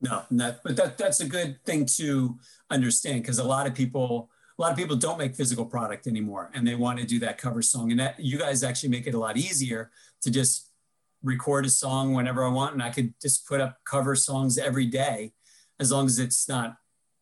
No, 0.00 0.22
that, 0.30 0.60
but 0.62 0.76
that 0.76 0.96
that's 0.96 1.20
a 1.20 1.26
good 1.26 1.62
thing 1.64 1.84
to 1.96 2.38
understand 2.70 3.22
because 3.22 3.38
a 3.38 3.44
lot 3.44 3.66
of 3.66 3.74
people 3.74 4.30
a 4.58 4.62
lot 4.62 4.72
of 4.72 4.78
people 4.78 4.96
don't 4.96 5.18
make 5.18 5.34
physical 5.34 5.64
product 5.64 6.06
anymore 6.06 6.50
and 6.54 6.66
they 6.66 6.74
want 6.74 6.98
to 6.98 7.06
do 7.06 7.18
that 7.18 7.38
cover 7.38 7.62
song 7.62 7.90
and 7.90 8.00
that 8.00 8.18
you 8.18 8.38
guys 8.38 8.62
actually 8.62 8.90
make 8.90 9.06
it 9.06 9.14
a 9.14 9.18
lot 9.18 9.36
easier 9.36 9.90
to 10.20 10.30
just 10.30 10.70
record 11.22 11.66
a 11.66 11.70
song 11.70 12.14
whenever 12.14 12.44
I 12.44 12.48
want 12.48 12.74
and 12.74 12.82
I 12.82 12.90
could 12.90 13.14
just 13.20 13.46
put 13.46 13.60
up 13.60 13.78
cover 13.84 14.14
songs 14.14 14.58
every 14.58 14.86
day 14.86 15.32
as 15.78 15.92
long 15.92 16.06
as 16.06 16.18
it's 16.18 16.48
not 16.48 16.76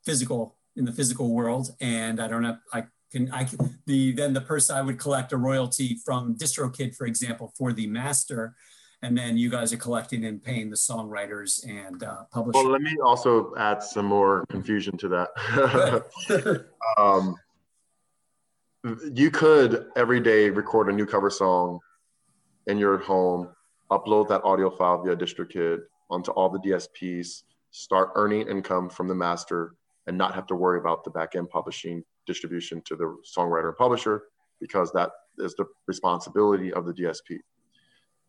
physical 0.04 0.56
in 0.76 0.84
the 0.84 0.92
physical 0.92 1.32
world 1.32 1.74
and 1.80 2.20
I 2.20 2.28
don't 2.28 2.44
have 2.44 2.58
I 2.72 2.84
can 3.10 3.30
I 3.32 3.44
can 3.44 3.78
the 3.86 4.12
then 4.12 4.32
the 4.34 4.40
person 4.40 4.76
I 4.76 4.82
would 4.82 4.98
collect 4.98 5.32
a 5.32 5.36
royalty 5.36 5.98
from 6.04 6.36
DistroKid 6.36 6.94
for 6.94 7.06
example 7.06 7.52
for 7.56 7.72
the 7.72 7.86
master 7.86 8.54
and 9.02 9.16
then 9.16 9.36
you 9.36 9.48
guys 9.48 9.72
are 9.72 9.76
collecting 9.76 10.24
and 10.24 10.42
paying 10.42 10.70
the 10.70 10.76
songwriters 10.76 11.66
and 11.68 12.02
uh, 12.02 12.24
publishers. 12.32 12.64
Well, 12.64 12.72
let 12.72 12.82
me 12.82 12.96
also 13.02 13.54
add 13.56 13.82
some 13.82 14.06
more 14.06 14.44
confusion 14.48 14.96
to 14.98 15.08
that. 15.08 16.64
um, 16.98 17.36
you 19.12 19.30
could 19.30 19.86
every 19.96 20.20
day 20.20 20.50
record 20.50 20.88
a 20.88 20.92
new 20.92 21.06
cover 21.06 21.30
song 21.30 21.78
in 22.66 22.78
your 22.78 22.98
home, 22.98 23.48
upload 23.90 24.28
that 24.28 24.42
audio 24.44 24.70
file 24.70 25.02
via 25.02 25.16
DistroKid 25.16 25.80
onto 26.10 26.30
all 26.32 26.48
the 26.48 26.58
DSPs, 26.58 27.42
start 27.70 28.10
earning 28.14 28.48
income 28.48 28.88
from 28.88 29.08
the 29.08 29.14
master, 29.14 29.74
and 30.06 30.16
not 30.16 30.34
have 30.34 30.46
to 30.46 30.54
worry 30.54 30.78
about 30.78 31.04
the 31.04 31.10
back 31.10 31.36
end 31.36 31.48
publishing 31.50 32.02
distribution 32.26 32.82
to 32.86 32.96
the 32.96 33.16
songwriter 33.36 33.68
and 33.68 33.76
publisher 33.76 34.24
because 34.60 34.90
that 34.92 35.10
is 35.38 35.54
the 35.54 35.64
responsibility 35.86 36.72
of 36.72 36.84
the 36.84 36.92
DSP. 36.92 37.38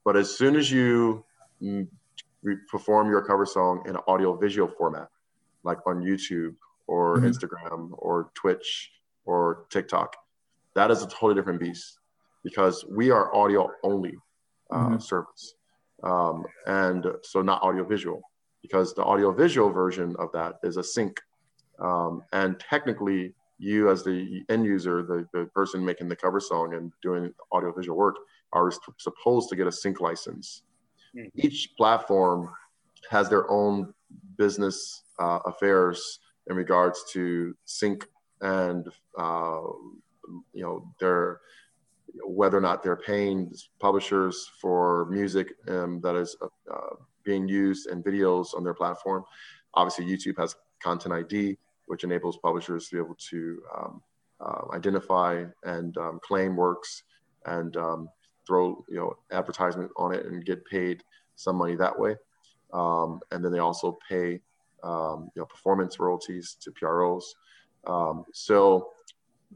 But 0.06 0.18
as 0.18 0.36
soon 0.36 0.56
as 0.56 0.72
you 0.72 1.24
mm, 1.62 1.88
perform 2.70 3.10
your 3.10 3.22
cover 3.22 3.45
song 3.45 3.84
in 3.86 3.95
an 3.95 4.02
audio 4.08 4.36
visual 4.36 4.68
format, 4.68 5.10
like 5.64 5.80
on 5.86 6.02
YouTube 6.02 6.56
or 6.88 7.18
mm-hmm. 7.18 7.28
Instagram 7.28 7.89
or 7.93 8.32
Twitch 8.34 8.91
or 9.26 9.66
TikTok, 9.70 10.16
that 10.76 10.91
is 10.91 11.04
a 11.04 11.08
totally 11.08 11.36
different 11.36 11.60
beast 11.60 12.00
because 12.43 12.86
we 12.89 13.12
are 13.12 13.34
audio 13.36 13.70
only 13.84 14.16
uh, 14.72 14.78
mm-hmm. 14.78 15.00
service. 15.00 15.56
Um, 16.04 16.45
and 16.66 17.06
so 17.24 17.41
not 17.41 17.62
audio 17.62 17.84
visual 17.84 18.22
because 18.62 18.93
the 18.93 19.04
audio 19.04 19.32
visual 19.32 19.70
version 19.70 20.16
of 20.20 20.32
that 20.34 20.56
is 20.64 20.78
a 20.78 20.84
sync. 20.84 21.20
Um, 21.80 22.24
and 22.34 22.60
technically, 22.60 23.34
you 23.58 23.89
as 23.89 24.04
the 24.04 24.43
end 24.50 24.66
user, 24.66 25.04
the, 25.04 25.28
the 25.34 25.45
person 25.47 25.84
making 25.84 26.08
the 26.08 26.16
cover 26.16 26.39
song 26.39 26.74
and 26.74 26.91
doing 27.02 27.34
audio 27.52 27.74
visual 27.74 27.97
work, 27.97 28.16
are 28.54 28.72
supposed 28.97 29.50
to 29.50 29.56
get 29.56 29.68
a 29.68 29.72
sync 29.72 30.02
license. 30.02 30.64
Mm-hmm. 31.16 31.28
Each 31.36 31.70
platform 31.78 32.50
has 33.10 33.30
their 33.30 33.50
own 33.50 33.93
business 34.38 35.04
uh, 35.20 35.39
affairs 35.45 36.20
in 36.47 36.56
regards 36.56 37.04
to 37.12 37.56
sync 37.66 38.08
and 38.41 38.88
uh, 39.18 39.62
you 40.54 40.64
know 40.64 40.86
their 41.00 41.41
whether 42.26 42.58
or 42.58 42.62
not 42.62 42.82
they're 42.82 42.95
paying 42.95 43.52
publishers 43.80 44.50
for 44.60 45.08
music 45.12 45.54
um, 45.68 46.00
that 46.02 46.16
is 46.16 46.36
uh, 46.41 46.47
uh 46.74 46.95
being 47.24 47.47
used 47.47 47.88
in 47.89 48.02
videos 48.02 48.56
on 48.56 48.64
their 48.64 48.74
platform. 48.74 49.24
Obviously, 49.76 50.06
YouTube 50.06 50.38
has 50.39 50.56
Content 50.82 51.14
ID, 51.14 51.58
which 51.86 52.04
enables 52.04 52.38
publishers 52.38 52.88
to 52.88 52.95
be 52.95 53.00
able 53.00 53.18
to 53.30 53.62
um, 53.78 54.02
uh, 54.39 54.62
identify 54.74 55.43
and 55.66 55.97
um, 55.97 56.20
claim 56.24 56.56
works 56.56 57.04
and 57.45 57.76
um, 57.78 58.10
throw 58.50 58.84
you 58.89 58.95
know 58.95 59.16
advertisement 59.32 59.91
on 59.95 60.14
it 60.14 60.26
and 60.26 60.43
get 60.43 60.66
paid 60.66 61.04
some 61.36 61.56
money 61.56 61.76
that 61.76 61.97
way. 61.97 62.16
Um, 62.74 63.22
and 63.32 63.45
then 63.45 63.52
they 63.52 63.60
also 63.60 63.97
pay 64.10 64.41
um, 64.84 65.30
you 65.36 65.41
know 65.41 65.45
performance 65.45 66.00
royalties 66.00 66.58
to 66.62 66.72
PROs. 66.72 67.36
Um, 67.86 68.26
so 68.34 68.89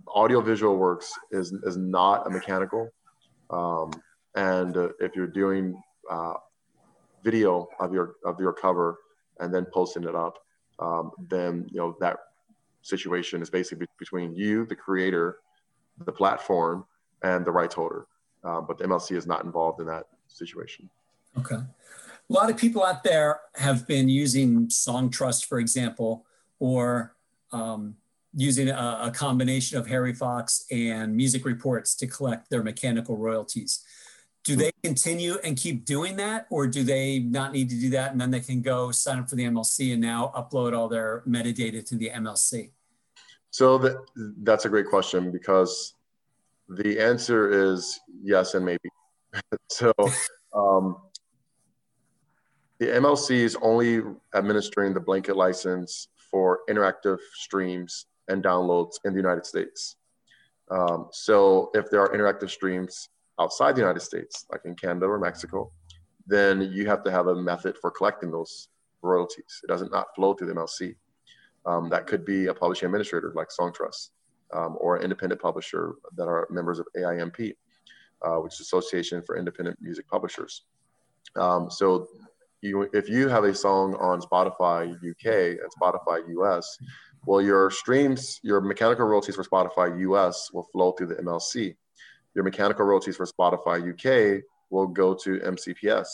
audiovisual 0.07 0.77
works 0.77 1.11
is 1.31 1.51
is 1.63 1.75
not 1.75 2.27
a 2.27 2.29
mechanical. 2.29 2.89
Um, 3.49 3.91
and 4.35 4.77
uh, 4.77 4.89
if 4.99 5.15
you're 5.15 5.27
doing 5.27 5.81
uh, 6.09 6.35
video 7.23 7.67
of 7.79 7.93
your 7.93 8.15
of 8.23 8.39
your 8.39 8.53
cover 8.53 8.99
and 9.39 9.53
then 9.53 9.65
posting 9.73 10.03
it 10.03 10.15
up, 10.15 10.37
um, 10.79 11.11
then 11.29 11.65
you 11.71 11.79
know 11.79 11.97
that 11.99 12.17
situation 12.83 13.41
is 13.41 13.49
basically 13.49 13.87
between 13.97 14.35
you, 14.35 14.65
the 14.65 14.75
creator, 14.75 15.39
the 16.05 16.11
platform, 16.11 16.85
and 17.23 17.43
the 17.45 17.51
rights 17.51 17.73
holder 17.73 18.05
uh, 18.43 18.61
but 18.61 18.77
the 18.77 18.85
MLC 18.85 19.15
is 19.15 19.25
not 19.25 19.43
involved 19.43 19.79
in 19.79 19.87
that 19.87 20.07
situation. 20.27 20.89
Okay. 21.37 21.55
A 21.55 22.33
lot 22.33 22.49
of 22.49 22.57
people 22.57 22.83
out 22.83 23.03
there 23.03 23.41
have 23.55 23.87
been 23.87 24.07
using 24.09 24.67
Songtrust, 24.67 25.45
for 25.45 25.59
example, 25.59 26.25
or 26.59 27.15
um, 27.51 27.95
using 28.35 28.69
a, 28.69 28.99
a, 29.03 29.11
combination 29.11 29.77
of 29.77 29.87
Harry 29.87 30.13
Fox 30.13 30.65
and 30.71 31.15
music 31.15 31.45
reports 31.45 31.95
to 31.95 32.07
collect 32.07 32.49
their 32.49 32.63
mechanical 32.63 33.17
royalties. 33.17 33.83
Do 34.43 34.55
they 34.55 34.71
continue 34.83 35.37
and 35.43 35.55
keep 35.55 35.85
doing 35.85 36.17
that, 36.17 36.47
or 36.49 36.67
do 36.67 36.83
they 36.83 37.19
not 37.19 37.53
need 37.53 37.69
to 37.69 37.79
do 37.79 37.89
that 37.91 38.11
and 38.11 38.19
then 38.19 38.31
they 38.31 38.41
can 38.41 38.61
go 38.61 38.91
sign 38.91 39.19
up 39.19 39.29
for 39.29 39.35
the 39.35 39.45
MLC 39.45 39.93
and 39.93 40.01
now 40.01 40.33
upload 40.35 40.75
all 40.75 40.89
their 40.89 41.23
metadata 41.27 41.85
to 41.85 41.95
the 41.95 42.09
MLC? 42.09 42.71
So 43.51 43.77
that, 43.77 43.97
that's 44.15 44.65
a 44.65 44.69
great 44.69 44.87
question 44.87 45.31
because 45.31 45.93
the 46.75 46.99
answer 46.99 47.73
is 47.73 47.99
yes 48.21 48.53
and 48.53 48.65
maybe. 48.65 48.89
so 49.69 49.93
um, 50.53 50.97
the 52.79 52.87
MLC 52.87 53.31
is 53.31 53.57
only 53.61 54.01
administering 54.35 54.93
the 54.93 54.99
blanket 54.99 55.35
license 55.35 56.07
for 56.31 56.61
interactive 56.69 57.19
streams 57.33 58.07
and 58.27 58.43
downloads 58.43 58.93
in 59.05 59.13
the 59.13 59.19
United 59.19 59.45
States. 59.45 59.95
Um, 60.71 61.09
so 61.11 61.69
if 61.73 61.89
there 61.89 62.01
are 62.01 62.09
interactive 62.09 62.49
streams 62.49 63.09
outside 63.39 63.75
the 63.75 63.81
United 63.81 63.99
States, 64.01 64.45
like 64.51 64.61
in 64.65 64.75
Canada 64.75 65.07
or 65.07 65.19
Mexico, 65.19 65.71
then 66.25 66.61
you 66.71 66.87
have 66.87 67.03
to 67.03 67.11
have 67.11 67.27
a 67.27 67.35
method 67.35 67.77
for 67.79 67.91
collecting 67.91 68.31
those 68.31 68.69
royalties. 69.01 69.59
It 69.63 69.67
doesn't 69.67 69.91
not 69.91 70.07
flow 70.15 70.33
through 70.33 70.47
the 70.47 70.53
MLC. 70.53 70.95
Um, 71.65 71.89
that 71.89 72.07
could 72.07 72.25
be 72.25 72.47
a 72.47 72.53
publishing 72.53 72.87
administrator 72.87 73.33
like 73.35 73.49
Songtrust 73.49 74.09
um, 74.53 74.77
or 74.79 74.97
an 74.97 75.03
independent 75.03 75.41
publisher 75.41 75.95
that 76.15 76.27
are 76.27 76.47
members 76.49 76.79
of 76.79 76.87
AIMP, 76.95 77.55
uh, 78.21 78.35
which 78.37 78.53
is 78.53 78.61
Association 78.61 79.21
for 79.21 79.37
Independent 79.37 79.77
Music 79.81 80.07
Publishers. 80.07 80.63
Um, 81.35 81.69
so 81.69 82.07
you, 82.61 82.89
if 82.93 83.09
you 83.09 83.27
have 83.27 83.43
a 83.43 83.53
song 83.53 83.95
on 83.95 84.21
Spotify 84.21 84.93
UK 84.93 85.59
and 85.59 85.71
Spotify 85.81 86.21
US, 86.39 86.77
well, 87.25 87.41
your 87.41 87.71
streams, 87.71 88.39
your 88.43 88.61
mechanical 88.61 89.05
royalties 89.05 89.35
for 89.35 89.43
Spotify 89.43 89.99
US 89.99 90.51
will 90.53 90.67
flow 90.71 90.91
through 90.91 91.07
the 91.07 91.15
MLC. 91.15 91.75
Your 92.35 92.43
mechanical 92.43 92.85
royalties 92.85 93.17
for 93.17 93.25
Spotify 93.25 93.79
UK 93.81 94.43
will 94.69 94.87
go 94.87 95.13
to 95.13 95.39
MCPS. 95.39 96.07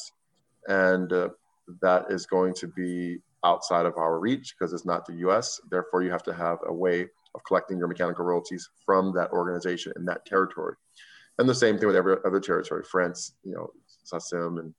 And 0.68 1.12
uh, 1.12 1.30
that 1.82 2.06
is 2.10 2.26
going 2.26 2.54
to 2.56 2.68
be 2.68 3.20
outside 3.44 3.86
of 3.86 3.98
our 3.98 4.20
reach 4.20 4.56
because 4.58 4.74
it's 4.74 4.86
not 4.86 5.06
the 5.06 5.14
US. 5.28 5.60
Therefore, 5.70 6.04
you 6.04 6.12
have 6.12 6.24
to 6.24 6.34
have 6.34 6.60
a 6.68 6.74
way 6.74 7.08
of 7.36 7.44
collecting 7.44 7.78
your 7.78 7.88
mechanical 7.88 8.26
royalties 8.26 8.70
from 8.86 9.14
that 9.14 9.32
organization 9.32 9.94
in 9.96 10.06
that 10.06 10.26
territory. 10.26 10.76
And 11.38 11.48
the 11.48 11.56
same 11.56 11.78
thing 11.78 11.88
with 11.88 11.96
every 11.96 12.18
other 12.26 12.40
territory, 12.40 12.84
France, 12.84 13.34
you 13.44 13.54
know, 13.54 13.72
SACEM 14.04 14.60
and 14.60 14.74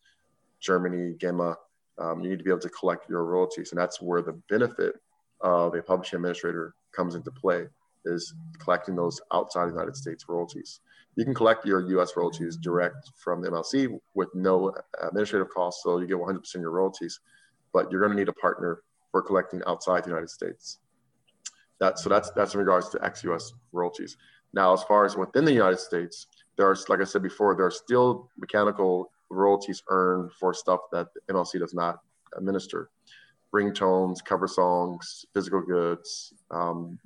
Germany, 0.61 1.15
GEMA. 1.19 1.57
Um, 1.99 2.21
you 2.21 2.31
need 2.31 2.39
to 2.39 2.45
be 2.45 2.51
able 2.51 2.61
to 2.61 2.69
collect 2.71 3.09
your 3.09 3.25
royalties. 3.25 3.73
And 3.73 3.81
that's 3.81 4.01
where 4.01 4.23
the 4.23 4.41
benefit 4.49 4.95
of 5.41 5.75
a 5.75 5.83
publishing 5.83 6.19
administrator 6.19 6.75
comes 6.93 7.15
into 7.15 7.31
play 7.31 7.67
is 8.05 8.35
collecting 8.59 8.97
those 8.97 9.21
outside 9.33 9.67
the 9.67 9.73
United 9.73 9.97
States 9.97 10.25
royalties. 10.29 10.81
You 11.17 11.25
can 11.25 11.35
collect 11.35 11.67
your 11.67 11.81
US 11.99 12.17
royalties 12.17 12.57
direct 12.57 13.11
from 13.17 13.43
the 13.43 13.51
MLC 13.51 13.99
with 14.15 14.29
no 14.35 14.75
administrative 15.03 15.51
costs, 15.51 15.83
so 15.83 15.99
you 15.99 16.07
get 16.07 16.17
100% 16.17 16.55
of 16.55 16.61
your 16.61 16.71
royalties, 16.71 17.21
but 17.73 17.91
you're 17.91 18.01
going 18.01 18.13
to 18.13 18.17
need 18.17 18.29
a 18.29 18.35
partner 18.35 18.83
for 19.11 19.23
collecting 19.23 19.61
outside 19.67 20.05
the 20.05 20.09
United 20.09 20.31
States. 20.31 20.79
That, 21.81 21.99
so 21.99 22.09
that's, 22.09 22.31
that's 22.33 22.55
in 22.55 22.61
regards 22.61 22.91
to 22.91 23.05
ex-US 23.05 23.53
royalties. 23.73 24.17
Now, 24.53 24.73
as 24.73 24.83
far 24.85 25.05
as 25.05 25.17
within 25.17 25.45
the 25.45 25.53
United 25.53 25.79
States, 25.79 26.27
there's, 26.57 26.89
like 26.89 27.01
I 27.01 27.05
said 27.05 27.23
before, 27.23 27.55
there 27.55 27.67
are 27.67 27.71
still 27.71 28.29
mechanical 28.39 29.11
royalties 29.31 29.83
earned 29.89 30.33
for 30.39 30.53
stuff 30.53 30.81
that 30.93 31.09
the 31.15 31.33
MLC 31.33 31.59
does 31.59 31.73
not 31.73 32.01
administer. 32.37 32.91
Ringtones, 33.55 34.25
cover 34.25 34.47
songs, 34.47 35.25
physical 35.33 35.63
goods, 35.63 36.35
um, 36.51 36.99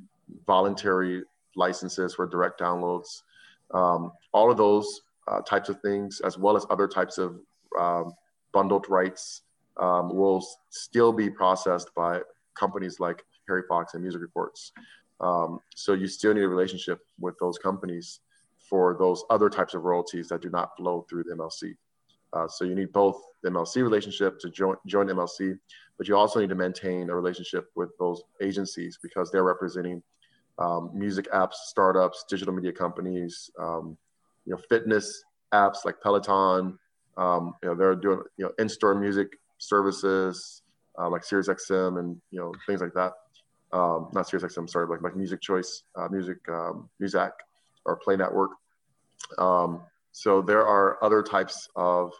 voluntary 0.46 1.22
licenses 1.56 2.14
for 2.14 2.26
direct 2.26 2.60
downloads, 2.60 3.22
um, 3.72 4.12
all 4.32 4.50
of 4.50 4.56
those 4.56 5.02
uh, 5.28 5.40
types 5.42 5.68
of 5.68 5.80
things, 5.80 6.20
as 6.24 6.36
well 6.38 6.56
as 6.56 6.66
other 6.70 6.88
types 6.88 7.18
of 7.18 7.38
um, 7.78 8.12
bundled 8.52 8.86
rights, 8.88 9.42
um, 9.78 10.14
will 10.14 10.44
still 10.70 11.12
be 11.12 11.30
processed 11.30 11.94
by 11.94 12.20
companies 12.54 13.00
like 13.00 13.24
Harry 13.48 13.62
Fox 13.68 13.94
and 13.94 14.02
Music 14.02 14.20
Reports. 14.20 14.72
Um, 15.20 15.60
so 15.74 15.92
you 15.92 16.06
still 16.06 16.34
need 16.34 16.42
a 16.42 16.48
relationship 16.48 17.00
with 17.18 17.34
those 17.38 17.58
companies 17.58 18.20
for 18.68 18.96
those 18.98 19.24
other 19.30 19.48
types 19.48 19.74
of 19.74 19.84
royalties 19.84 20.28
that 20.28 20.42
do 20.42 20.50
not 20.50 20.76
flow 20.76 21.06
through 21.08 21.24
the 21.24 21.34
MLC. 21.34 21.76
Uh, 22.32 22.48
so 22.48 22.64
you 22.64 22.74
need 22.74 22.92
both 22.92 23.22
the 23.42 23.50
MLC 23.50 23.76
relationship 23.76 24.38
to 24.40 24.50
join, 24.50 24.74
join 24.86 25.06
MLC, 25.06 25.56
but 25.96 26.08
you 26.08 26.16
also 26.16 26.40
need 26.40 26.48
to 26.48 26.54
maintain 26.54 27.08
a 27.08 27.14
relationship 27.14 27.70
with 27.76 27.90
those 27.98 28.22
agencies 28.42 28.98
because 29.00 29.30
they're 29.30 29.44
representing 29.44 30.02
um, 30.58 30.90
music 30.92 31.30
apps, 31.32 31.54
startups, 31.66 32.24
digital 32.28 32.52
media 32.52 32.72
companies, 32.72 33.50
um, 33.58 33.96
you 34.46 34.52
know, 34.52 34.60
fitness 34.68 35.22
apps 35.52 35.84
like 35.84 36.00
Peloton. 36.00 36.78
Um, 37.16 37.54
you 37.62 37.68
know, 37.68 37.74
they're 37.76 37.94
doing 37.94 38.22
you 38.36 38.44
know 38.44 38.52
in-store 38.58 38.96
music 38.96 39.28
services 39.58 40.62
uh, 40.98 41.08
like 41.08 41.22
SiriusXM 41.22 41.98
and 41.98 42.20
you 42.30 42.40
know 42.40 42.52
things 42.66 42.80
like 42.80 42.94
that. 42.94 43.12
Um, 43.74 44.08
not 44.12 44.26
SiriusXM, 44.28 44.56
I'm 44.56 44.68
sorry, 44.68 44.86
like 44.86 45.02
like 45.02 45.16
Music 45.16 45.40
Choice, 45.40 45.82
uh, 45.96 46.08
Music 46.08 46.38
um, 46.48 46.88
Muzak, 47.02 47.32
or 47.84 47.96
Play 47.96 48.16
Network. 48.16 48.52
Um, 49.38 49.82
so 50.12 50.40
there 50.40 50.64
are 50.64 51.02
other 51.04 51.22
types 51.22 51.68
of 51.74 52.12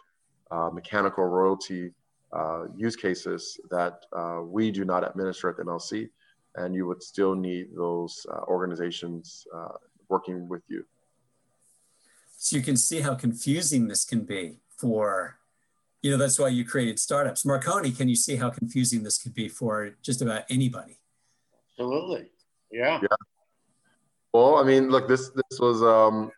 uh, 0.51 0.69
mechanical 0.71 1.23
royalty 1.25 1.91
uh, 2.33 2.65
use 2.75 2.95
cases 2.95 3.59
that 3.71 4.05
uh, 4.15 4.41
we 4.43 4.69
do 4.69 4.83
not 4.83 5.07
administer 5.07 5.49
at 5.49 5.57
the 5.57 5.63
MLC 5.63 6.09
and 6.55 6.73
you 6.73 6.85
would 6.87 7.03
still 7.03 7.35
need 7.35 7.67
those 7.75 8.25
uh, 8.31 8.41
organizations 8.47 9.45
uh, 9.53 9.77
working 10.09 10.47
with 10.47 10.61
you. 10.67 10.85
So 12.37 12.57
you 12.57 12.63
can 12.63 12.77
see 12.77 13.01
how 13.01 13.15
confusing 13.15 13.87
this 13.87 14.05
can 14.05 14.21
be 14.21 14.59
for, 14.77 15.37
you 16.01 16.11
know, 16.11 16.17
that's 16.17 16.37
why 16.37 16.49
you 16.49 16.65
created 16.65 16.99
startups. 16.99 17.43
Marcone, 17.43 17.95
can 17.97 18.07
you 18.07 18.15
see 18.15 18.35
how 18.35 18.49
confusing 18.49 19.03
this 19.03 19.17
could 19.17 19.33
be 19.33 19.47
for 19.47 19.95
just 20.01 20.21
about 20.21 20.43
anybody? 20.49 20.97
Absolutely. 21.77 22.27
Yeah. 22.71 22.99
Yeah. 23.01 23.07
Well, 24.33 24.55
I 24.55 24.63
mean, 24.63 24.89
look, 24.89 25.07
this 25.07 25.29
this 25.29 25.59
was 25.59 25.81
um, 25.81 26.31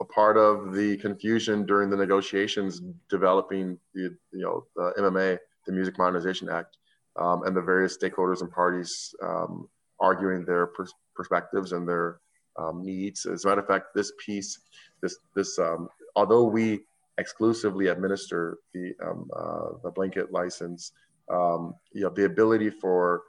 a 0.00 0.04
part 0.04 0.36
of 0.36 0.74
the 0.74 0.96
confusion 0.98 1.66
during 1.66 1.90
the 1.90 1.96
negotiations 1.96 2.80
developing 3.08 3.78
the 3.94 4.16
you 4.32 4.42
know 4.42 4.66
the 4.76 4.92
MMA, 4.98 5.38
the 5.66 5.72
Music 5.72 5.98
Modernization 5.98 6.48
Act 6.48 6.76
um, 7.18 7.42
and 7.44 7.56
the 7.56 7.62
various 7.62 7.96
stakeholders 7.96 8.40
and 8.40 8.50
parties 8.50 9.14
um, 9.22 9.68
arguing 10.00 10.44
their 10.44 10.68
pers- 10.68 10.94
perspectives 11.14 11.72
and 11.72 11.88
their 11.88 12.20
um, 12.58 12.84
needs. 12.84 13.26
As 13.26 13.44
a 13.44 13.48
matter 13.48 13.60
of 13.60 13.66
fact, 13.66 13.94
this 13.94 14.12
piece, 14.24 14.58
this 15.02 15.18
this 15.34 15.58
um, 15.58 15.88
although 16.14 16.44
we 16.44 16.80
exclusively 17.18 17.88
administer 17.88 18.58
the 18.74 18.94
um, 19.02 19.30
uh, 19.34 19.68
the 19.82 19.90
blanket 19.90 20.32
license, 20.32 20.92
um, 21.30 21.74
you 21.92 22.02
know, 22.02 22.10
the 22.10 22.24
ability 22.24 22.70
for 22.70 23.22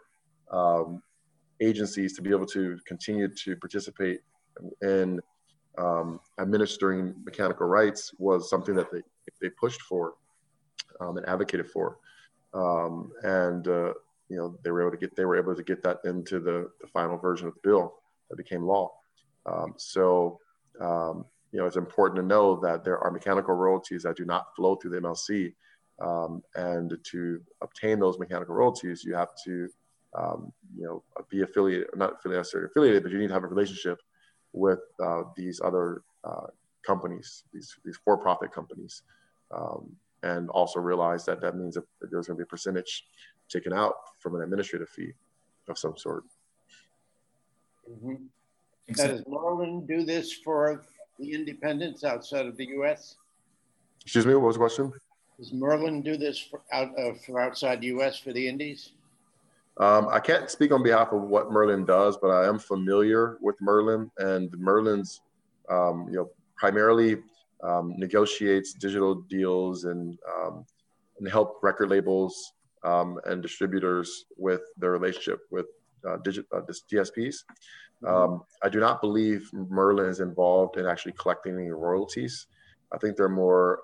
agencies 1.62 2.16
to 2.16 2.22
be 2.22 2.30
able 2.30 2.46
to 2.46 2.78
continue 2.86 3.28
to 3.28 3.56
participate 3.56 4.22
in 4.82 5.20
administering 6.40 7.14
mechanical 7.24 7.68
rights 7.68 8.12
was 8.18 8.50
something 8.50 8.76
that 8.76 8.92
they 8.92 9.02
they 9.42 9.50
pushed 9.50 9.82
for 9.82 10.16
and 11.00 11.20
advocated 11.28 11.70
for 11.70 11.98
um, 12.54 13.12
and 13.24 13.68
uh, 13.68 13.94
you 14.30 14.38
know 14.38 14.58
they 14.64 14.72
were 14.72 14.82
able 14.82 14.92
to 14.92 14.98
get 14.98 15.16
they 15.16 15.26
were 15.26 15.38
able 15.38 15.56
to 15.56 15.64
get 15.64 15.84
that 15.84 16.00
into 16.06 16.40
the, 16.40 16.70
the 16.82 16.88
final 16.88 17.18
version 17.18 17.48
of 17.48 17.54
the 17.54 17.60
bill 17.64 17.96
that 18.30 18.38
became 18.38 18.64
law. 18.64 18.92
Um, 19.46 19.74
so 19.78 20.40
um, 20.82 21.26
you 21.52 21.60
know 21.60 21.66
it's 21.66 21.78
important 21.78 22.18
to 22.18 22.26
know 22.26 22.60
that 22.62 22.84
there 22.84 23.00
are 23.00 23.12
mechanical 23.12 23.54
royalties 23.54 24.04
that 24.04 24.18
do 24.18 24.26
not 24.26 24.56
flow 24.56 24.76
through 24.76 24.92
the 24.92 25.00
MLC, 25.00 25.54
um, 26.02 26.42
and 26.56 26.98
to 27.12 27.42
obtain 27.62 28.00
those 28.00 28.20
mechanical 28.20 28.56
royalties, 28.56 29.04
you 29.04 29.16
have 29.16 29.30
to 29.46 29.70
um, 30.16 30.52
you 30.78 30.86
know 30.86 31.04
be 31.30 31.42
affiliated, 31.42 31.88
not 31.96 32.14
affiliated, 32.14 32.40
necessarily 32.40 32.70
affiliated, 32.70 33.04
but 33.04 33.12
you 33.12 33.18
need 33.18 33.28
to 33.28 33.34
have 33.34 33.44
a 33.44 33.48
relationship 33.48 34.00
with 34.54 34.80
uh, 35.04 35.24
these 35.36 35.62
other 35.64 36.04
uh, 36.24 36.48
companies, 36.86 37.44
these 37.54 37.76
these 37.84 37.98
for-profit 38.04 38.52
companies. 38.52 39.04
Um, 39.52 39.96
and 40.24 40.50
also 40.50 40.80
realize 40.80 41.26
that 41.26 41.40
that 41.42 41.56
means 41.56 41.76
that 41.76 41.86
there's 42.02 42.28
going 42.28 42.36
to 42.38 42.44
be 42.44 42.44
a 42.44 42.48
percentage 42.48 43.06
taken 43.50 43.72
out 43.72 43.94
from 44.20 44.36
an 44.36 44.42
administrative 44.42 44.90
fee 44.90 45.14
of 45.70 45.78
some 45.78 45.96
sort. 45.98 46.24
Mm-hmm. 47.90 48.16
Now, 48.98 49.08
does 49.08 49.24
Merlin 49.28 49.86
do 49.86 50.04
this 50.06 50.34
for 50.34 50.84
the 51.20 51.34
independents 51.34 52.04
outside 52.04 52.46
of 52.46 52.58
the 52.58 52.66
U.S.? 52.68 53.16
Excuse 54.02 54.26
me, 54.26 54.34
what 54.36 54.44
was 54.44 54.56
the 54.56 54.60
question? 54.60 54.94
Does 55.38 55.54
Merlin 55.54 56.02
do 56.02 56.18
this 56.18 56.40
for, 56.40 56.62
out, 56.72 56.98
uh, 56.98 57.14
for 57.26 57.40
outside 57.40 57.82
the 57.82 57.88
U.S. 57.88 58.18
for 58.18 58.34
the 58.34 58.48
indies? 58.48 58.92
Um, 59.80 60.08
I 60.10 60.20
can't 60.20 60.50
speak 60.50 60.72
on 60.72 60.82
behalf 60.82 61.12
of 61.12 61.22
what 61.22 61.52
Merlin 61.52 61.86
does, 61.86 62.18
but 62.18 62.30
I 62.30 62.48
am 62.48 62.58
familiar 62.58 63.38
with 63.42 63.56
Merlin, 63.62 64.10
and 64.18 64.52
Merlin's, 64.58 65.22
um, 65.70 66.08
you 66.10 66.16
know, 66.16 66.30
primarily 66.56 67.18
um, 67.64 67.94
negotiates 67.98 68.74
digital 68.74 69.14
deals 69.14 69.86
and, 69.86 70.18
um, 70.36 70.66
and 71.20 71.30
help 71.30 71.60
record 71.62 71.90
labels 71.90 72.54
um, 72.84 73.20
and 73.26 73.42
distributors 73.44 74.26
with 74.36 74.62
their 74.78 74.92
relationship 74.92 75.42
with 75.52 75.68
uh, 76.08 76.18
digit, 76.18 76.46
uh, 76.56 76.62
DSPs. 76.92 77.44
Um, 78.06 78.44
I 78.64 78.70
do 78.70 78.80
not 78.80 79.02
believe 79.02 79.50
Merlin 79.54 80.10
is 80.10 80.20
involved 80.20 80.78
in 80.78 80.86
actually 80.86 81.14
collecting 81.14 81.56
any 81.56 81.70
royalties. 81.70 82.48
I 82.92 82.98
think 82.98 83.16
they're 83.18 83.30
more 83.30 83.82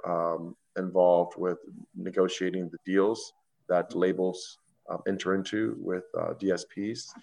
involved 0.77 1.33
with 1.37 1.57
negotiating 1.95 2.69
the 2.69 2.77
deals 2.85 3.33
that 3.69 3.95
labels 3.95 4.59
enter 5.07 5.35
into 5.35 5.75
with 5.79 6.03
uh, 6.17 6.33
DSPs, 6.33 7.13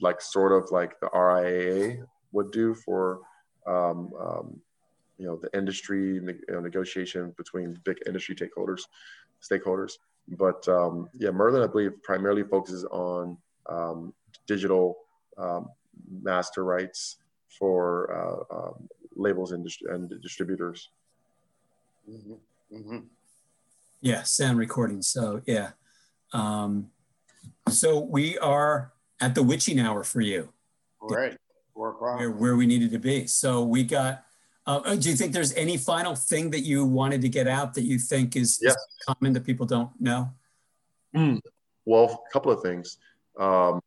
like 0.00 0.20
sort 0.20 0.52
of 0.52 0.70
like 0.70 0.98
the 1.00 1.08
RIAA 1.08 2.04
would 2.32 2.50
do 2.50 2.74
for 2.74 3.20
um, 3.66 4.12
um, 4.18 4.60
you 5.18 5.26
know 5.26 5.36
the 5.36 5.50
industry 5.56 6.20
ne- 6.22 6.34
you 6.48 6.54
know, 6.54 6.60
negotiation 6.60 7.34
between 7.36 7.78
big 7.84 7.98
industry 8.06 8.34
stakeholders 8.34 8.82
stakeholders 9.42 9.92
but 10.28 10.66
um, 10.68 11.08
yeah 11.14 11.30
merlin 11.30 11.62
i 11.62 11.66
believe 11.66 11.92
primarily 12.02 12.42
focuses 12.42 12.84
on 12.84 13.36
um, 13.68 14.12
digital 14.46 14.96
um, 15.38 15.68
master 16.22 16.64
rights 16.64 17.16
for 17.58 18.12
uh, 18.12 18.56
um, 18.56 18.88
labels 19.14 19.52
and, 19.52 19.64
dist- 19.64 19.84
and 19.88 20.12
distributors 20.20 20.90
mm-hmm. 22.08 22.34
Mm-hmm. 22.76 22.98
Yeah, 24.06 24.22
sound 24.22 24.56
recording. 24.56 25.02
So 25.02 25.42
yeah. 25.46 25.70
Um, 26.32 26.90
so 27.68 27.98
we 27.98 28.38
are 28.38 28.92
at 29.20 29.34
the 29.34 29.42
witching 29.42 29.80
hour 29.80 30.04
for 30.04 30.20
you, 30.20 30.52
o'clock. 31.90 32.20
where, 32.20 32.30
where 32.30 32.56
we 32.56 32.66
needed 32.66 32.92
to 32.92 33.00
be. 33.00 33.26
So 33.26 33.64
we 33.64 33.82
got. 33.82 34.22
Uh, 34.64 34.80
oh, 34.84 34.96
do 34.96 35.10
you 35.10 35.16
think 35.16 35.32
there's 35.32 35.52
any 35.54 35.76
final 35.76 36.14
thing 36.14 36.52
that 36.52 36.60
you 36.60 36.84
wanted 36.84 37.20
to 37.22 37.28
get 37.28 37.48
out 37.48 37.74
that 37.74 37.82
you 37.82 37.98
think 37.98 38.36
is, 38.36 38.60
is 38.62 38.76
common 39.08 39.32
that 39.32 39.44
people 39.44 39.66
don't 39.66 39.90
know? 40.00 40.30
Well, 41.84 42.24
a 42.28 42.32
couple 42.32 42.52
of 42.52 42.62
things. 42.62 42.98
Um, 43.40 43.80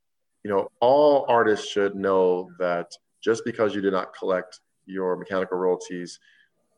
you 0.43 0.51
know, 0.51 0.69
all 0.81 1.25
artists 1.29 1.65
should 1.65 1.95
know 1.95 2.49
that 2.59 2.91
just 3.23 3.45
because 3.45 3.73
you 3.73 3.79
did 3.79 3.93
not 3.93 4.13
collect 4.13 4.59
your 4.85 5.15
mechanical 5.15 5.57
royalties, 5.57 6.19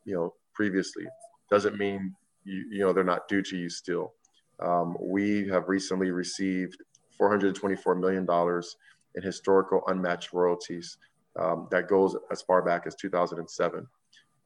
you 0.04 0.14
know, 0.14 0.34
previously, 0.54 1.06
doesn't 1.50 1.76
mean 1.76 2.14
you, 2.44 2.64
you 2.70 2.78
know 2.80 2.92
they're 2.92 3.04
not 3.04 3.28
due 3.28 3.42
to 3.42 3.56
you 3.56 3.68
still. 3.68 4.14
Um, 4.60 4.96
we 5.00 5.48
have 5.48 5.68
recently 5.68 6.10
received 6.10 6.82
424 7.18 7.94
million 7.96 8.24
dollars 8.24 8.76
in 9.14 9.22
historical 9.22 9.82
unmatched 9.88 10.32
royalties. 10.32 10.98
Um, 11.38 11.66
that 11.70 11.88
goes 11.88 12.14
as 12.30 12.42
far 12.42 12.62
back 12.62 12.86
as 12.86 12.94
2007, 12.94 13.86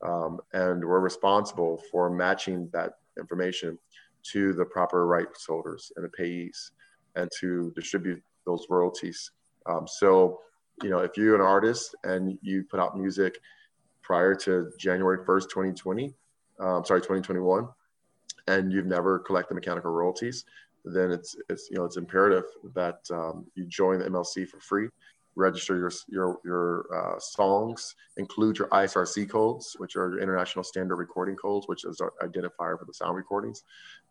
um, 0.07 0.41
and 0.53 0.85
we're 0.85 1.01
responsible 1.01 1.83
for 1.91 2.09
matching 2.11 2.69
that 2.73 2.93
information 3.19 3.79
to 4.33 4.53
the 4.53 4.65
proper 4.65 5.07
rights 5.07 5.47
holders 5.47 5.93
and 5.97 6.05
the 6.05 6.09
payees 6.09 6.71
and 7.17 7.31
to 7.41 7.73
distribute 7.75 8.23
those 8.45 8.67
royalties. 8.69 9.31
Um, 9.67 9.87
so, 9.87 10.41
you 10.83 10.91
know, 10.91 10.99
if 10.99 11.17
you're 11.17 11.35
an 11.35 11.41
artist 11.41 11.95
and 12.05 12.39
you 12.43 12.65
put 12.65 12.81
out 12.81 12.97
music 12.97 13.39
prior 14.03 14.35
to 14.35 14.71
January 14.79 15.19
1st, 15.19 15.43
2020, 15.49 16.15
um, 16.61 16.85
sorry, 16.85 17.01
2021, 17.01 17.69
and 18.47 18.73
you've 18.73 18.87
never 18.87 19.19
collected 19.19 19.55
mechanical 19.55 19.91
royalties, 19.91 20.45
then 20.85 21.11
it's, 21.11 21.37
it's 21.49 21.69
you 21.71 21.77
know, 21.77 21.85
it's 21.85 21.97
imperative 21.97 22.45
that 22.75 23.01
um, 23.11 23.47
you 23.55 23.65
join 23.65 23.99
the 23.99 24.05
MLC 24.05 24.49
for 24.49 24.61
free, 24.61 24.89
register 25.35 25.77
your, 25.77 25.91
your, 26.09 26.39
your 26.45 26.87
uh, 26.95 27.19
songs, 27.19 27.97
include 28.17 28.59
your 28.59 28.69
ISRC 28.69 29.29
codes, 29.29 29.75
which 29.79 29.97
are 29.97 30.11
your 30.11 30.21
international 30.21 30.63
standard 30.63 30.97
recording 30.97 31.37
codes, 31.37 31.67
which 31.69 31.85
is 31.85 32.01
our 32.01 32.13
identifier 32.23 32.79
for 32.79 32.85
the 32.87 32.95
sound 32.95 33.17
recordings 33.17 33.65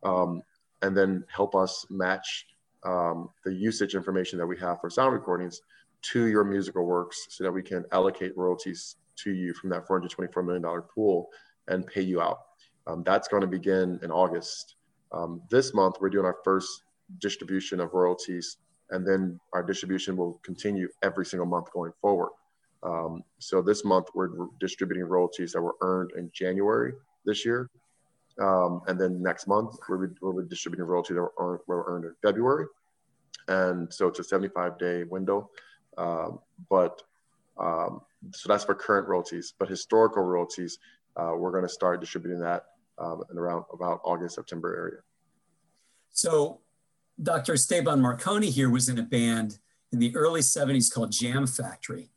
um, 0.04 0.42
and 0.82 0.96
then 0.96 1.24
help 1.28 1.56
us 1.56 1.86
match 1.90 2.46
um, 2.84 3.30
the 3.44 3.52
usage 3.52 3.96
information 3.96 4.38
that 4.38 4.46
we 4.46 4.58
have 4.58 4.80
for 4.80 4.90
sound 4.90 5.14
recordings 5.14 5.62
to 6.04 6.26
your 6.26 6.44
musical 6.44 6.86
works 6.86 7.28
so 7.30 7.44
that 7.44 7.52
we 7.52 7.64
can 7.64 7.84
allocate 7.92 8.38
royalties 8.38 8.98
to 9.16 9.32
you 9.32 9.54
from 9.54 9.70
that 9.72 9.88
$424 9.88 10.46
million 10.46 10.82
pool 10.94 11.30
and 11.68 11.88
pay 11.88 12.02
you 12.02 12.22
out. 12.22 12.40
Um, 12.88 13.04
that's 13.04 13.28
going 13.28 13.42
to 13.42 13.48
begin 13.48 14.00
in 14.04 14.12
August. 14.12 14.76
Um, 15.12 15.42
this 15.50 15.74
month, 15.74 15.96
we're 16.00 16.10
doing 16.10 16.26
our 16.26 16.38
first 16.44 16.84
distribution 17.20 17.80
of 17.80 17.94
royalties, 17.94 18.58
and 18.92 19.08
then 19.08 19.40
our 19.54 19.64
distribution 19.64 20.16
will 20.16 20.40
continue 20.44 20.88
every 21.04 21.26
single 21.26 21.46
month 21.46 21.72
going 21.72 21.92
forward. 22.02 22.32
Um, 22.84 23.24
so 23.40 23.62
this 23.62 23.84
month, 23.84 24.08
we're 24.14 24.30
distributing 24.60 25.04
royalties 25.04 25.54
that 25.54 25.62
were 25.62 25.76
earned 25.82 26.12
in 26.18 26.30
January 26.34 26.94
this 27.26 27.46
year 27.46 27.70
um, 28.42 28.82
and 28.88 29.00
then 29.00 29.22
next 29.22 29.48
month, 29.48 29.78
we'll 29.88 30.08
be, 30.08 30.14
we'll 30.22 30.42
be 30.42 30.48
distributing 30.48 30.86
royalties 30.86 31.16
that 31.16 31.22
were 31.22 31.34
earned, 31.40 31.60
were 31.68 31.86
earned 31.88 32.06
in 32.06 32.16
February. 32.22 32.66
And 33.48 33.94
so 33.94 34.08
it's 34.08 34.20
a 34.20 34.24
75 34.24 34.78
day 34.78 35.04
window. 35.04 35.50
Um, 35.98 36.40
but 36.70 37.02
um, 37.58 38.02
so 38.32 38.50
that's 38.50 38.66
for 38.66 38.76
current 38.76 39.08
royalties. 39.08 39.54
But 39.58 39.70
historical 39.70 40.24
royalties, 40.24 40.80
uh, 41.16 41.32
we're 41.38 41.52
going 41.52 41.64
to 41.64 41.70
start 41.70 42.02
distributing 42.02 42.40
that 42.42 42.66
um, 42.98 43.24
in 43.32 43.38
around 43.38 43.66
about 43.74 44.02
August, 44.04 44.36
September 44.36 44.76
area. 44.76 45.00
So 46.12 46.62
Dr. 47.22 47.54
Esteban 47.54 48.00
Marcone 48.02 48.46
here 48.46 48.70
was 48.70 48.90
in 48.90 48.98
a 48.98 49.04
band 49.04 49.60
in 49.92 50.00
the 50.00 50.16
early 50.16 50.42
70s 50.42 50.94
called 50.94 51.12
Jam 51.12 51.48
Factory. 51.48 52.10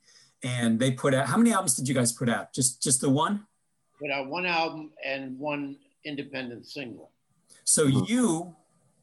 And 0.43 0.79
they 0.79 0.93
put 0.93 1.15
out, 1.15 1.27
how 1.27 1.37
many 1.37 1.53
albums 1.53 1.75
did 1.77 1.89
you 1.89 1.95
guys 1.95 2.13
put 2.13 2.29
out? 2.29 2.53
Just 2.53 2.83
just 2.83 3.01
the 3.01 3.11
one? 3.11 3.47
Put 4.01 4.11
out 4.13 4.29
one 4.29 4.47
album 4.47 4.93
and 5.05 5.37
one 5.39 5.77
independent 6.05 6.67
single. 6.67 7.11
So 7.65 7.85
you 7.85 8.55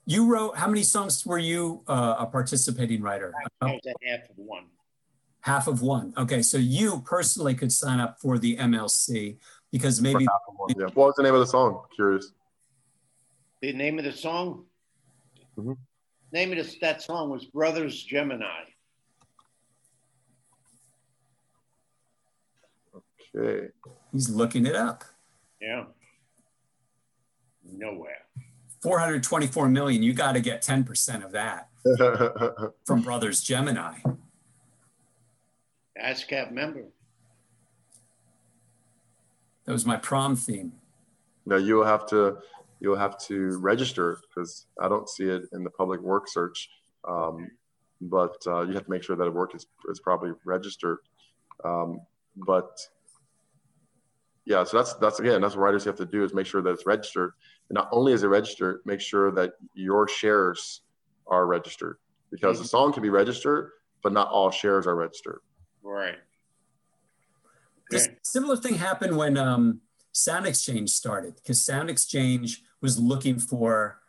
you 0.05 0.32
wrote 0.32 0.55
how 0.57 0.67
many 0.67 0.84
songs 0.84 1.26
were 1.26 1.38
you 1.38 1.84
uh, 1.88 2.15
a 2.19 2.26
participating 2.26 3.01
writer? 3.01 3.34
I 3.61 3.65
was 3.65 3.82
at 3.88 3.95
half 4.07 4.30
of 4.30 4.38
one. 4.38 4.65
Half 5.41 5.67
of 5.67 5.82
one. 5.82 6.13
Okay, 6.17 6.41
so 6.41 6.57
you 6.57 7.01
personally 7.05 7.53
could 7.53 7.71
sign 7.71 7.99
up 7.99 8.19
for 8.19 8.39
the 8.39 8.55
MLC 8.57 9.38
because 9.76 9.99
maybe 10.01 10.23
Yeah. 10.69 10.86
What 10.93 11.07
was 11.07 11.15
the 11.17 11.23
name 11.23 11.34
of 11.34 11.41
the 11.41 11.47
song? 11.47 11.84
Curious. 11.93 12.32
The 13.61 13.73
name 13.73 13.99
of 13.99 14.05
the 14.05 14.13
song? 14.13 14.65
Mhm. 15.57 15.78
Name 16.32 16.51
of 16.53 16.57
this, 16.57 16.78
that 16.80 17.01
song 17.01 17.30
was 17.30 17.43
Brothers 17.43 18.01
Gemini. 18.01 18.63
Okay. 23.36 23.67
he's 24.13 24.30
looking 24.30 24.65
it 24.65 24.78
up. 24.78 25.03
Yeah. 25.59 25.88
Nowhere. 27.65 28.26
424 28.82 29.67
million. 29.67 30.01
You 30.03 30.13
got 30.13 30.34
to 30.34 30.39
get 30.39 30.61
10% 30.61 31.26
of 31.26 31.34
that 31.34 31.67
from 32.86 33.01
Brothers 33.01 33.41
Gemini. 33.43 33.97
ASCAP 36.01 36.51
member. 36.53 36.86
That 39.66 39.74
was 39.74 39.86
my 39.86 39.97
prom 39.97 40.36
theme. 40.36 40.74
no, 41.45 41.57
you'll 41.57 41.86
have 41.86 42.05
to 42.07 42.38
you'll 42.80 42.95
have 42.95 43.18
to 43.18 43.57
register 43.59 44.20
because 44.28 44.68
I 44.82 44.88
don't 44.88 45.09
see 45.09 45.26
it 45.26 45.43
in 45.53 45.63
the 45.63 45.70
public 45.70 46.01
work 46.01 46.28
search. 46.28 46.70
Um, 47.07 47.49
but 48.01 48.36
uh, 48.45 48.61
you 48.61 48.74
have 48.74 48.86
to 48.86 48.91
make 48.91 49.03
sure 49.03 49.16
that 49.16 49.24
a 49.24 49.32
work 49.32 49.55
is, 49.55 49.66
is 49.89 49.99
probably 49.99 50.32
registered. 50.45 50.99
Um, 51.63 52.01
but 52.36 52.78
yeah, 54.45 54.63
so 54.63 54.78
that's 54.78 54.93
that's 54.95 55.20
again 55.20 55.41
that's 55.41 55.55
what 55.55 55.63
writers 55.63 55.86
have 55.86 55.95
to 55.95 56.05
do 56.05 56.24
is 56.24 56.34
make 56.34 56.45
sure 56.45 56.61
that 56.61 56.70
it's 56.70 56.86
registered. 56.86 57.32
And 57.70 57.76
not 57.76 57.89
only 57.91 58.13
is 58.13 58.24
it 58.24 58.28
registered, 58.28 58.82
make 58.86 59.01
sure 59.01 59.32
that 59.32 59.53
your 59.74 60.07
shares 60.07 60.82
are 61.28 61.47
registered 61.47 61.97
because 62.30 62.59
the 62.59 62.68
song 62.68 62.93
can 62.93 63.01
be 63.01 63.09
registered, 63.09 63.72
but 64.03 64.13
not 64.13 64.30
all 64.30 64.51
shares 64.51 64.86
are 64.86 64.95
registered. 64.95 65.39
Right. 65.82 66.18
Similar 68.26 68.57
thing 68.57 68.73
happened 68.73 69.15
when 69.15 69.38
um, 69.38 69.82
Sound 70.11 70.47
Exchange 70.47 70.89
started 70.89 71.36
because 71.36 71.63
Sound 71.63 71.91
Exchange 71.91 72.63
was 72.82 72.99
looking 72.99 73.38
for 73.38 73.99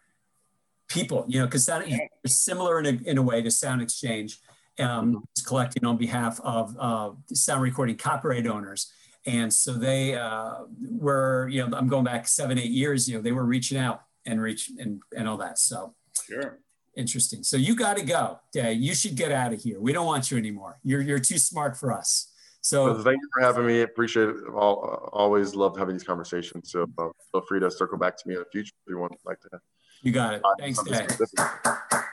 people, 0.88 1.26
you 1.28 1.38
know, 1.38 1.44
because 1.44 1.64
Sound 1.64 1.84
is 2.24 2.40
similar 2.42 2.78
in 2.80 2.86
a, 2.86 3.10
in 3.10 3.18
a 3.18 3.22
way 3.22 3.42
to 3.42 3.50
Sound 3.50 3.82
Exchange. 3.82 4.40
Um, 4.78 5.22
it's 5.32 5.44
collecting 5.44 5.84
on 5.84 5.98
behalf 5.98 6.40
of 6.42 6.74
uh, 6.78 7.10
sound 7.34 7.60
recording 7.62 7.96
copyright 7.96 8.46
owners. 8.46 8.90
And 9.26 9.52
so 9.52 9.74
they 9.74 10.14
uh, 10.14 10.60
were, 10.80 11.48
you 11.50 11.66
know, 11.66 11.76
I'm 11.76 11.88
going 11.88 12.04
back 12.04 12.26
seven, 12.26 12.58
eight 12.58 12.70
years, 12.70 13.06
you 13.06 13.16
know, 13.16 13.22
they 13.22 13.32
were 13.32 13.44
reaching 13.44 13.76
out 13.76 14.02
and 14.24 14.40
reach 14.40 14.70
and, 14.78 15.02
and 15.14 15.28
all 15.28 15.36
that. 15.38 15.58
So 15.58 15.94
Sure. 16.24 16.58
interesting. 16.96 17.42
So 17.42 17.58
you 17.58 17.76
got 17.76 17.98
to 17.98 18.04
go. 18.04 18.40
Yeah, 18.54 18.70
you 18.70 18.94
should 18.94 19.14
get 19.14 19.30
out 19.30 19.52
of 19.52 19.62
here. 19.62 19.78
We 19.78 19.92
don't 19.92 20.06
want 20.06 20.30
you 20.30 20.38
anymore. 20.38 20.78
You're, 20.82 21.02
you're 21.02 21.18
too 21.18 21.38
smart 21.38 21.76
for 21.76 21.92
us. 21.92 22.32
So 22.66 22.96
So 22.96 23.02
thank 23.04 23.22
you 23.22 23.28
for 23.32 23.42
having 23.42 23.64
me. 23.64 23.82
Appreciate 23.82 24.28
it. 24.28 24.36
I'll, 24.48 25.08
always 25.12 25.54
love 25.54 25.78
having 25.78 25.94
these 25.94 26.02
conversations. 26.02 26.72
So 26.72 26.82
uh, 26.98 27.10
feel 27.30 27.42
free 27.42 27.60
to 27.60 27.70
circle 27.70 27.96
back 27.96 28.16
to 28.16 28.28
me 28.28 28.34
in 28.34 28.40
the 28.40 28.46
future 28.50 28.72
if 28.84 28.90
you 28.90 28.98
want 28.98 29.12
like 29.24 29.38
to. 29.42 29.60
you 30.02 30.10
got 30.10 30.34
it. 30.34 30.42
Thanks, 30.58 30.78
something 30.78 31.06
Dave. 31.06 31.28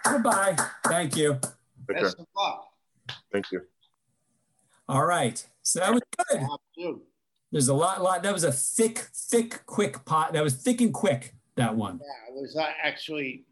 Goodbye. 0.06 0.56
Thank 0.86 1.18
you. 1.18 1.40
Take. 1.88 2.02
Best 2.02 2.20
of 2.20 2.28
luck. 2.38 2.68
Thank 3.32 3.52
you. 3.52 3.62
All 4.88 5.04
right. 5.04 5.44
So 5.64 5.80
that 5.80 5.92
was 5.92 6.02
good. 6.78 7.00
There's 7.52 7.70
a 7.70 7.74
lot, 7.74 8.04
lot. 8.04 8.22
That 8.22 8.34
was 8.34 8.44
a 8.44 8.52
thick, 8.52 9.00
thick, 9.12 9.66
quick 9.66 10.06
pot. 10.06 10.34
That 10.34 10.44
was 10.44 10.54
thick 10.54 10.82
and 10.82 10.94
quick. 10.94 11.34
That 11.56 11.76
one. 11.76 12.00
Yeah, 12.00 12.36
it 12.36 12.40
was 12.40 12.56
uh, 12.56 12.68
actually 12.84 13.46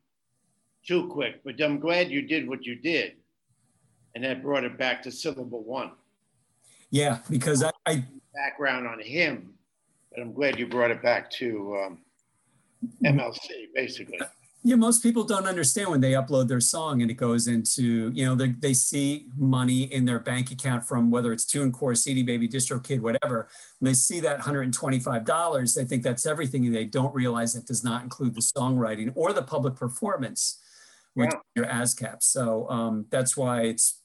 too 0.86 1.08
quick, 1.08 1.44
but 1.44 1.60
I'm 1.60 1.80
glad 1.80 2.12
you 2.12 2.22
did 2.22 2.48
what 2.48 2.64
you 2.64 2.76
did. 2.76 3.14
And 4.14 4.24
that 4.24 4.44
brought 4.44 4.66
it 4.66 4.78
back 4.78 5.02
to 5.04 5.12
syllable 5.12 5.64
one. 5.64 5.94
Yeah, 6.92 7.20
because 7.30 7.64
I, 7.64 7.72
I 7.86 8.04
Background 8.34 8.88
on 8.88 9.00
him, 9.00 9.54
but 10.12 10.22
I'm 10.22 10.34
glad 10.34 10.60
you 10.60 10.68
brought 10.68 10.92
it 10.92 11.02
back 11.02 11.30
to 11.32 11.78
um, 11.86 11.98
MLC, 13.04 13.68
basically. 13.74 14.20
yeah, 14.64 14.76
most 14.76 15.02
people 15.04 15.24
don't 15.24 15.46
understand 15.48 15.90
when 15.90 16.00
they 16.02 16.12
upload 16.14 16.48
their 16.48 16.60
song 16.62 17.02
and 17.02 17.10
it 17.12 17.16
goes 17.16 17.48
into, 17.48 18.10
you 18.14 18.26
know, 18.26 18.36
they, 18.36 18.50
they 18.50 18.74
see 18.74 19.28
money 19.38 19.84
in 19.84 20.06
their 20.06 20.20
bank 20.20 20.52
account 20.52 20.86
from 20.86 21.12
whether 21.12 21.34
it's 21.34 21.46
TuneCore, 21.46 21.98
CD 21.98 22.24
Baby, 22.24 22.48
DistroKid, 22.48 23.00
whatever. 23.02 23.50
And 23.80 23.88
they 23.88 23.94
see 23.94 24.20
that 24.22 24.40
$125. 24.40 25.76
They 25.76 25.84
think 25.86 26.04
that's 26.04 26.26
everything. 26.26 26.66
And 26.66 26.76
they 26.76 26.86
don't 26.86 27.14
realize 27.14 27.54
that 27.54 27.66
does 27.68 27.84
not 27.84 28.04
include 28.04 28.36
the 28.36 28.42
songwriting 28.42 29.12
or 29.16 29.34
the 29.34 29.44
public 29.44 29.76
performance, 29.76 30.60
which 31.16 31.32
Yeah. 31.34 31.40
your 31.56 31.66
ASCAP. 31.66 32.22
So 32.24 32.70
um, 32.70 33.06
that's 33.10 33.36
why 33.36 33.64
it's, 33.64 34.00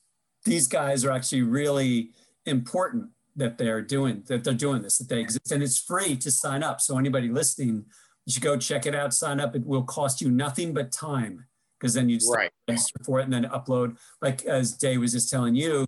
these 0.45 0.67
guys 0.69 1.05
are 1.05 1.11
actually 1.11 1.43
really 1.43 2.11
important 2.47 3.11
that 3.37 3.59
they're 3.59 3.83
doing, 3.83 4.23
that 4.29 4.45
they're 4.45 4.55
doing 4.55 4.83
this, 4.83 4.99
that 4.99 5.09
they 5.09 5.21
exist. 5.21 5.53
And 5.53 5.63
it's 5.63 5.79
free 5.79 6.17
to 6.17 6.31
sign 6.31 6.63
up. 6.63 6.81
So 6.81 6.99
anybody 6.99 7.29
listening, 7.29 7.85
You 8.25 8.33
should 8.33 8.43
go 8.43 8.57
check 8.57 8.87
it 8.87 8.95
out, 8.95 9.15
sign 9.15 9.39
up. 9.39 9.55
It 9.55 9.65
will 9.65 9.85
cost 9.85 10.21
you 10.21 10.29
nothing 10.29 10.75
but 10.75 10.91
time 10.91 11.45
because 11.79 11.95
then 11.95 12.09
you 12.09 12.17
just 12.17 12.35
Right. 12.35 12.51
register 12.69 12.99
for 13.05 13.21
it 13.21 13.25
and 13.25 13.33
then 13.33 13.45
upload. 13.45 13.99
Like 14.21 14.45
as 14.47 14.73
Dae 14.77 14.99
was 14.99 15.13
just 15.13 15.31
telling 15.31 15.55
you, 15.55 15.87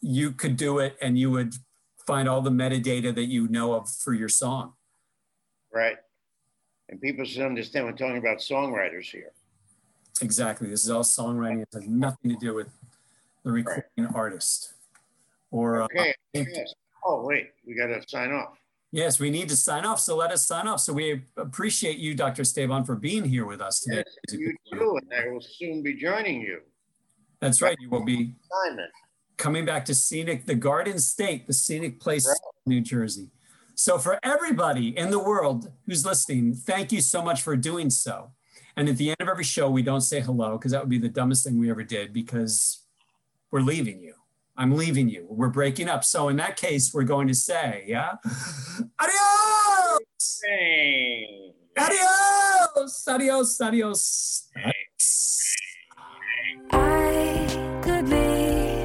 you 0.00 0.32
could 0.32 0.56
do 0.56 0.80
it 0.80 0.96
and 1.00 1.16
you 1.16 1.30
would 1.30 1.54
find 2.08 2.28
all 2.28 2.42
the 2.42 2.50
metadata 2.50 3.14
that 3.14 3.26
you 3.26 3.46
know 3.46 3.74
of 3.74 3.88
for 3.88 4.12
your 4.12 4.28
song. 4.28 4.74
Right. 5.72 5.98
And 6.88 7.00
people 7.00 7.24
should 7.24 7.42
understand 7.42 7.86
we're 7.86 7.92
talking 7.92 8.18
about 8.18 8.38
songwriters 8.38 9.04
here. 9.04 9.30
Exactly. 10.20 10.68
This 10.68 10.82
is 10.82 10.90
all 10.90 11.04
songwriting. 11.04 11.62
It 11.62 11.68
has 11.72 11.86
nothing 11.86 12.32
to 12.32 12.36
do 12.36 12.52
with 12.52 12.68
the 13.44 13.52
recording 13.52 14.06
artist. 14.12 14.74
Or 15.50 15.82
uh, 15.82 15.84
Okay. 15.86 16.14
Yes. 16.34 16.74
Oh, 17.04 17.22
wait, 17.24 17.48
we 17.66 17.74
got 17.74 17.86
to 17.86 18.02
sign 18.08 18.30
off. 18.32 18.58
yes, 18.92 19.18
we 19.18 19.30
need 19.30 19.48
to 19.48 19.56
sign 19.56 19.84
off. 19.86 19.98
So 20.00 20.16
let 20.16 20.30
us 20.30 20.46
sign 20.46 20.66
off. 20.68 20.80
So 20.80 20.92
we 20.92 21.22
appreciate 21.36 21.96
you, 21.98 22.14
Dr. 22.14 22.42
Esteban, 22.42 22.84
for 22.84 22.94
being 22.94 23.24
here 23.24 23.46
with 23.46 23.60
us 23.60 23.80
today. 23.80 24.04
Yes, 24.28 24.38
you 24.38 24.54
too, 24.72 24.98
and 25.00 25.10
I 25.12 25.30
will 25.32 25.40
soon 25.40 25.82
be 25.82 25.94
joining 25.94 26.40
you. 26.42 26.60
That's 27.40 27.62
right. 27.62 27.76
You 27.80 27.88
will 27.88 28.04
be 28.04 28.34
Simon. 28.66 28.88
coming 29.38 29.64
back 29.64 29.86
to 29.86 29.94
scenic, 29.94 30.44
the 30.44 30.54
Garden 30.54 30.98
State, 30.98 31.46
the 31.46 31.54
scenic 31.54 32.00
place, 32.00 32.26
Right. 32.28 32.36
New 32.66 32.82
Jersey. 32.82 33.30
So 33.76 33.96
for 33.96 34.18
everybody 34.22 34.88
in 34.98 35.10
the 35.10 35.18
world 35.18 35.72
who's 35.86 36.04
listening, 36.04 36.52
thank 36.54 36.92
you 36.92 37.00
so 37.00 37.22
much 37.22 37.40
for 37.40 37.56
doing 37.56 37.88
so. 37.88 38.32
And 38.76 38.90
at 38.90 38.98
the 38.98 39.08
end 39.08 39.16
of 39.20 39.28
every 39.28 39.44
show, 39.44 39.70
we 39.70 39.80
don't 39.82 40.02
say 40.02 40.20
hello 40.20 40.58
because 40.58 40.72
that 40.72 40.82
would 40.82 40.90
be 40.90 40.98
the 40.98 41.08
dumbest 41.08 41.44
thing 41.46 41.58
we 41.58 41.70
ever 41.70 41.82
did 41.82 42.12
because 42.12 42.84
we're 43.50 43.62
leaving 43.62 44.00
you. 44.02 44.12
I'm 44.60 44.76
leaving 44.76 45.08
you. 45.08 45.26
We're 45.30 45.48
breaking 45.48 45.88
up. 45.88 46.04
So 46.04 46.28
in 46.28 46.36
that 46.36 46.58
case, 46.58 46.92
we're 46.92 47.04
going 47.04 47.28
to 47.28 47.34
say, 47.34 47.84
yeah, 47.86 48.16
adios, 49.00 50.42
Hey. 50.44 51.52
adios, 51.78 53.08
adios, 53.08 53.58
adios. 53.58 54.48
I 56.72 57.80
could 57.82 58.04
be 58.04 58.84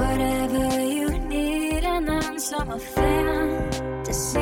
whatever 0.00 0.80
you 0.80 1.10
need, 1.28 1.84
and 1.84 2.08
then 2.08 2.38
some 2.38 2.78
fantasy 2.80 4.40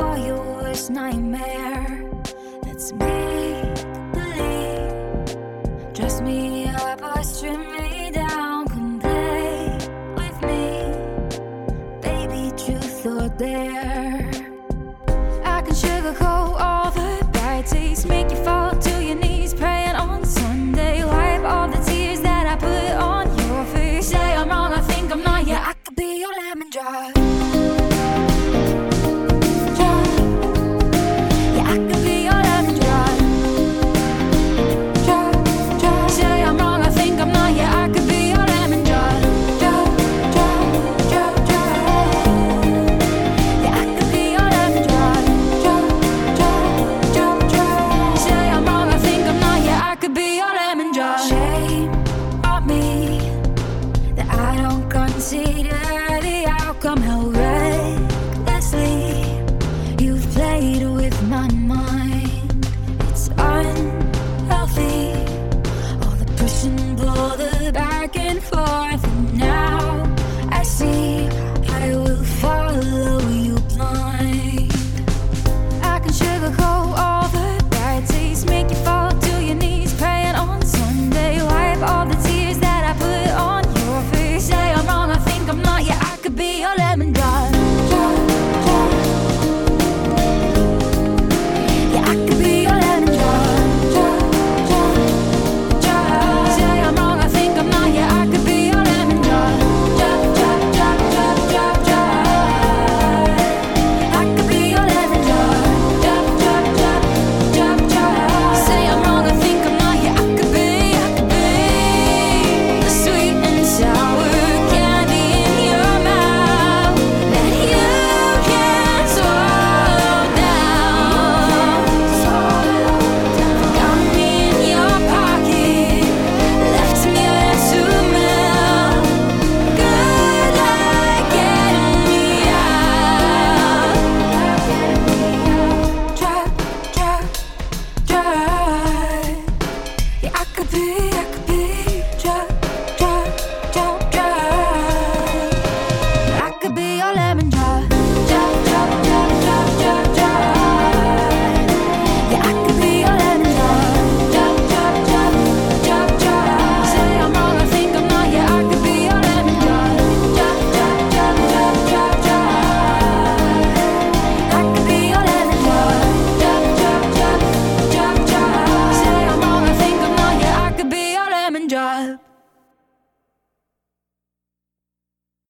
or 0.00 0.16
your 0.26 0.42
worst 0.62 0.88
nightmare. 0.88 1.69
Truth 13.40 13.69